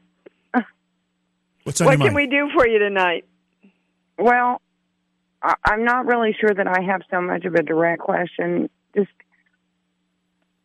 What's 1.65 1.81
on 1.81 1.87
what 1.87 1.93
your 1.93 2.07
can 2.09 2.15
mind? 2.15 2.17
we 2.17 2.27
do 2.27 2.49
for 2.57 2.67
you 2.67 2.79
tonight? 2.79 3.27
Well, 4.19 4.61
I, 5.43 5.55
I'm 5.65 5.85
not 5.85 6.07
really 6.07 6.35
sure 6.41 6.53
that 6.53 6.67
I 6.67 6.81
have 6.83 7.03
so 7.11 7.21
much 7.21 7.45
of 7.45 7.55
a 7.55 7.63
direct 7.63 8.01
question. 8.01 8.71
Just, 8.97 9.11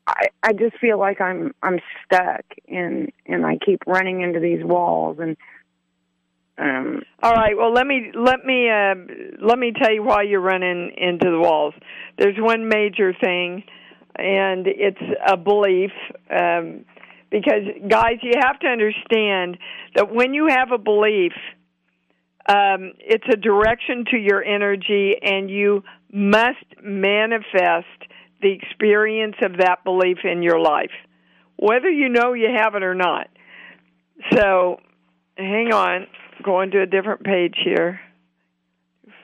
I 0.08 0.28
I 0.42 0.54
just 0.54 0.78
feel 0.80 0.98
like 0.98 1.22
I'm 1.22 1.54
I'm 1.62 1.80
stuck 2.06 2.46
and 2.68 3.12
and 3.26 3.46
I 3.46 3.58
keep 3.64 3.82
running 3.86 4.22
into 4.22 4.40
these 4.40 4.64
walls 4.64 5.18
and 5.20 5.36
um 6.58 7.04
All 7.22 7.34
right. 7.34 7.56
Well, 7.58 7.74
let 7.74 7.86
me 7.86 8.12
let 8.16 8.46
me 8.46 8.70
uh, 8.70 8.96
let 9.42 9.60
me 9.60 9.74
tell 9.78 9.92
you 9.94 10.04
why 10.04 10.24
you're 10.24 10.40
running 10.42 10.92
into 10.98 11.30
the 11.30 11.40
walls. 11.40 11.74
There's 12.18 12.38
one 12.38 12.68
major 12.68 13.14
thing, 13.14 13.64
and 14.16 14.68
it's 14.68 15.01
a 15.26 15.38
belief. 15.38 15.91
Um, 16.30 16.86
because 17.30 17.64
guys, 17.89 18.18
you 18.22 18.34
have 18.39 18.59
to 18.59 18.68
understand 18.68 19.57
that 19.95 20.14
when 20.14 20.34
you 20.34 20.47
have 20.49 20.72
a 20.72 20.78
belief, 20.78 21.34
um, 22.47 22.91
it's 22.99 23.26
a 23.32 23.38
direction 23.38 24.05
to 24.11 24.18
your 24.18 24.43
energy, 24.43 25.16
and 25.22 25.49
you 25.49 25.84
must 26.11 26.66
manifest 26.84 27.88
the 28.41 28.51
experience 28.51 29.36
of 29.41 29.57
that 29.57 29.84
belief 29.84 30.18
in 30.26 30.43
your 30.43 30.59
life, 30.59 30.91
whether 31.55 31.89
you 31.89 32.09
know 32.09 32.34
you 32.34 32.49
have 32.55 32.76
it 32.76 32.84
or 32.84 32.93
not. 32.93 33.30
So, 34.34 34.78
hang 35.38 35.74
on, 35.74 36.07
going 36.43 36.72
to 36.72 36.82
a 36.82 36.86
different 36.86 37.24
page 37.24 37.55
here. 37.64 38.01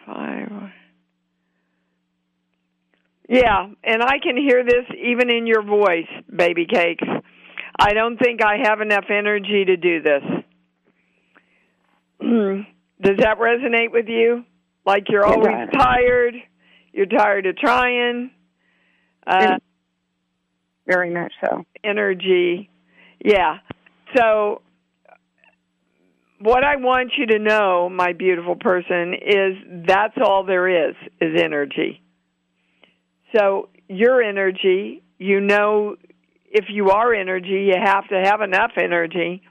Five. 0.05 0.38
Yeah, 3.29 3.67
and 3.83 4.01
I 4.01 4.17
can 4.17 4.35
hear 4.35 4.63
this 4.65 4.85
even 4.97 5.29
in 5.29 5.45
your 5.45 5.61
voice, 5.61 6.09
baby 6.35 6.65
cakes. 6.65 7.07
I 7.77 7.93
don't 7.93 8.17
think 8.17 8.43
I 8.43 8.57
have 8.63 8.81
enough 8.81 9.05
energy 9.07 9.65
to 9.65 9.77
do 9.77 10.01
this. 10.01 10.23
Does 13.01 13.17
that 13.19 13.37
resonate 13.37 13.91
with 13.91 14.07
you? 14.07 14.45
Like 14.83 15.03
you're 15.09 15.25
always 15.25 15.69
tired, 15.77 16.33
you're 16.91 17.05
tired 17.05 17.45
of 17.45 17.55
trying. 17.55 18.31
Uh, 19.27 19.59
very 20.87 21.13
much 21.13 21.31
so. 21.45 21.65
energy. 21.83 22.71
Yeah. 23.23 23.59
So 24.15 24.63
what 26.39 26.63
I 26.63 26.77
want 26.77 27.11
you 27.15 27.27
to 27.27 27.37
know, 27.37 27.89
my 27.89 28.13
beautiful 28.13 28.55
person, 28.55 29.13
is 29.13 29.85
that's 29.87 30.15
all 30.19 30.43
there 30.43 30.89
is 30.89 30.95
is 31.21 31.39
energy. 31.39 32.01
So 33.35 33.69
your 33.87 34.21
energy, 34.21 35.03
you 35.17 35.41
know 35.41 35.95
if 36.51 36.65
you 36.69 36.89
are 36.89 37.13
energy, 37.13 37.71
you 37.71 37.75
have 37.83 38.07
to 38.09 38.21
have 38.23 38.41
enough 38.41 38.71
energy. 38.81 39.41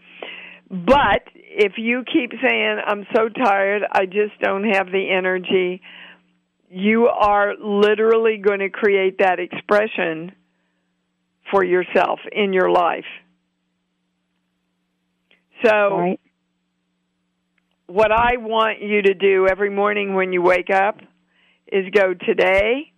But 0.70 1.22
if 1.34 1.74
you 1.76 2.04
keep 2.12 2.32
saying 2.42 2.78
I'm 2.84 3.06
so 3.14 3.28
tired, 3.28 3.82
I 3.90 4.06
just 4.06 4.38
don't 4.42 4.64
have 4.64 4.86
the 4.86 5.10
energy, 5.10 5.80
you 6.70 7.06
are 7.06 7.54
literally 7.56 8.38
going 8.38 8.58
to 8.60 8.68
create 8.68 9.18
that 9.18 9.38
expression 9.38 10.32
for 11.50 11.64
yourself 11.64 12.18
in 12.30 12.52
your 12.52 12.70
life. 12.70 13.06
So, 15.64 15.98
Right. 15.98 16.20
what 17.86 18.12
I 18.12 18.36
want 18.36 18.82
you 18.82 19.02
to 19.02 19.14
do 19.14 19.46
every 19.48 19.70
morning 19.70 20.14
when 20.14 20.32
you 20.32 20.42
wake 20.42 20.70
up 20.70 21.00
is 21.72 21.88
go, 21.90 22.12
Today, 22.14 22.92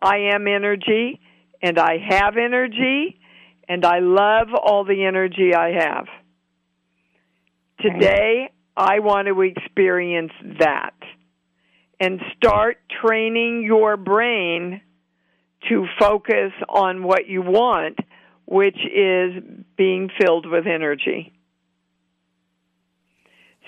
I 0.00 0.32
am 0.34 0.46
energy, 0.46 1.20
and 1.62 1.78
I 1.78 1.96
have 2.08 2.36
energy, 2.36 3.18
and 3.68 3.84
I 3.84 3.98
love 4.00 4.48
all 4.54 4.84
the 4.84 5.04
energy 5.04 5.54
I 5.54 5.72
have. 5.72 6.06
Today, 7.80 8.50
I 8.76 9.00
want 9.00 9.28
to 9.28 9.40
experience 9.42 10.32
that. 10.60 10.94
And 12.00 12.20
start 12.36 12.78
training 13.04 13.64
your 13.64 13.96
brain 13.96 14.80
to 15.68 15.86
focus 15.98 16.52
on 16.68 17.02
what 17.02 17.26
you 17.26 17.42
want, 17.42 17.98
which 18.46 18.76
is 18.76 19.42
being 19.76 20.08
filled 20.20 20.46
with 20.48 20.66
energy. 20.66 21.32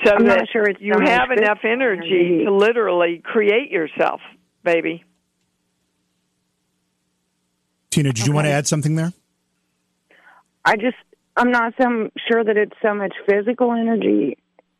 So 0.04 0.14
I'm 0.14 0.26
that 0.26 0.46
sure 0.50 0.66
you 0.78 0.94
have 1.04 1.30
enough 1.30 1.58
energy, 1.64 2.08
energy. 2.08 2.44
to 2.44 2.54
literally 2.54 3.20
create 3.22 3.70
yourself, 3.70 4.20
baby. 4.64 5.04
Tina, 7.90 8.12
did 8.12 8.26
you 8.26 8.32
want 8.32 8.46
to 8.46 8.50
add 8.50 8.66
something 8.66 8.94
there? 8.94 9.12
I 10.64 10.76
just 10.76 10.96
I'm 11.36 11.50
not 11.50 11.74
so 11.80 12.10
sure 12.28 12.44
that 12.44 12.56
it's 12.56 12.74
so 12.82 12.94
much 12.94 13.14
physical 13.28 13.72
energy 13.72 14.36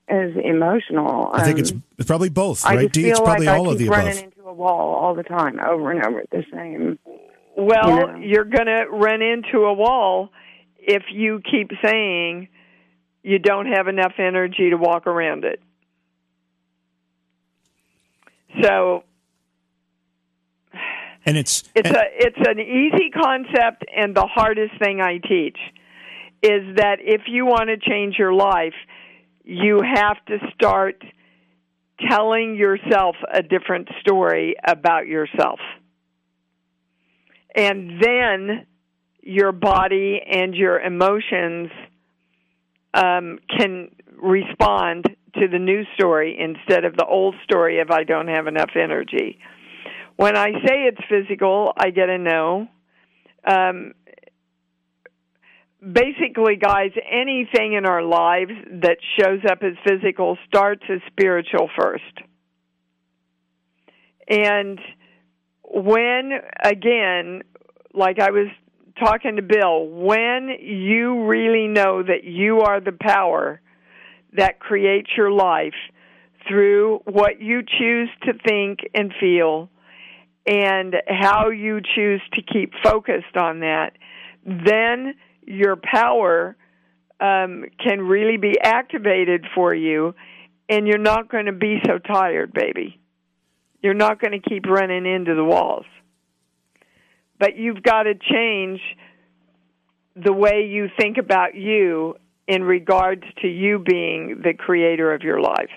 as 0.09 0.31
emotional. 0.43 1.31
I 1.33 1.45
think 1.45 1.59
it's 1.59 1.71
Um, 1.71 1.83
it's 1.99 2.07
probably 2.07 2.29
both, 2.29 2.65
I 2.65 2.77
right? 2.77 2.83
just 2.85 2.95
Dee? 2.95 3.03
feel 3.03 3.11
It's 3.11 3.21
probably 3.21 3.47
like 3.47 3.59
all 3.59 3.69
I 3.69 3.73
of 3.73 3.79
keep 3.79 3.89
the 3.91 3.95
running 3.95 4.13
above. 4.19 4.25
into 4.25 4.49
a 4.49 4.53
wall 4.53 4.95
all 4.95 5.15
the 5.15 5.23
time, 5.23 5.59
over 5.61 5.91
and 5.91 6.05
over, 6.05 6.25
the 6.31 6.45
same. 6.53 6.99
Well, 7.57 7.89
Yeah. 7.89 8.17
you're 8.19 8.45
going 8.45 8.67
to 8.67 8.87
run 8.91 9.23
into 9.23 9.65
a 9.65 9.73
wall 9.73 10.31
if 10.79 11.05
you 11.13 11.41
keep 11.41 11.71
saying 11.85 12.49
you 13.23 13.39
don't 13.39 13.67
have 13.67 13.89
enough 13.89 14.15
energy 14.19 14.71
to 14.71 14.77
walk 14.77 15.07
around 15.07 15.45
it. 15.45 15.61
So 18.63 19.05
And 21.31 21.39
it's 21.39 21.63
it's 21.77 21.89
and- 21.89 21.97
a 21.97 22.03
it's 22.13 22.49
an 22.49 22.59
easy 22.59 23.11
concept 23.11 23.85
and 23.97 24.17
the 24.17 24.27
hardest 24.27 24.77
thing 24.83 25.01
I 25.01 25.19
teach 25.19 25.59
is 26.43 26.75
that 26.75 26.97
if 26.99 27.23
you 27.29 27.47
want 27.47 27.69
to 27.69 27.77
change 27.77 28.17
your 28.19 28.33
life, 28.33 28.75
you 29.45 29.81
have 29.81 30.17
to 30.27 30.39
start 30.55 31.01
telling 32.09 32.57
yourself 32.57 33.15
a 33.33 33.45
different 33.45 33.91
story 34.01 34.57
about 34.67 35.07
yourself. 35.07 35.61
And 37.55 38.03
then 38.03 38.67
your 39.23 39.53
body 39.53 40.21
and 40.29 40.53
your 40.53 40.81
emotions 40.81 41.71
um, 42.93 43.39
can 43.57 43.91
respond 44.21 45.05
to 45.35 45.47
the 45.47 45.61
new 45.61 45.85
story 45.95 46.37
instead 46.41 46.85
of 46.85 46.97
the 46.97 47.07
old 47.07 47.37
story 47.45 47.81
of 47.81 47.93
I 47.93 48.03
don't 48.03 48.27
have 48.27 48.49
enough 48.49 48.71
energy. 48.75 49.39
When 50.17 50.37
I 50.37 50.53
say 50.67 50.89
it's 50.89 51.01
physical, 51.09 51.73
I 51.77 51.91
get 51.91 52.09
a 52.09 52.19
no. 52.19 52.69
Um, 53.47 53.95
basically, 55.81 56.57
guys, 56.57 56.91
anything 57.11 57.73
in 57.73 57.87
our 57.87 58.03
lives 58.03 58.53
that 58.83 58.99
shows 59.19 59.41
up 59.51 59.63
as 59.63 59.73
physical 59.87 60.37
starts 60.47 60.83
as 60.91 61.01
spiritual 61.11 61.71
first. 61.79 62.05
And 64.29 64.79
when, 65.65 66.33
again, 66.63 67.43
like 67.95 68.21
I 68.21 68.31
was 68.31 68.49
talking 68.99 69.37
to 69.37 69.43
Bill, 69.43 69.87
when 69.87 70.51
you 70.61 71.27
really 71.27 71.67
know 71.67 72.03
that 72.03 72.25
you 72.25 72.61
are 72.61 72.81
the 72.81 72.97
power 72.99 73.61
that 74.37 74.61
creates 74.61 75.11
your 75.17 75.33
life 75.33 75.75
through 76.47 77.01
what 77.05 77.41
you 77.41 77.63
choose 77.63 78.09
to 78.25 78.33
think 78.47 78.81
and 78.95 79.13
feel 79.19 79.69
and 80.51 80.97
how 81.07 81.51
you 81.51 81.81
choose 81.95 82.21
to 82.33 82.43
keep 82.43 82.73
focused 82.83 83.37
on 83.37 83.61
that, 83.61 83.93
then 84.45 85.15
your 85.47 85.77
power 85.77 86.57
um, 87.21 87.67
can 87.79 88.01
really 88.01 88.37
be 88.37 88.59
activated 88.61 89.47
for 89.55 89.73
you, 89.73 90.13
and 90.69 90.89
you're 90.89 90.99
not 90.99 91.31
going 91.31 91.47
to 91.47 91.53
be 91.53 91.79
so 91.87 91.99
tired, 91.99 92.53
baby. 92.53 92.99
You're 93.81 93.95
not 93.95 94.21
going 94.21 94.33
to 94.33 94.41
keep 94.41 94.67
running 94.67 95.07
into 95.07 95.37
the 95.37 95.45
walls. 95.45 95.87
But 97.39 97.57
you've 97.57 97.83
got 97.83 98.03
to 98.03 98.15
change 98.15 98.81
the 100.17 100.33
way 100.33 100.67
you 100.67 100.89
think 100.99 101.17
about 101.17 101.55
you 101.55 102.17
in 102.49 102.65
regards 102.65 103.23
to 103.43 103.49
you 103.49 103.79
being 103.79 104.41
the 104.43 104.53
creator 104.53 105.15
of 105.15 105.23
your 105.23 105.41
life. 105.41 105.71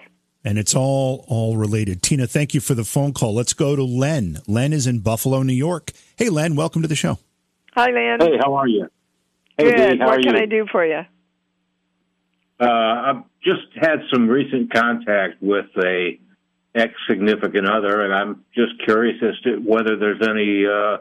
And 0.46 0.58
it's 0.58 0.76
all 0.76 1.26
all 1.28 1.56
related. 1.56 2.02
Tina, 2.02 2.28
thank 2.28 2.54
you 2.54 2.60
for 2.60 2.74
the 2.74 2.84
phone 2.84 3.14
call. 3.14 3.34
Let's 3.34 3.54
go 3.54 3.76
to 3.76 3.84
Len. 3.84 4.40
Len 4.48 4.74
is 4.74 4.88
in 4.88 5.00
Buffalo, 5.00 5.42
New 5.42 5.54
York. 5.54 5.92
Hey, 6.18 6.30
Len, 6.30 6.56
welcome 6.56 6.82
to 6.82 6.88
the 6.88 6.96
show. 6.96 7.18
Hi, 7.74 7.90
Len. 7.92 8.20
Hey, 8.20 8.38
how 8.38 8.54
are 8.56 8.68
you? 8.68 8.90
Hey, 9.58 9.72
Good. 9.72 9.92
Dee, 9.94 9.98
how 10.00 10.08
what 10.08 10.20
are 10.20 10.22
can 10.22 10.36
you? 10.36 10.42
I 10.42 10.46
do 10.46 10.66
for 10.72 10.86
you? 10.86 11.02
Uh, 12.60 12.66
I've 12.66 13.24
just 13.44 13.68
had 13.76 14.00
some 14.12 14.28
recent 14.28 14.74
contact 14.74 15.42
with 15.42 15.66
a 15.78 16.20
ex 16.76 16.94
significant 17.10 17.70
other, 17.70 18.04
and 18.04 18.14
I'm 18.14 18.44
just 18.54 18.84
curious 18.84 19.18
as 19.24 19.40
to 19.44 19.58
whether 19.58 19.98
there's 19.98 20.22
any 20.28 20.66
uh, 20.66 20.98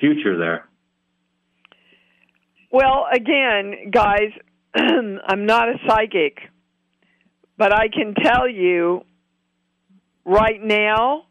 future 0.00 0.36
there. 0.38 0.68
Well, 2.70 3.06
again, 3.12 3.90
guys, 3.90 4.30
I'm 4.74 5.46
not 5.46 5.68
a 5.68 5.74
psychic, 5.86 6.38
but 7.56 7.72
I 7.72 7.88
can 7.88 8.14
tell 8.14 8.48
you 8.48 9.02
right 10.24 10.62
now 10.62 11.24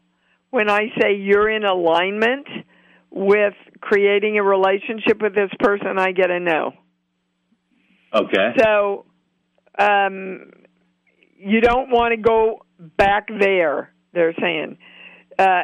when 0.50 0.70
I 0.70 0.86
say 1.00 1.16
you're 1.16 1.50
in 1.50 1.64
alignment 1.64 2.46
with 3.10 3.54
creating 3.80 4.38
a 4.38 4.42
relationship 4.42 5.20
with 5.20 5.34
this 5.34 5.50
person, 5.58 5.98
I 5.98 6.12
get 6.12 6.30
a 6.30 6.40
no. 6.40 6.72
Okay. 8.14 8.54
So, 8.58 9.04
um, 9.78 10.50
you 11.36 11.60
don't 11.60 11.90
want 11.90 12.12
to 12.12 12.16
go 12.16 12.64
back 12.78 13.28
there, 13.28 13.92
they're 14.12 14.34
saying. 14.40 14.78
Uh, 15.38 15.62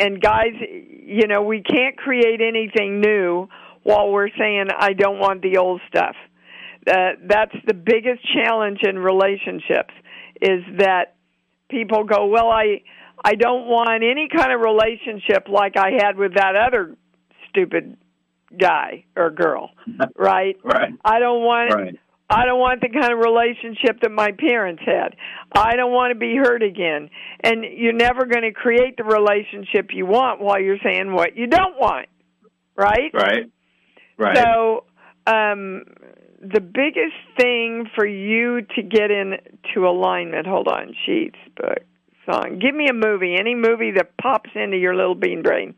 and 0.00 0.20
guys, 0.20 0.52
you 0.60 1.28
know, 1.28 1.42
we 1.42 1.62
can't 1.62 1.96
create 1.96 2.40
anything 2.40 3.00
new 3.00 3.48
while 3.84 4.10
we're 4.10 4.28
saying, 4.36 4.66
I 4.76 4.92
don't 4.92 5.18
want 5.18 5.42
the 5.42 5.58
old 5.58 5.80
stuff. 5.88 6.16
Uh, 6.86 7.12
that's 7.28 7.54
the 7.66 7.74
biggest 7.74 8.20
challenge 8.34 8.80
in 8.82 8.98
relationships 8.98 9.94
is 10.42 10.64
that 10.78 11.14
people 11.70 12.04
go, 12.04 12.26
well, 12.26 12.50
I, 12.50 12.82
I 13.24 13.34
don't 13.34 13.66
want 13.66 14.02
any 14.02 14.28
kind 14.28 14.52
of 14.52 14.60
relationship 14.60 15.48
like 15.48 15.76
I 15.76 15.92
had 15.98 16.16
with 16.18 16.34
that 16.34 16.56
other 16.56 16.96
stupid 17.48 17.96
guy 18.58 19.04
or 19.16 19.30
girl, 19.30 19.70
right? 20.16 20.56
Right. 20.64 20.92
I 21.04 21.18
don't 21.18 21.42
want 21.42 21.74
Right. 21.74 21.98
I 22.28 22.46
don't 22.46 22.58
want 22.58 22.80
the 22.80 22.88
kind 22.88 23.12
of 23.12 23.18
relationship 23.18 24.00
that 24.00 24.10
my 24.10 24.32
parents 24.32 24.82
had. 24.86 25.16
I 25.54 25.76
don't 25.76 25.92
want 25.92 26.14
to 26.14 26.18
be 26.18 26.34
hurt 26.34 26.62
again. 26.62 27.10
And 27.44 27.62
you're 27.62 27.92
never 27.92 28.24
going 28.24 28.44
to 28.44 28.52
create 28.52 28.96
the 28.96 29.04
relationship 29.04 29.90
you 29.92 30.06
want 30.06 30.40
while 30.40 30.58
you're 30.58 30.78
saying 30.82 31.12
what 31.12 31.36
you 31.36 31.46
don't 31.46 31.78
want. 31.78 32.08
Right? 32.74 33.10
Right. 33.12 33.50
Right. 34.16 34.36
So, 34.36 34.84
um 35.26 35.84
the 36.42 36.60
biggest 36.60 37.14
thing 37.36 37.88
for 37.94 38.04
you 38.04 38.62
to 38.74 38.82
get 38.82 39.10
into 39.12 39.86
alignment, 39.86 40.46
hold 40.46 40.66
on, 40.66 40.92
sheets, 41.06 41.38
book, 41.56 41.78
song. 42.26 42.58
Give 42.60 42.74
me 42.74 42.88
a 42.88 42.92
movie, 42.92 43.36
any 43.38 43.54
movie 43.54 43.92
that 43.92 44.16
pops 44.16 44.50
into 44.54 44.76
your 44.76 44.94
little 44.94 45.14
bean 45.14 45.42
brain. 45.42 45.74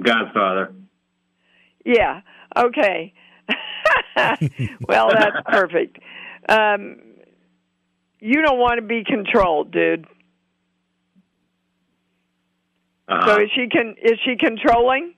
Godfather. 0.00 0.72
Yeah. 1.84 2.22
Okay. 2.56 3.14
well, 4.88 5.10
that's 5.10 5.36
perfect. 5.46 5.98
Um, 6.48 6.96
you 8.18 8.42
don't 8.42 8.58
want 8.58 8.80
to 8.80 8.86
be 8.86 9.04
controlled, 9.04 9.70
dude. 9.70 10.06
Uh-huh. 13.06 13.36
So 13.36 13.42
is 13.42 13.48
she 13.54 13.68
con- 13.68 13.94
is 14.02 14.18
she 14.24 14.36
controlling? 14.36 15.14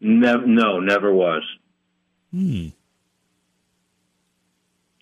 Nev- 0.00 0.46
no, 0.46 0.80
never 0.80 1.12
was. 1.12 1.42
Hmm. 2.32 2.68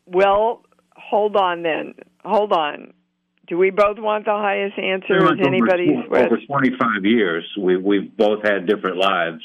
Well, 0.06 0.62
hold 0.94 1.36
on 1.36 1.62
then. 1.62 1.94
Hold 2.24 2.52
on. 2.52 2.92
Do 3.46 3.58
we 3.58 3.70
both 3.70 3.98
want 3.98 4.24
the 4.24 4.32
highest 4.32 4.78
answer? 4.78 5.16
Is 5.34 5.46
anybody's 5.46 6.06
over, 6.06 6.18
over 6.18 6.38
25 6.46 7.04
years, 7.04 7.44
we, 7.60 7.76
we've 7.76 8.16
both 8.16 8.42
had 8.42 8.66
different 8.66 8.96
lives. 8.96 9.42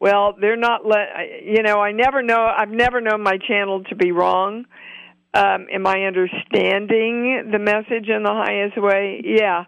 Well, 0.00 0.34
they're 0.40 0.56
not 0.56 0.86
let. 0.86 1.08
You 1.44 1.62
know, 1.62 1.78
I 1.80 1.92
never 1.92 2.22
know. 2.22 2.46
I've 2.46 2.70
never 2.70 3.00
known 3.00 3.22
my 3.22 3.38
channel 3.46 3.84
to 3.84 3.96
be 3.96 4.12
wrong. 4.12 4.64
Um, 5.34 5.66
am 5.72 5.86
I 5.86 6.04
understanding 6.04 7.50
the 7.52 7.58
message 7.58 8.08
in 8.08 8.22
the 8.22 8.32
highest 8.32 8.80
way? 8.80 9.20
Yeah. 9.22 9.64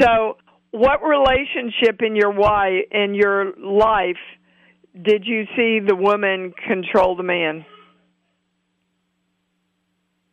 So, 0.00 0.38
what 0.70 1.00
relationship 1.02 2.00
in 2.00 2.16
your 2.16 2.32
why 2.32 2.80
in 2.90 3.14
your 3.14 3.52
life 3.58 4.16
did 4.94 5.24
you 5.26 5.44
see 5.56 5.80
the 5.86 5.94
woman 5.94 6.52
control 6.66 7.16
the 7.16 7.22
man? 7.22 7.64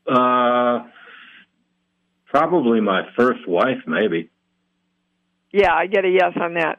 Uh, 0.08 0.88
probably 2.28 2.82
my 2.82 3.04
first 3.18 3.48
wife, 3.48 3.80
maybe. 3.88 4.30
Yeah, 5.52 5.74
I 5.74 5.88
get 5.88 6.06
a 6.06 6.10
yes 6.10 6.34
on 6.40 6.56
that. 6.56 6.78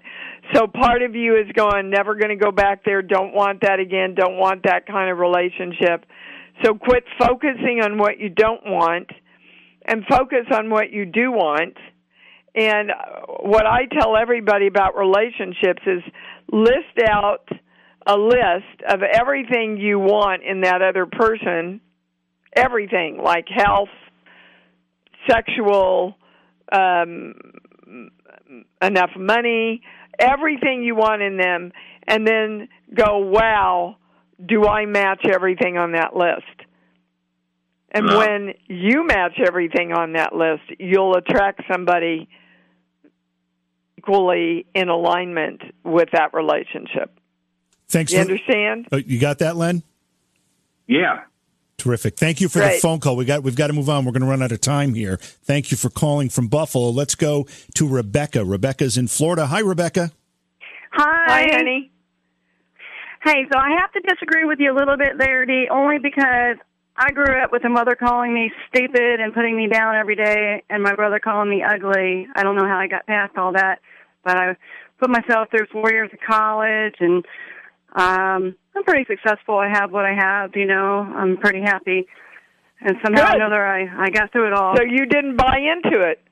So 0.54 0.66
part 0.66 1.02
of 1.02 1.14
you 1.14 1.34
is 1.36 1.50
going, 1.54 1.90
never 1.90 2.14
going 2.14 2.28
to 2.28 2.42
go 2.42 2.52
back 2.52 2.84
there, 2.84 3.02
don't 3.02 3.34
want 3.34 3.62
that 3.62 3.80
again, 3.80 4.14
don't 4.14 4.36
want 4.36 4.62
that 4.64 4.86
kind 4.86 5.10
of 5.10 5.18
relationship. 5.18 6.04
So 6.62 6.74
quit 6.74 7.04
focusing 7.18 7.80
on 7.82 7.98
what 7.98 8.18
you 8.18 8.28
don't 8.28 8.64
want 8.64 9.10
and 9.86 10.04
focus 10.08 10.46
on 10.52 10.70
what 10.70 10.90
you 10.90 11.04
do 11.04 11.32
want. 11.32 11.76
And 12.54 12.90
what 13.40 13.66
I 13.66 13.86
tell 13.86 14.16
everybody 14.16 14.66
about 14.66 14.96
relationships 14.96 15.82
is 15.86 16.02
list 16.52 17.08
out 17.08 17.48
a 18.06 18.16
list 18.16 18.82
of 18.88 19.00
everything 19.02 19.78
you 19.78 19.98
want 19.98 20.42
in 20.42 20.60
that 20.60 20.80
other 20.80 21.06
person, 21.06 21.80
everything 22.54 23.20
like 23.22 23.46
health, 23.48 23.88
sexual, 25.28 26.16
um, 26.72 27.34
enough 28.80 29.10
money, 29.16 29.82
everything 30.18 30.82
you 30.82 30.94
want 30.94 31.20
in 31.20 31.36
them, 31.36 31.72
and 32.06 32.26
then 32.26 32.68
go, 32.94 33.18
wow, 33.18 33.96
do 34.44 34.66
I 34.66 34.86
match 34.86 35.24
everything 35.30 35.76
on 35.76 35.92
that 35.92 36.14
list? 36.16 36.44
And 37.90 38.06
No. 38.06 38.18
when 38.18 38.54
you 38.66 39.04
match 39.06 39.38
everything 39.44 39.92
on 39.92 40.12
that 40.12 40.34
list, 40.34 40.62
you'll 40.78 41.16
attract 41.16 41.62
somebody 41.70 42.28
equally 43.98 44.66
in 44.74 44.88
alignment 44.88 45.62
with 45.82 46.10
that 46.12 46.34
relationship. 46.34 47.15
Thanks. 47.88 48.12
You 48.12 48.18
For, 48.18 48.22
understand? 48.22 48.88
uh, 48.92 48.96
you 48.96 49.18
got 49.18 49.38
that, 49.38 49.56
Len? 49.56 49.82
Yeah. 50.86 51.22
Terrific. 51.78 52.16
Thank 52.16 52.40
you 52.40 52.48
for 52.48 52.60
the 52.60 52.78
phone 52.80 53.00
call. 53.00 53.16
We 53.16 53.26
got 53.26 53.42
we've 53.42 53.54
got 53.54 53.66
to 53.66 53.74
move 53.74 53.90
on. 53.90 54.04
We're 54.04 54.12
going 54.12 54.22
to 54.22 54.28
run 54.28 54.42
out 54.42 54.50
of 54.50 54.60
time 54.60 54.94
here. 54.94 55.18
Thank 55.18 55.70
you 55.70 55.76
for 55.76 55.90
calling 55.90 56.30
from 56.30 56.48
Buffalo. 56.48 56.88
Let's 56.88 57.14
go 57.14 57.46
to 57.74 57.88
Rebecca. 57.88 58.44
Rebecca's 58.44 58.96
in 58.96 59.08
Florida. 59.08 59.46
Hi, 59.46 59.60
Rebecca. 59.60 60.10
Hi. 60.92 61.24
Hi, 61.26 61.48
honey. 61.54 61.90
Hey, 63.22 63.44
so 63.52 63.58
I 63.58 63.76
have 63.80 63.92
to 63.92 64.00
disagree 64.00 64.44
with 64.44 64.58
you 64.58 64.72
a 64.72 64.76
little 64.76 64.96
bit 64.96 65.18
there, 65.18 65.44
Dee, 65.44 65.68
only 65.70 65.98
because 65.98 66.56
I 66.96 67.10
grew 67.10 67.42
up 67.42 67.52
with 67.52 67.64
a 67.64 67.68
mother 67.68 67.94
calling 67.94 68.32
me 68.32 68.50
stupid 68.68 69.20
and 69.20 69.34
putting 69.34 69.56
me 69.56 69.68
down 69.68 69.96
every 69.96 70.16
day, 70.16 70.62
and 70.70 70.82
my 70.82 70.94
brother 70.94 71.18
calling 71.18 71.50
me 71.50 71.62
ugly. 71.62 72.26
I 72.34 72.42
don't 72.42 72.56
know 72.56 72.66
how 72.66 72.78
I 72.78 72.86
got 72.86 73.06
past 73.06 73.36
all 73.36 73.52
that, 73.52 73.80
but 74.24 74.36
I 74.36 74.56
put 74.98 75.10
myself 75.10 75.50
through 75.50 75.66
four 75.70 75.90
years 75.90 76.10
of 76.12 76.20
college, 76.26 76.94
and 77.00 77.24
um, 77.96 78.54
I'm 78.76 78.84
pretty 78.84 79.06
successful. 79.08 79.56
I 79.56 79.68
have 79.70 79.90
what 79.90 80.04
I 80.04 80.14
have, 80.14 80.54
you 80.54 80.66
know. 80.66 81.00
I'm 81.00 81.38
pretty 81.38 81.62
happy, 81.62 82.06
and 82.80 82.96
somehow 83.02 83.32
or 83.32 83.36
another, 83.36 83.64
I 83.64 84.04
I 84.04 84.10
got 84.10 84.32
through 84.32 84.48
it 84.48 84.52
all. 84.52 84.76
So 84.76 84.82
you 84.82 85.06
didn't 85.06 85.36
buy 85.36 85.56
into 85.58 86.02
it, 86.02 86.22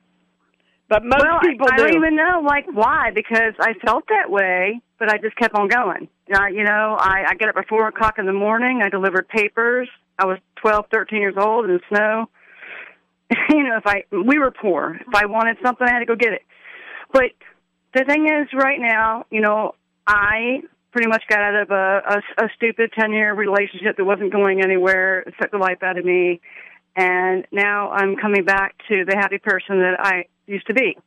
but 0.87 1.03
most 1.03 1.23
well, 1.23 1.39
people 1.41 1.67
I, 1.67 1.73
I 1.73 1.77
do. 1.77 1.83
don't 1.87 1.95
even 1.95 2.15
know 2.15 2.43
like 2.45 2.65
why 2.71 3.09
because 3.15 3.53
I 3.59 3.73
felt 3.83 4.03
that 4.09 4.29
way, 4.29 4.79
but 4.99 5.09
I 5.09 5.17
just 5.17 5.35
kept 5.37 5.55
on 5.55 5.67
going. 5.67 6.07
Uh, 6.31 6.45
you 6.47 6.63
know, 6.63 6.97
I, 6.99 7.25
I 7.29 7.33
get 7.33 7.49
up 7.49 7.57
at 7.57 7.67
four 7.67 7.87
o'clock 7.87 8.19
in 8.19 8.27
the 8.27 8.33
morning. 8.33 8.81
I 8.83 8.89
delivered 8.89 9.27
papers. 9.27 9.89
I 10.19 10.25
was 10.25 10.37
twelve, 10.57 10.85
thirteen 10.93 11.21
years 11.21 11.35
old 11.35 11.65
in 11.65 11.71
the 11.71 11.81
snow. 11.89 12.29
you 13.49 13.63
know, 13.63 13.77
if 13.77 13.87
I 13.87 14.03
we 14.11 14.37
were 14.37 14.51
poor. 14.51 14.99
If 15.01 15.15
I 15.15 15.25
wanted 15.25 15.57
something, 15.65 15.87
I 15.87 15.93
had 15.93 15.99
to 15.99 16.05
go 16.05 16.15
get 16.15 16.33
it. 16.33 16.43
But 17.11 17.31
the 17.95 18.05
thing 18.05 18.27
is, 18.27 18.49
right 18.53 18.79
now, 18.79 19.25
you 19.31 19.41
know, 19.41 19.73
I 20.05 20.61
pretty 20.95 21.09
much 21.09 21.23
got 21.27 21.39
out 21.39 21.61
of 21.61 21.71
a, 21.71 22.21
a, 22.39 22.45
a 22.45 22.49
stupid 22.55 22.89
ten 22.97 23.11
year 23.11 23.35
relationship 23.35 23.97
that 23.97 24.05
wasn't 24.05 24.31
going 24.31 24.63
anywhere. 24.63 25.19
It 25.19 25.33
sucked 25.37 25.51
the 25.51 25.57
life 25.57 25.83
out 25.83 25.97
of 25.97 26.05
me, 26.05 26.39
and 26.95 27.45
now 27.51 27.91
I'm 27.91 28.15
coming 28.15 28.45
back 28.45 28.77
to 28.87 29.03
the 29.03 29.13
happy 29.13 29.37
person 29.37 29.79
that 29.79 29.97
I 29.99 30.23
used 30.47 30.67
to 30.67 30.73
be. 30.73 30.97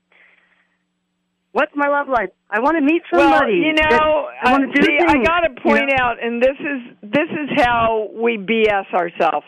What's 1.53 1.73
my 1.75 1.89
love 1.89 2.07
life? 2.07 2.29
I 2.51 2.61
want 2.61 2.77
to 2.77 2.83
meet 2.83 3.01
somebody. 3.11 3.61
Well, 3.61 3.67
you 3.67 3.73
know, 3.73 4.29
I 4.45 4.53
want 4.53 4.65
uh, 4.65 4.73
to 4.73 4.73
do 4.79 4.83
see, 4.85 4.99
I 5.01 5.25
got 5.25 5.41
to 5.41 5.55
you 5.57 5.63
point 5.63 5.89
know? 5.89 6.05
out, 6.05 6.23
and 6.23 6.43
this 6.43 6.59
is 6.61 6.97
this 7.03 7.31
is 7.31 7.49
how 7.57 8.11
we 8.13 8.37
BS 8.37 8.93
ourselves. 8.93 9.47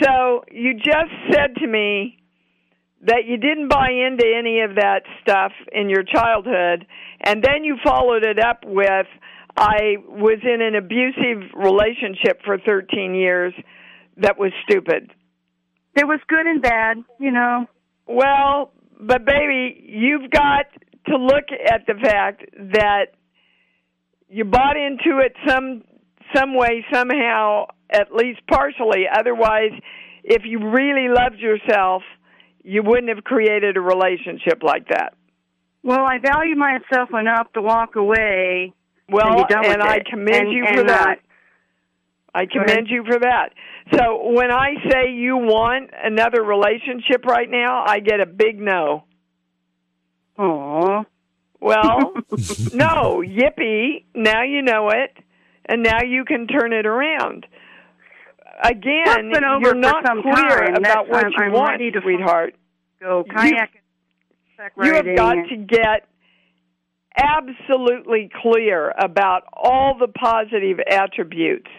So 0.00 0.44
you 0.52 0.74
just 0.74 1.10
said 1.32 1.56
to 1.56 1.66
me 1.66 2.18
that 3.06 3.26
you 3.26 3.36
didn't 3.36 3.68
buy 3.68 3.90
into 3.90 4.24
any 4.24 4.60
of 4.60 4.76
that 4.76 5.02
stuff 5.22 5.50
in 5.72 5.88
your 5.88 6.04
childhood, 6.04 6.86
and 7.20 7.42
then 7.42 7.64
you 7.64 7.76
followed 7.84 8.24
it 8.24 8.38
up 8.38 8.64
with, 8.64 9.06
"I 9.56 9.96
was 10.08 10.38
in 10.42 10.60
an 10.60 10.74
abusive 10.74 11.50
relationship 11.54 12.42
for 12.44 12.58
13 12.58 13.14
years 13.14 13.54
that 14.16 14.38
was 14.38 14.52
stupid." 14.68 15.10
There 15.94 16.06
was 16.06 16.20
good 16.26 16.46
and 16.46 16.60
bad, 16.60 17.04
you 17.20 17.30
know. 17.30 17.66
Well, 18.06 18.72
but 19.00 19.24
baby, 19.24 19.80
you've 19.86 20.30
got 20.30 20.66
to 21.06 21.16
look 21.16 21.44
at 21.52 21.86
the 21.86 21.94
fact 22.02 22.44
that 22.56 23.14
you 24.28 24.44
bought 24.44 24.76
into 24.76 25.18
it 25.18 25.34
some 25.46 25.82
some 26.34 26.56
way 26.56 26.84
somehow 26.92 27.66
at 27.90 28.12
least 28.12 28.40
partially 28.50 29.04
otherwise 29.12 29.72
if 30.24 30.42
you 30.44 30.70
really 30.70 31.08
loved 31.08 31.38
yourself 31.38 32.02
you 32.62 32.82
wouldn't 32.82 33.14
have 33.14 33.22
created 33.22 33.76
a 33.76 33.80
relationship 33.80 34.62
like 34.62 34.88
that 34.88 35.14
Well, 35.82 36.00
I 36.00 36.18
value 36.18 36.56
myself 36.56 37.10
enough 37.12 37.52
to 37.52 37.60
walk 37.60 37.94
away. 37.96 38.72
Well 39.08 39.40
and, 39.40 39.48
done 39.48 39.64
and 39.66 39.78
with 39.82 39.86
i 39.86 39.96
it. 39.96 40.06
commend 40.06 40.48
And- 40.48 40.52
you 40.52 40.64
for 40.72 40.80
uh, 40.80 40.84
that 40.84 41.18
i 42.34 42.46
commend 42.46 42.88
you 42.88 43.04
for 43.04 43.18
that 43.20 43.50
so 43.94 44.30
when 44.32 44.50
i 44.50 44.74
say 44.90 45.10
you 45.12 45.36
want 45.36 45.90
another 46.02 46.42
relationship 46.42 47.24
right 47.26 47.48
now 47.50 47.84
i 47.86 48.00
get 48.00 48.20
a 48.20 48.26
big 48.26 48.58
no 48.60 49.04
Aw. 50.36 51.04
Well, 51.60 52.12
no, 52.74 53.22
yippee. 53.24 54.04
Now 54.14 54.42
you 54.42 54.62
know 54.62 54.90
it, 54.90 55.16
and 55.66 55.82
now 55.82 56.02
you 56.02 56.24
can 56.24 56.46
turn 56.48 56.72
it 56.72 56.86
around. 56.86 57.46
Again, 58.62 59.04
That's 59.06 59.18
been 59.32 59.44
over 59.44 59.60
you're 59.60 59.74
not 59.74 60.04
clear 60.04 60.34
time. 60.34 60.74
about 60.74 61.06
That's- 61.06 61.08
what 61.08 61.32
you 61.38 61.44
I'm 61.44 61.52
want, 61.52 61.80
sweetheart. 62.02 62.54
Go 63.00 63.24
kayak. 63.24 63.70
You 64.82 64.94
have 64.94 65.16
got 65.16 65.34
to 65.48 65.56
get 65.56 66.06
absolutely 67.16 68.30
clear 68.42 68.92
about 68.98 69.42
all 69.52 69.96
the 69.98 70.08
positive 70.08 70.78
attributes 70.90 71.70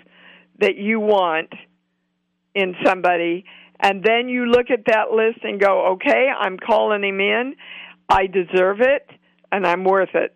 that 0.59 0.77
you 0.77 0.99
want 0.99 1.53
in 2.53 2.75
somebody, 2.86 3.45
and 3.79 4.03
then 4.03 4.29
you 4.29 4.45
look 4.45 4.67
at 4.71 4.86
that 4.88 5.11
list 5.11 5.39
and 5.43 5.59
go, 5.59 5.93
okay, 5.93 6.27
I'm 6.38 6.57
calling 6.57 7.03
him 7.03 7.19
in. 7.19 7.55
I 8.07 8.27
deserve 8.27 8.79
it, 8.79 9.09
and 9.51 9.67
I'm 9.67 9.83
worth 9.83 10.13
it. 10.13 10.33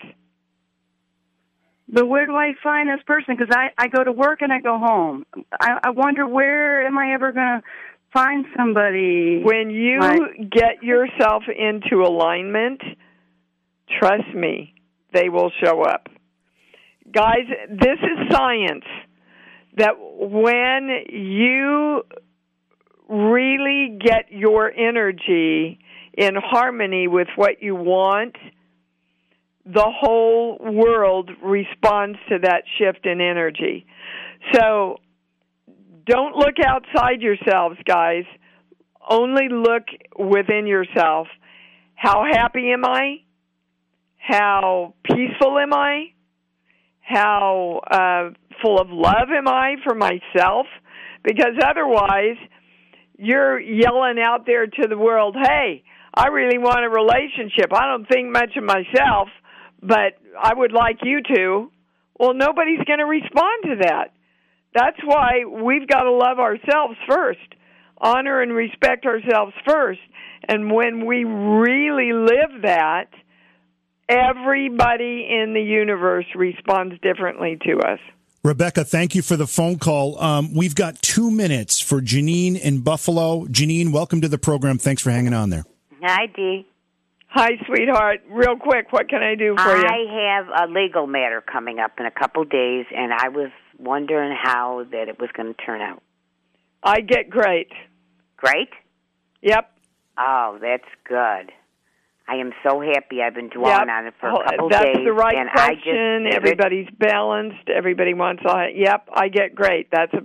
But 1.91 2.06
where 2.08 2.26
do 2.26 2.36
I 2.36 2.54
find 2.62 2.89
this 2.89 3.04
person? 3.08 3.36
Because 3.36 3.56
I 3.56 3.70
I 3.78 3.88
go 3.88 4.04
to 4.04 4.12
work 4.12 4.41
and 4.41 4.54
I 4.54 4.60
go 4.60 4.78
home. 4.78 5.26
I 5.60 5.80
I 5.86 5.89
wonder 5.91 6.28
where 6.28 6.86
am 6.86 6.97
I 6.97 7.14
ever 7.14 7.32
going 7.32 7.62
to 7.62 7.64
find 8.14 8.45
somebody? 8.56 9.41
When 9.43 9.72
you 9.72 10.00
Right. 10.00 10.50
get 10.52 10.84
yourself 10.84 11.43
into 11.47 12.04
alignment, 12.04 12.82
trust 14.00 14.34
me, 14.36 14.74
they 15.14 15.30
will 15.30 15.51
show 15.64 15.82
up. 15.82 16.07
Guys, 17.12 17.45
this 17.70 17.97
is 18.01 18.32
science 18.32 18.86
that 19.78 19.93
when 19.97 20.89
you 21.10 22.03
really 23.07 23.97
get 23.99 24.32
your 24.32 24.72
energy 24.72 25.80
in 26.18 26.36
harmony 26.36 27.07
with 27.07 27.28
what 27.36 27.62
you 27.62 27.76
want, 27.76 28.36
the 29.66 29.86
whole 29.88 30.57
world 30.60 31.30
responds 31.43 32.20
to 32.30 32.39
that 32.43 32.64
shift 32.78 33.05
in 33.05 33.22
energy. 33.22 33.86
So 34.53 34.97
don't 36.05 36.36
look 36.36 36.55
outside 36.66 37.22
yourselves, 37.22 37.78
guys. 37.86 38.24
Only 39.10 39.47
look 39.49 39.84
within 40.18 40.68
yourself. 40.68 41.28
How 41.95 42.24
happy 42.32 42.72
am 42.72 42.86
I? 42.86 43.18
How 44.20 44.94
peaceful 45.04 45.58
am 45.58 45.74
I? 45.74 46.12
How 47.02 47.82
uh, 47.90 48.36
full 48.62 48.80
of 48.80 48.90
love 48.92 49.30
am 49.36 49.48
I 49.48 49.76
for 49.84 49.96
myself? 49.96 50.68
Because 51.24 51.58
otherwise, 51.66 52.38
you're 53.18 53.60
yelling 53.60 54.18
out 54.24 54.46
there 54.46 54.68
to 54.68 54.88
the 54.88 54.98
world, 54.98 55.36
hey, 55.42 55.84
I 56.14 56.28
really 56.28 56.58
want 56.58 56.86
a 56.86 56.90
relationship. 56.90 57.74
I 57.74 57.86
don't 57.88 58.08
think 58.08 58.32
much 58.32 58.56
of 58.56 58.64
myself, 58.64 59.30
but 59.82 60.14
I 60.40 60.54
would 60.54 60.72
like 60.72 61.00
you 61.04 61.22
to. 61.36 61.72
Well, 62.20 62.34
nobody's 62.34 62.84
going 62.86 63.00
to 63.00 63.06
respond 63.06 63.64
to 63.64 63.76
that. 63.82 64.14
That's 64.74 65.00
why 65.04 65.46
we've 65.46 65.88
got 65.88 66.04
to 66.04 66.12
love 66.12 66.40
ourselves 66.40 66.96
first, 67.10 67.40
honor 67.98 68.42
and 68.42 68.54
respect 68.54 69.06
ourselves 69.06 69.54
first. 69.68 70.00
And 70.48 70.72
when 70.72 71.06
we 71.06 71.24
really 71.24 72.14
live 72.14 72.62
that, 72.64 73.08
everybody 74.10 75.28
in 75.30 75.53
the 75.53 75.62
universe 75.62 76.26
responds 76.36 76.99
differently 77.01 77.57
to 77.66 77.80
us. 77.80 77.99
Rebecca, 78.43 78.84
thank 78.84 79.16
you 79.16 79.22
for 79.22 79.36
the 79.36 79.47
phone 79.47 79.78
call. 79.78 80.20
Um, 80.22 80.53
we've 80.53 80.76
got 80.76 81.01
two 81.01 81.30
minutes 81.30 81.80
for 81.80 82.01
Janine 82.01 82.60
in 82.60 82.82
Buffalo. 82.82 83.45
Janine, 83.45 83.91
welcome 83.91 84.22
to 84.22 84.30
the 84.30 84.38
program. 84.38 84.78
Thanks 84.78 85.01
for 85.01 85.12
hanging 85.12 85.34
on 85.34 85.49
there. 85.49 85.66
Hi, 86.01 86.26
Dee. 86.28 86.66
Hi, 87.28 87.51
sweetheart. 87.68 88.22
Real 88.30 88.55
quick, 88.55 88.91
what 88.91 89.07
can 89.10 89.22
I 89.22 89.36
do 89.36 89.55
for 89.55 89.78
you? 89.78 89.86
I 89.86 90.38
have 90.38 90.70
a 90.70 90.72
legal 90.74 91.05
matter 91.05 91.41
coming 91.41 91.80
up 91.80 91.99
in 91.99 92.05
a 92.05 92.12
couple 92.12 92.43
days, 92.45 92.86
and 92.95 93.14
I 93.14 93.28
was 93.28 93.51
wondering 93.78 94.36
how 94.41 94.86
that 94.91 95.10
it 95.10 95.20
was 95.20 95.30
going 95.34 95.53
to 95.53 95.62
turn 95.62 95.82
out. 95.82 96.01
I 96.82 97.01
get 97.01 97.30
great. 97.30 97.72
Great? 98.38 98.70
Yep. 99.41 99.70
Oh, 100.18 100.57
that's 100.62 100.88
good. 101.03 101.51
I 102.30 102.36
am 102.36 102.52
so 102.64 102.80
happy. 102.82 103.22
I've 103.24 103.34
been 103.34 103.46
Yep. 103.46 103.54
dwelling 103.54 103.90
on 103.90 104.06
it 104.06 104.14
for 104.20 104.30
Oh, 104.30 104.36
a 104.38 104.44
couple 104.44 104.70
That's 104.70 104.86
days, 104.98 105.04
the 105.06 105.14
right 105.14 105.36
and 105.36 105.50
I 105.50 105.54
question. 105.74 106.26
just 106.26 106.36
Everybody's 106.36 106.88
balanced. 106.98 107.70
Everybody 107.70 108.14
wants 108.14 108.44
a 108.46 108.68
Yep, 108.76 109.10
I 109.14 109.30
get 109.30 109.56
great. 109.56 109.88
That's 109.92 110.14
a 110.14 110.22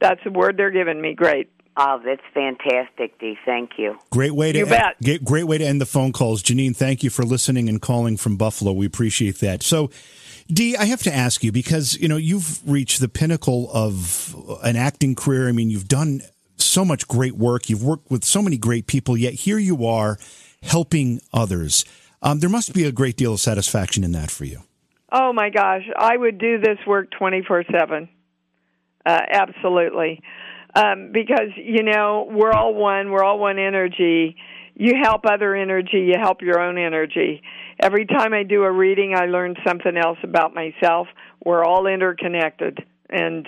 that's 0.00 0.20
the 0.24 0.30
word 0.30 0.56
they're 0.56 0.70
giving 0.70 1.00
me. 1.00 1.14
Great. 1.14 1.48
Oh, 1.76 2.00
that's 2.04 2.20
fantastic, 2.32 3.18
Dee. 3.18 3.36
Thank 3.44 3.70
you. 3.78 3.98
Great 4.10 4.32
way 4.34 4.52
to 4.52 4.60
You 4.60 4.66
bet. 4.66 4.96
ge- 5.02 5.22
great 5.24 5.44
way 5.44 5.58
to 5.58 5.64
end 5.64 5.80
the 5.80 5.86
phone 5.86 6.12
calls. 6.12 6.42
Janine, 6.42 6.74
thank 6.76 7.02
you 7.02 7.10
for 7.10 7.24
listening 7.24 7.68
and 7.68 7.80
calling 7.82 8.16
from 8.16 8.36
Buffalo. 8.36 8.72
We 8.72 8.86
appreciate 8.86 9.40
that. 9.40 9.62
So, 9.62 9.90
Dee, 10.48 10.76
I 10.76 10.84
have 10.84 11.02
to 11.02 11.12
ask 11.14 11.42
you 11.42 11.50
because 11.52 11.98
you 12.00 12.06
know 12.08 12.16
you've 12.16 12.60
reached 12.68 13.00
the 13.00 13.08
pinnacle 13.08 13.70
of 13.72 14.34
an 14.62 14.76
acting 14.76 15.14
career. 15.14 15.48
I 15.48 15.52
mean, 15.52 15.68
you've 15.70 15.88
done 15.88 16.20
so 16.56 16.84
much 16.84 17.08
great 17.08 17.34
work. 17.34 17.68
You've 17.68 17.82
worked 17.84 18.10
with 18.10 18.24
so 18.24 18.40
many 18.40 18.56
great 18.56 18.86
people. 18.86 19.16
Yet 19.16 19.34
here 19.34 19.58
you 19.58 19.84
are 19.86 20.16
helping 20.64 21.20
others. 21.32 21.84
Um, 22.22 22.40
there 22.40 22.50
must 22.50 22.72
be 22.72 22.84
a 22.84 22.92
great 22.92 23.16
deal 23.16 23.34
of 23.34 23.40
satisfaction 23.40 24.02
in 24.04 24.12
that 24.12 24.30
for 24.30 24.44
you. 24.44 24.60
Oh 25.12 25.32
my 25.32 25.50
gosh, 25.50 25.82
I 25.96 26.16
would 26.16 26.38
do 26.38 26.58
this 26.58 26.78
work 26.86 27.10
twenty 27.10 27.42
four 27.46 27.64
seven. 27.70 28.08
Uh, 29.06 29.20
absolutely, 29.30 30.20
um, 30.74 31.10
because 31.12 31.50
you 31.56 31.82
know 31.82 32.28
we're 32.30 32.52
all 32.52 32.74
one. 32.74 33.10
We're 33.10 33.22
all 33.22 33.38
one 33.38 33.58
energy. 33.58 34.36
you 34.74 34.94
help 35.00 35.22
other 35.24 35.54
energy, 35.54 36.10
you 36.12 36.14
help 36.20 36.42
your 36.42 36.60
own 36.60 36.78
energy. 36.78 37.42
Every 37.80 38.06
time 38.06 38.32
I 38.32 38.42
do 38.42 38.62
a 38.64 38.72
reading, 38.72 39.14
I 39.16 39.26
learn 39.26 39.54
something 39.66 39.96
else 39.96 40.18
about 40.22 40.54
myself. 40.54 41.06
We're 41.44 41.64
all 41.64 41.86
interconnected, 41.86 42.78
and 43.08 43.46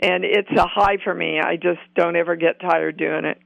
and 0.00 0.24
it's 0.24 0.50
a 0.56 0.66
high 0.66 0.98
for 1.02 1.14
me. 1.14 1.40
I 1.40 1.56
just 1.56 1.80
don't 1.94 2.16
ever 2.16 2.36
get 2.36 2.60
tired 2.60 2.96
doing 2.96 3.24
it. 3.24 3.38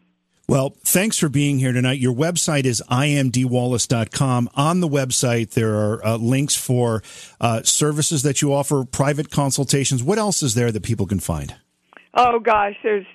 Well, 0.48 0.76
thanks 0.84 1.18
for 1.18 1.28
being 1.28 1.58
here 1.58 1.72
tonight. 1.72 1.98
Your 1.98 2.12
website 2.12 2.64
is 2.64 2.82
iamdeewallace.com. 2.90 4.50
On 4.54 4.80
the 4.80 4.88
website, 4.88 5.50
there 5.52 5.74
are 5.74 6.04
uh, 6.04 6.16
links 6.16 6.56
for 6.56 7.02
uh, 7.40 7.62
services 7.62 8.22
that 8.24 8.42
you 8.42 8.52
offer, 8.52 8.84
private 8.84 9.30
consultations. 9.30 10.02
What 10.02 10.18
else 10.18 10.42
is 10.42 10.54
there 10.54 10.72
that 10.72 10.82
people 10.82 11.06
can 11.06 11.20
find? 11.20 11.54
Oh, 12.14 12.40
gosh, 12.40 12.74
there's 12.82 13.06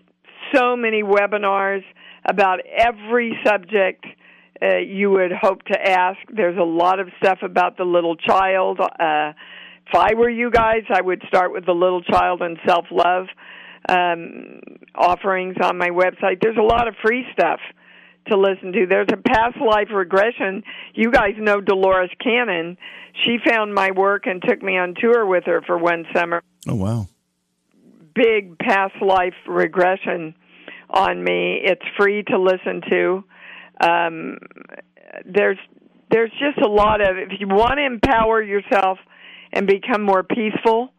so 0.56 0.76
many 0.76 1.04
webinars 1.04 1.84
about 2.26 2.60
every 2.66 3.38
subject 3.46 4.06
uh, 4.62 4.78
you 4.78 5.12
would 5.12 5.32
hope 5.32 5.64
to 5.64 5.80
ask. 5.80 6.18
There's 6.34 6.58
a 6.58 6.64
lot 6.64 7.00
of 7.00 7.10
stuff 7.22 7.40
about 7.44 7.78
the 7.78 7.84
little 7.84 8.16
child. 8.16 8.80
Uh, 8.80 9.34
if 9.86 9.96
I 9.96 10.16
were 10.16 10.30
you 10.30 10.50
guys, 10.50 10.84
I 10.90 11.02
would 11.02 11.22
start 11.28 11.54
with 11.54 11.66
the 11.66 11.74
little 11.74 12.02
child 12.02 12.42
and 12.42 12.58
self 12.66 12.86
love 12.90 13.28
um, 13.88 14.60
offerings 14.96 15.56
on 15.62 15.78
my 15.78 15.90
website. 15.90 16.42
There's 16.42 16.58
a 16.58 16.62
lot 16.62 16.88
of 16.88 16.96
free 17.02 17.26
stuff 17.34 17.60
to 18.28 18.38
listen 18.38 18.74
to. 18.74 18.86
There's 18.88 19.08
a 19.12 19.18
past 19.18 19.58
life 19.58 19.88
regression. 19.94 20.64
You 20.94 21.12
guys 21.12 21.34
know 21.38 21.62
Dolores 21.62 22.12
Cannon. 22.22 22.78
She 23.24 23.38
found 23.46 23.74
my 23.74 23.92
work 23.92 24.26
and 24.26 24.42
took 24.42 24.62
me 24.62 24.78
on 24.78 24.96
tour 25.00 25.26
with 25.26 25.46
her 25.46 25.62
for 25.66 25.78
one 25.78 26.06
summer. 26.16 26.44
Oh, 26.68 26.76
wow. 26.76 27.08
Big 28.14 28.58
past 28.60 28.96
life 29.02 29.36
regression 29.48 30.36
on 30.90 31.24
me. 31.24 31.60
It's 31.64 31.82
free 31.98 32.24
to 32.24 32.40
listen 32.40 32.82
to. 32.90 33.24
Um, 33.80 34.38
there's 35.26 35.58
there's 36.10 36.32
just 36.32 36.58
a 36.64 36.68
lot 36.68 37.02
of 37.02 37.18
if 37.18 37.40
you 37.40 37.48
want 37.48 37.78
to 37.78 37.86
empower 37.86 38.42
yourself 38.42 38.98
and 39.52 39.68
become 39.68 40.04
more 40.04 40.24
peaceful 40.24 40.94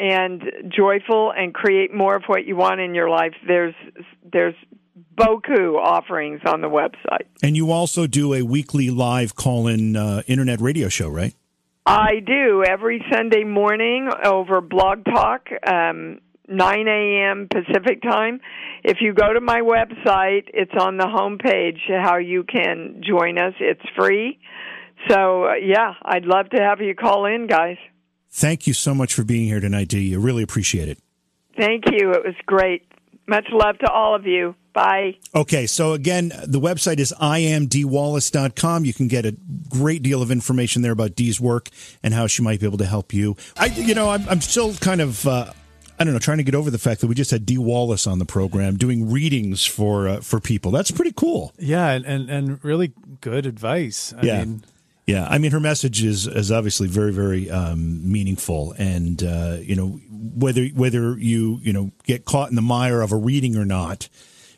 and 0.00 0.42
joyful 0.74 1.32
and 1.36 1.52
create 1.52 1.92
more 1.94 2.16
of 2.16 2.24
what 2.26 2.46
you 2.46 2.56
want 2.56 2.80
in 2.80 2.94
your 2.94 3.10
life 3.10 3.34
there's 3.46 3.74
there's 4.32 4.54
boku 5.14 5.76
offerings 5.76 6.40
on 6.46 6.62
the 6.62 6.68
website 6.68 7.26
and 7.42 7.56
you 7.56 7.70
also 7.70 8.06
do 8.06 8.32
a 8.32 8.42
weekly 8.42 8.88
live 8.90 9.36
call-in 9.36 9.94
uh, 9.94 10.22
internet 10.26 10.60
radio 10.60 10.88
show 10.88 11.08
right 11.08 11.34
i 11.84 12.20
do 12.24 12.64
every 12.66 13.04
sunday 13.12 13.44
morning 13.44 14.08
over 14.24 14.60
blog 14.60 15.04
talk 15.04 15.48
um, 15.66 16.18
9 16.48 16.88
a.m. 16.88 17.48
Pacific 17.48 18.02
time. 18.02 18.40
If 18.82 18.98
you 19.00 19.14
go 19.14 19.32
to 19.32 19.40
my 19.40 19.60
website, 19.60 20.48
it's 20.52 20.72
on 20.78 20.96
the 20.96 21.06
home 21.06 21.38
page 21.38 21.78
how 21.88 22.16
you 22.18 22.42
can 22.42 23.02
join 23.06 23.38
us. 23.38 23.54
It's 23.60 23.80
free. 23.96 24.40
So, 25.08 25.44
uh, 25.44 25.54
yeah, 25.62 25.94
I'd 26.02 26.24
love 26.24 26.50
to 26.50 26.60
have 26.60 26.80
you 26.80 26.94
call 26.94 27.24
in, 27.24 27.46
guys. 27.46 27.76
Thank 28.30 28.66
you 28.66 28.72
so 28.72 28.94
much 28.94 29.14
for 29.14 29.24
being 29.24 29.46
here 29.46 29.60
tonight, 29.60 29.88
Dee. 29.88 30.14
I 30.14 30.18
really 30.18 30.42
appreciate 30.42 30.88
it. 30.88 30.98
Thank 31.56 31.84
you. 31.90 32.12
It 32.12 32.24
was 32.24 32.34
great. 32.46 32.86
Much 33.26 33.46
love 33.50 33.78
to 33.78 33.90
all 33.90 34.14
of 34.14 34.26
you. 34.26 34.54
Bye. 34.72 35.16
Okay, 35.34 35.66
so 35.66 35.92
again, 35.92 36.32
the 36.46 36.60
website 36.60 36.98
is 36.98 37.12
iamdeewallace.com. 37.20 38.84
You 38.84 38.94
can 38.94 39.08
get 39.08 39.26
a 39.26 39.36
great 39.68 40.02
deal 40.02 40.22
of 40.22 40.30
information 40.30 40.82
there 40.82 40.92
about 40.92 41.16
Dee's 41.16 41.40
work 41.40 41.70
and 42.02 42.14
how 42.14 42.28
she 42.28 42.42
might 42.42 42.60
be 42.60 42.66
able 42.66 42.78
to 42.78 42.86
help 42.86 43.12
you. 43.12 43.36
I, 43.56 43.66
you 43.66 43.94
know, 43.94 44.10
I'm, 44.10 44.28
I'm 44.28 44.40
still 44.40 44.74
kind 44.74 45.00
of 45.00 45.26
uh, 45.26 45.52
I 46.00 46.04
don't 46.04 46.14
know, 46.14 46.18
trying 46.18 46.38
to 46.38 46.44
get 46.44 46.54
over 46.54 46.70
the 46.70 46.78
fact 46.78 47.02
that 47.02 47.08
we 47.08 47.14
just 47.14 47.30
had 47.30 47.44
Dee 47.44 47.58
Wallace 47.58 48.06
on 48.06 48.18
the 48.18 48.24
program 48.24 48.78
doing 48.78 49.10
readings 49.10 49.66
for 49.66 50.08
uh, 50.08 50.20
for 50.20 50.40
people. 50.40 50.70
That's 50.70 50.90
pretty 50.90 51.12
cool. 51.12 51.52
Yeah, 51.58 51.90
and 51.90 52.06
and, 52.06 52.30
and 52.30 52.64
really 52.64 52.94
good 53.20 53.44
advice. 53.44 54.14
I 54.16 54.22
yeah. 54.22 54.44
Mean, 54.44 54.64
yeah, 55.10 55.26
I 55.28 55.38
mean, 55.38 55.50
her 55.50 55.60
message 55.60 56.04
is, 56.04 56.26
is 56.26 56.52
obviously 56.52 56.86
very, 56.86 57.12
very 57.12 57.50
um, 57.50 58.10
meaningful, 58.10 58.74
and 58.78 59.22
uh, 59.22 59.56
you 59.60 59.74
know 59.74 60.00
whether 60.08 60.66
whether 60.66 61.18
you 61.18 61.58
you 61.62 61.72
know 61.72 61.90
get 62.04 62.24
caught 62.24 62.50
in 62.50 62.56
the 62.56 62.62
mire 62.62 63.00
of 63.00 63.10
a 63.10 63.16
reading 63.16 63.56
or 63.56 63.64
not, 63.64 64.08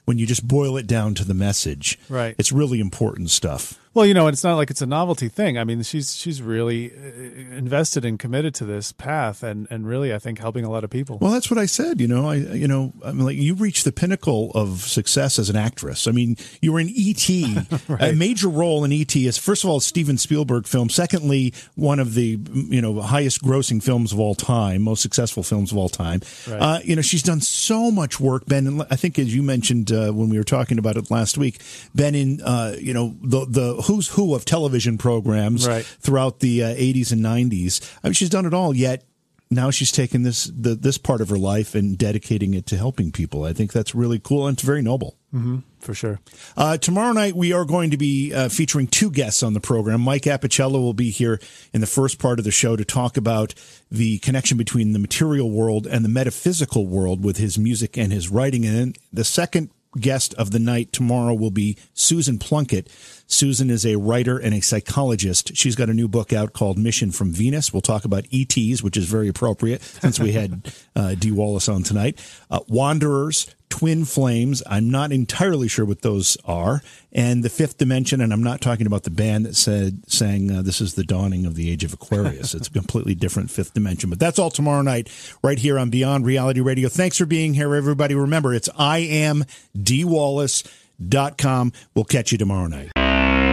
when 0.04 0.18
you 0.18 0.26
just 0.26 0.46
boil 0.46 0.76
it 0.76 0.86
down 0.86 1.14
to 1.14 1.24
the 1.24 1.34
message, 1.34 1.98
right? 2.08 2.34
It's 2.38 2.52
really 2.52 2.80
important 2.80 3.30
stuff. 3.30 3.78
Well, 3.94 4.06
you 4.06 4.14
know, 4.14 4.26
it's 4.26 4.42
not 4.42 4.56
like 4.56 4.70
it's 4.70 4.80
a 4.80 4.86
novelty 4.86 5.28
thing. 5.28 5.58
I 5.58 5.64
mean, 5.64 5.82
she's 5.82 6.16
she's 6.16 6.40
really 6.40 6.92
uh, 6.92 7.56
invested 7.56 8.06
and 8.06 8.18
committed 8.18 8.54
to 8.54 8.64
this 8.64 8.90
path, 8.90 9.42
and 9.42 9.66
and 9.70 9.86
really, 9.86 10.14
I 10.14 10.18
think, 10.18 10.38
helping 10.38 10.64
a 10.64 10.70
lot 10.70 10.82
of 10.82 10.88
people. 10.88 11.18
Well, 11.18 11.30
that's 11.30 11.50
what 11.50 11.58
I 11.58 11.66
said. 11.66 12.00
You 12.00 12.08
know, 12.08 12.26
I 12.26 12.36
you 12.36 12.66
know, 12.66 12.94
I 13.04 13.12
mean, 13.12 13.26
like 13.26 13.36
you 13.36 13.54
reached 13.54 13.84
the 13.84 13.92
pinnacle 13.92 14.50
of 14.54 14.80
success 14.80 15.38
as 15.38 15.50
an 15.50 15.56
actress. 15.56 16.08
I 16.08 16.12
mean, 16.12 16.36
you 16.62 16.72
were 16.72 16.80
in 16.80 16.88
E.T. 16.88 17.58
right. 17.88 18.02
A 18.02 18.12
major 18.14 18.48
role 18.48 18.82
in 18.82 18.92
E.T. 18.92 19.26
is 19.26 19.36
first 19.36 19.62
of 19.62 19.68
all 19.68 19.78
Steven 19.78 20.16
Spielberg 20.16 20.66
film. 20.66 20.88
Secondly, 20.88 21.52
one 21.74 21.98
of 21.98 22.14
the 22.14 22.40
you 22.54 22.80
know 22.80 23.02
highest 23.02 23.42
grossing 23.42 23.82
films 23.82 24.10
of 24.12 24.18
all 24.18 24.34
time, 24.34 24.80
most 24.80 25.02
successful 25.02 25.42
films 25.42 25.70
of 25.70 25.76
all 25.76 25.90
time. 25.90 26.22
Right. 26.48 26.58
Uh, 26.58 26.78
you 26.82 26.96
know, 26.96 27.02
she's 27.02 27.22
done 27.22 27.42
so 27.42 27.90
much 27.90 28.18
work, 28.18 28.46
Ben. 28.46 28.66
And 28.66 28.82
I 28.90 28.96
think 28.96 29.18
as 29.18 29.34
you 29.34 29.42
mentioned 29.42 29.92
uh, 29.92 30.12
when 30.12 30.30
we 30.30 30.38
were 30.38 30.44
talking 30.44 30.78
about 30.78 30.96
it 30.96 31.10
last 31.10 31.36
week, 31.36 31.60
Ben 31.94 32.14
in 32.14 32.40
uh, 32.40 32.74
you 32.78 32.94
know 32.94 33.14
the 33.20 33.44
the 33.44 33.81
who's 33.82 34.08
who 34.08 34.34
of 34.34 34.44
television 34.44 34.98
programs 34.98 35.66
right. 35.66 35.84
throughout 35.84 36.40
the 36.40 36.62
uh, 36.62 36.74
80s 36.74 37.12
and 37.12 37.20
90s. 37.22 37.96
I 38.02 38.08
mean, 38.08 38.14
she's 38.14 38.30
done 38.30 38.46
it 38.46 38.54
all. 38.54 38.74
Yet 38.74 39.04
now 39.52 39.70
she's 39.70 39.92
taken 39.92 40.22
this 40.22 40.44
the, 40.44 40.74
this 40.74 40.98
part 40.98 41.20
of 41.20 41.28
her 41.28 41.38
life 41.38 41.74
and 41.74 41.96
dedicating 41.96 42.54
it 42.54 42.66
to 42.66 42.76
helping 42.76 43.12
people. 43.12 43.44
I 43.44 43.52
think 43.52 43.72
that's 43.72 43.94
really 43.94 44.18
cool 44.18 44.46
and 44.46 44.56
it's 44.56 44.62
very 44.62 44.82
noble. 44.82 45.16
Mm-hmm, 45.32 45.58
for 45.80 45.94
sure. 45.94 46.20
Uh, 46.56 46.76
tomorrow 46.78 47.12
night 47.12 47.36
we 47.36 47.52
are 47.52 47.64
going 47.64 47.90
to 47.90 47.96
be 47.96 48.32
uh, 48.34 48.48
featuring 48.48 48.86
two 48.86 49.10
guests 49.10 49.42
on 49.42 49.54
the 49.54 49.60
program. 49.60 50.00
Mike 50.00 50.22
Apicella 50.22 50.72
will 50.72 50.94
be 50.94 51.10
here 51.10 51.38
in 51.72 51.80
the 51.80 51.86
first 51.86 52.18
part 52.18 52.38
of 52.38 52.44
the 52.44 52.50
show 52.50 52.76
to 52.76 52.84
talk 52.84 53.16
about 53.16 53.54
the 53.90 54.18
connection 54.18 54.56
between 54.56 54.92
the 54.92 54.98
material 54.98 55.50
world 55.50 55.86
and 55.86 56.04
the 56.04 56.08
metaphysical 56.08 56.86
world 56.86 57.22
with 57.24 57.36
his 57.36 57.58
music 57.58 57.96
and 57.96 58.12
his 58.12 58.28
writing. 58.28 58.64
And 58.64 58.76
then 58.76 58.92
the 59.12 59.24
second 59.24 59.70
guest 59.98 60.34
of 60.34 60.50
the 60.50 60.58
night 60.58 60.92
tomorrow 60.92 61.34
will 61.34 61.50
be 61.50 61.76
Susan 61.94 62.38
Plunkett. 62.38 62.88
Susan 63.32 63.70
is 63.70 63.86
a 63.86 63.96
writer 63.96 64.38
and 64.38 64.54
a 64.54 64.60
psychologist. 64.60 65.56
She's 65.56 65.74
got 65.74 65.88
a 65.88 65.94
new 65.94 66.08
book 66.08 66.32
out 66.32 66.52
called 66.52 66.78
Mission 66.78 67.10
from 67.10 67.32
Venus. 67.32 67.72
We'll 67.72 67.80
talk 67.80 68.04
about 68.04 68.26
ETs, 68.32 68.82
which 68.82 68.96
is 68.96 69.06
very 69.06 69.28
appropriate 69.28 69.82
since 69.82 70.20
we 70.20 70.32
had 70.32 70.72
uh, 70.96 71.14
Dee 71.14 71.30
Wallace 71.30 71.68
on 71.68 71.82
tonight. 71.82 72.20
Uh, 72.50 72.60
Wanderers, 72.68 73.54
twin 73.70 74.04
flames. 74.04 74.62
I'm 74.66 74.90
not 74.90 75.12
entirely 75.12 75.66
sure 75.66 75.86
what 75.86 76.02
those 76.02 76.36
are. 76.44 76.82
And 77.10 77.42
the 77.42 77.48
fifth 77.48 77.78
dimension, 77.78 78.20
and 78.20 78.32
I'm 78.32 78.42
not 78.42 78.60
talking 78.60 78.86
about 78.86 79.04
the 79.04 79.10
band 79.10 79.46
that 79.46 79.56
said 79.56 80.10
sang 80.10 80.50
uh, 80.50 80.60
"This 80.62 80.80
is 80.82 80.94
the 80.94 81.04
dawning 81.04 81.46
of 81.46 81.54
the 81.54 81.70
age 81.70 81.84
of 81.84 81.92
Aquarius." 81.94 82.54
it's 82.54 82.68
a 82.68 82.70
completely 82.70 83.14
different 83.14 83.50
fifth 83.50 83.72
dimension. 83.72 84.10
But 84.10 84.20
that's 84.20 84.38
all 84.38 84.50
tomorrow 84.50 84.82
night, 84.82 85.08
right 85.42 85.58
here 85.58 85.78
on 85.78 85.88
Beyond 85.90 86.26
Reality 86.26 86.60
Radio. 86.60 86.88
Thanks 86.90 87.16
for 87.16 87.26
being 87.26 87.54
here, 87.54 87.74
everybody. 87.74 88.14
Remember, 88.14 88.52
it's 88.54 88.68
I 88.76 88.98
am 88.98 89.44
dwallace.com. 89.76 91.72
We'll 91.94 92.04
catch 92.04 92.32
you 92.32 92.38
tomorrow 92.38 92.66
night. 92.66 93.01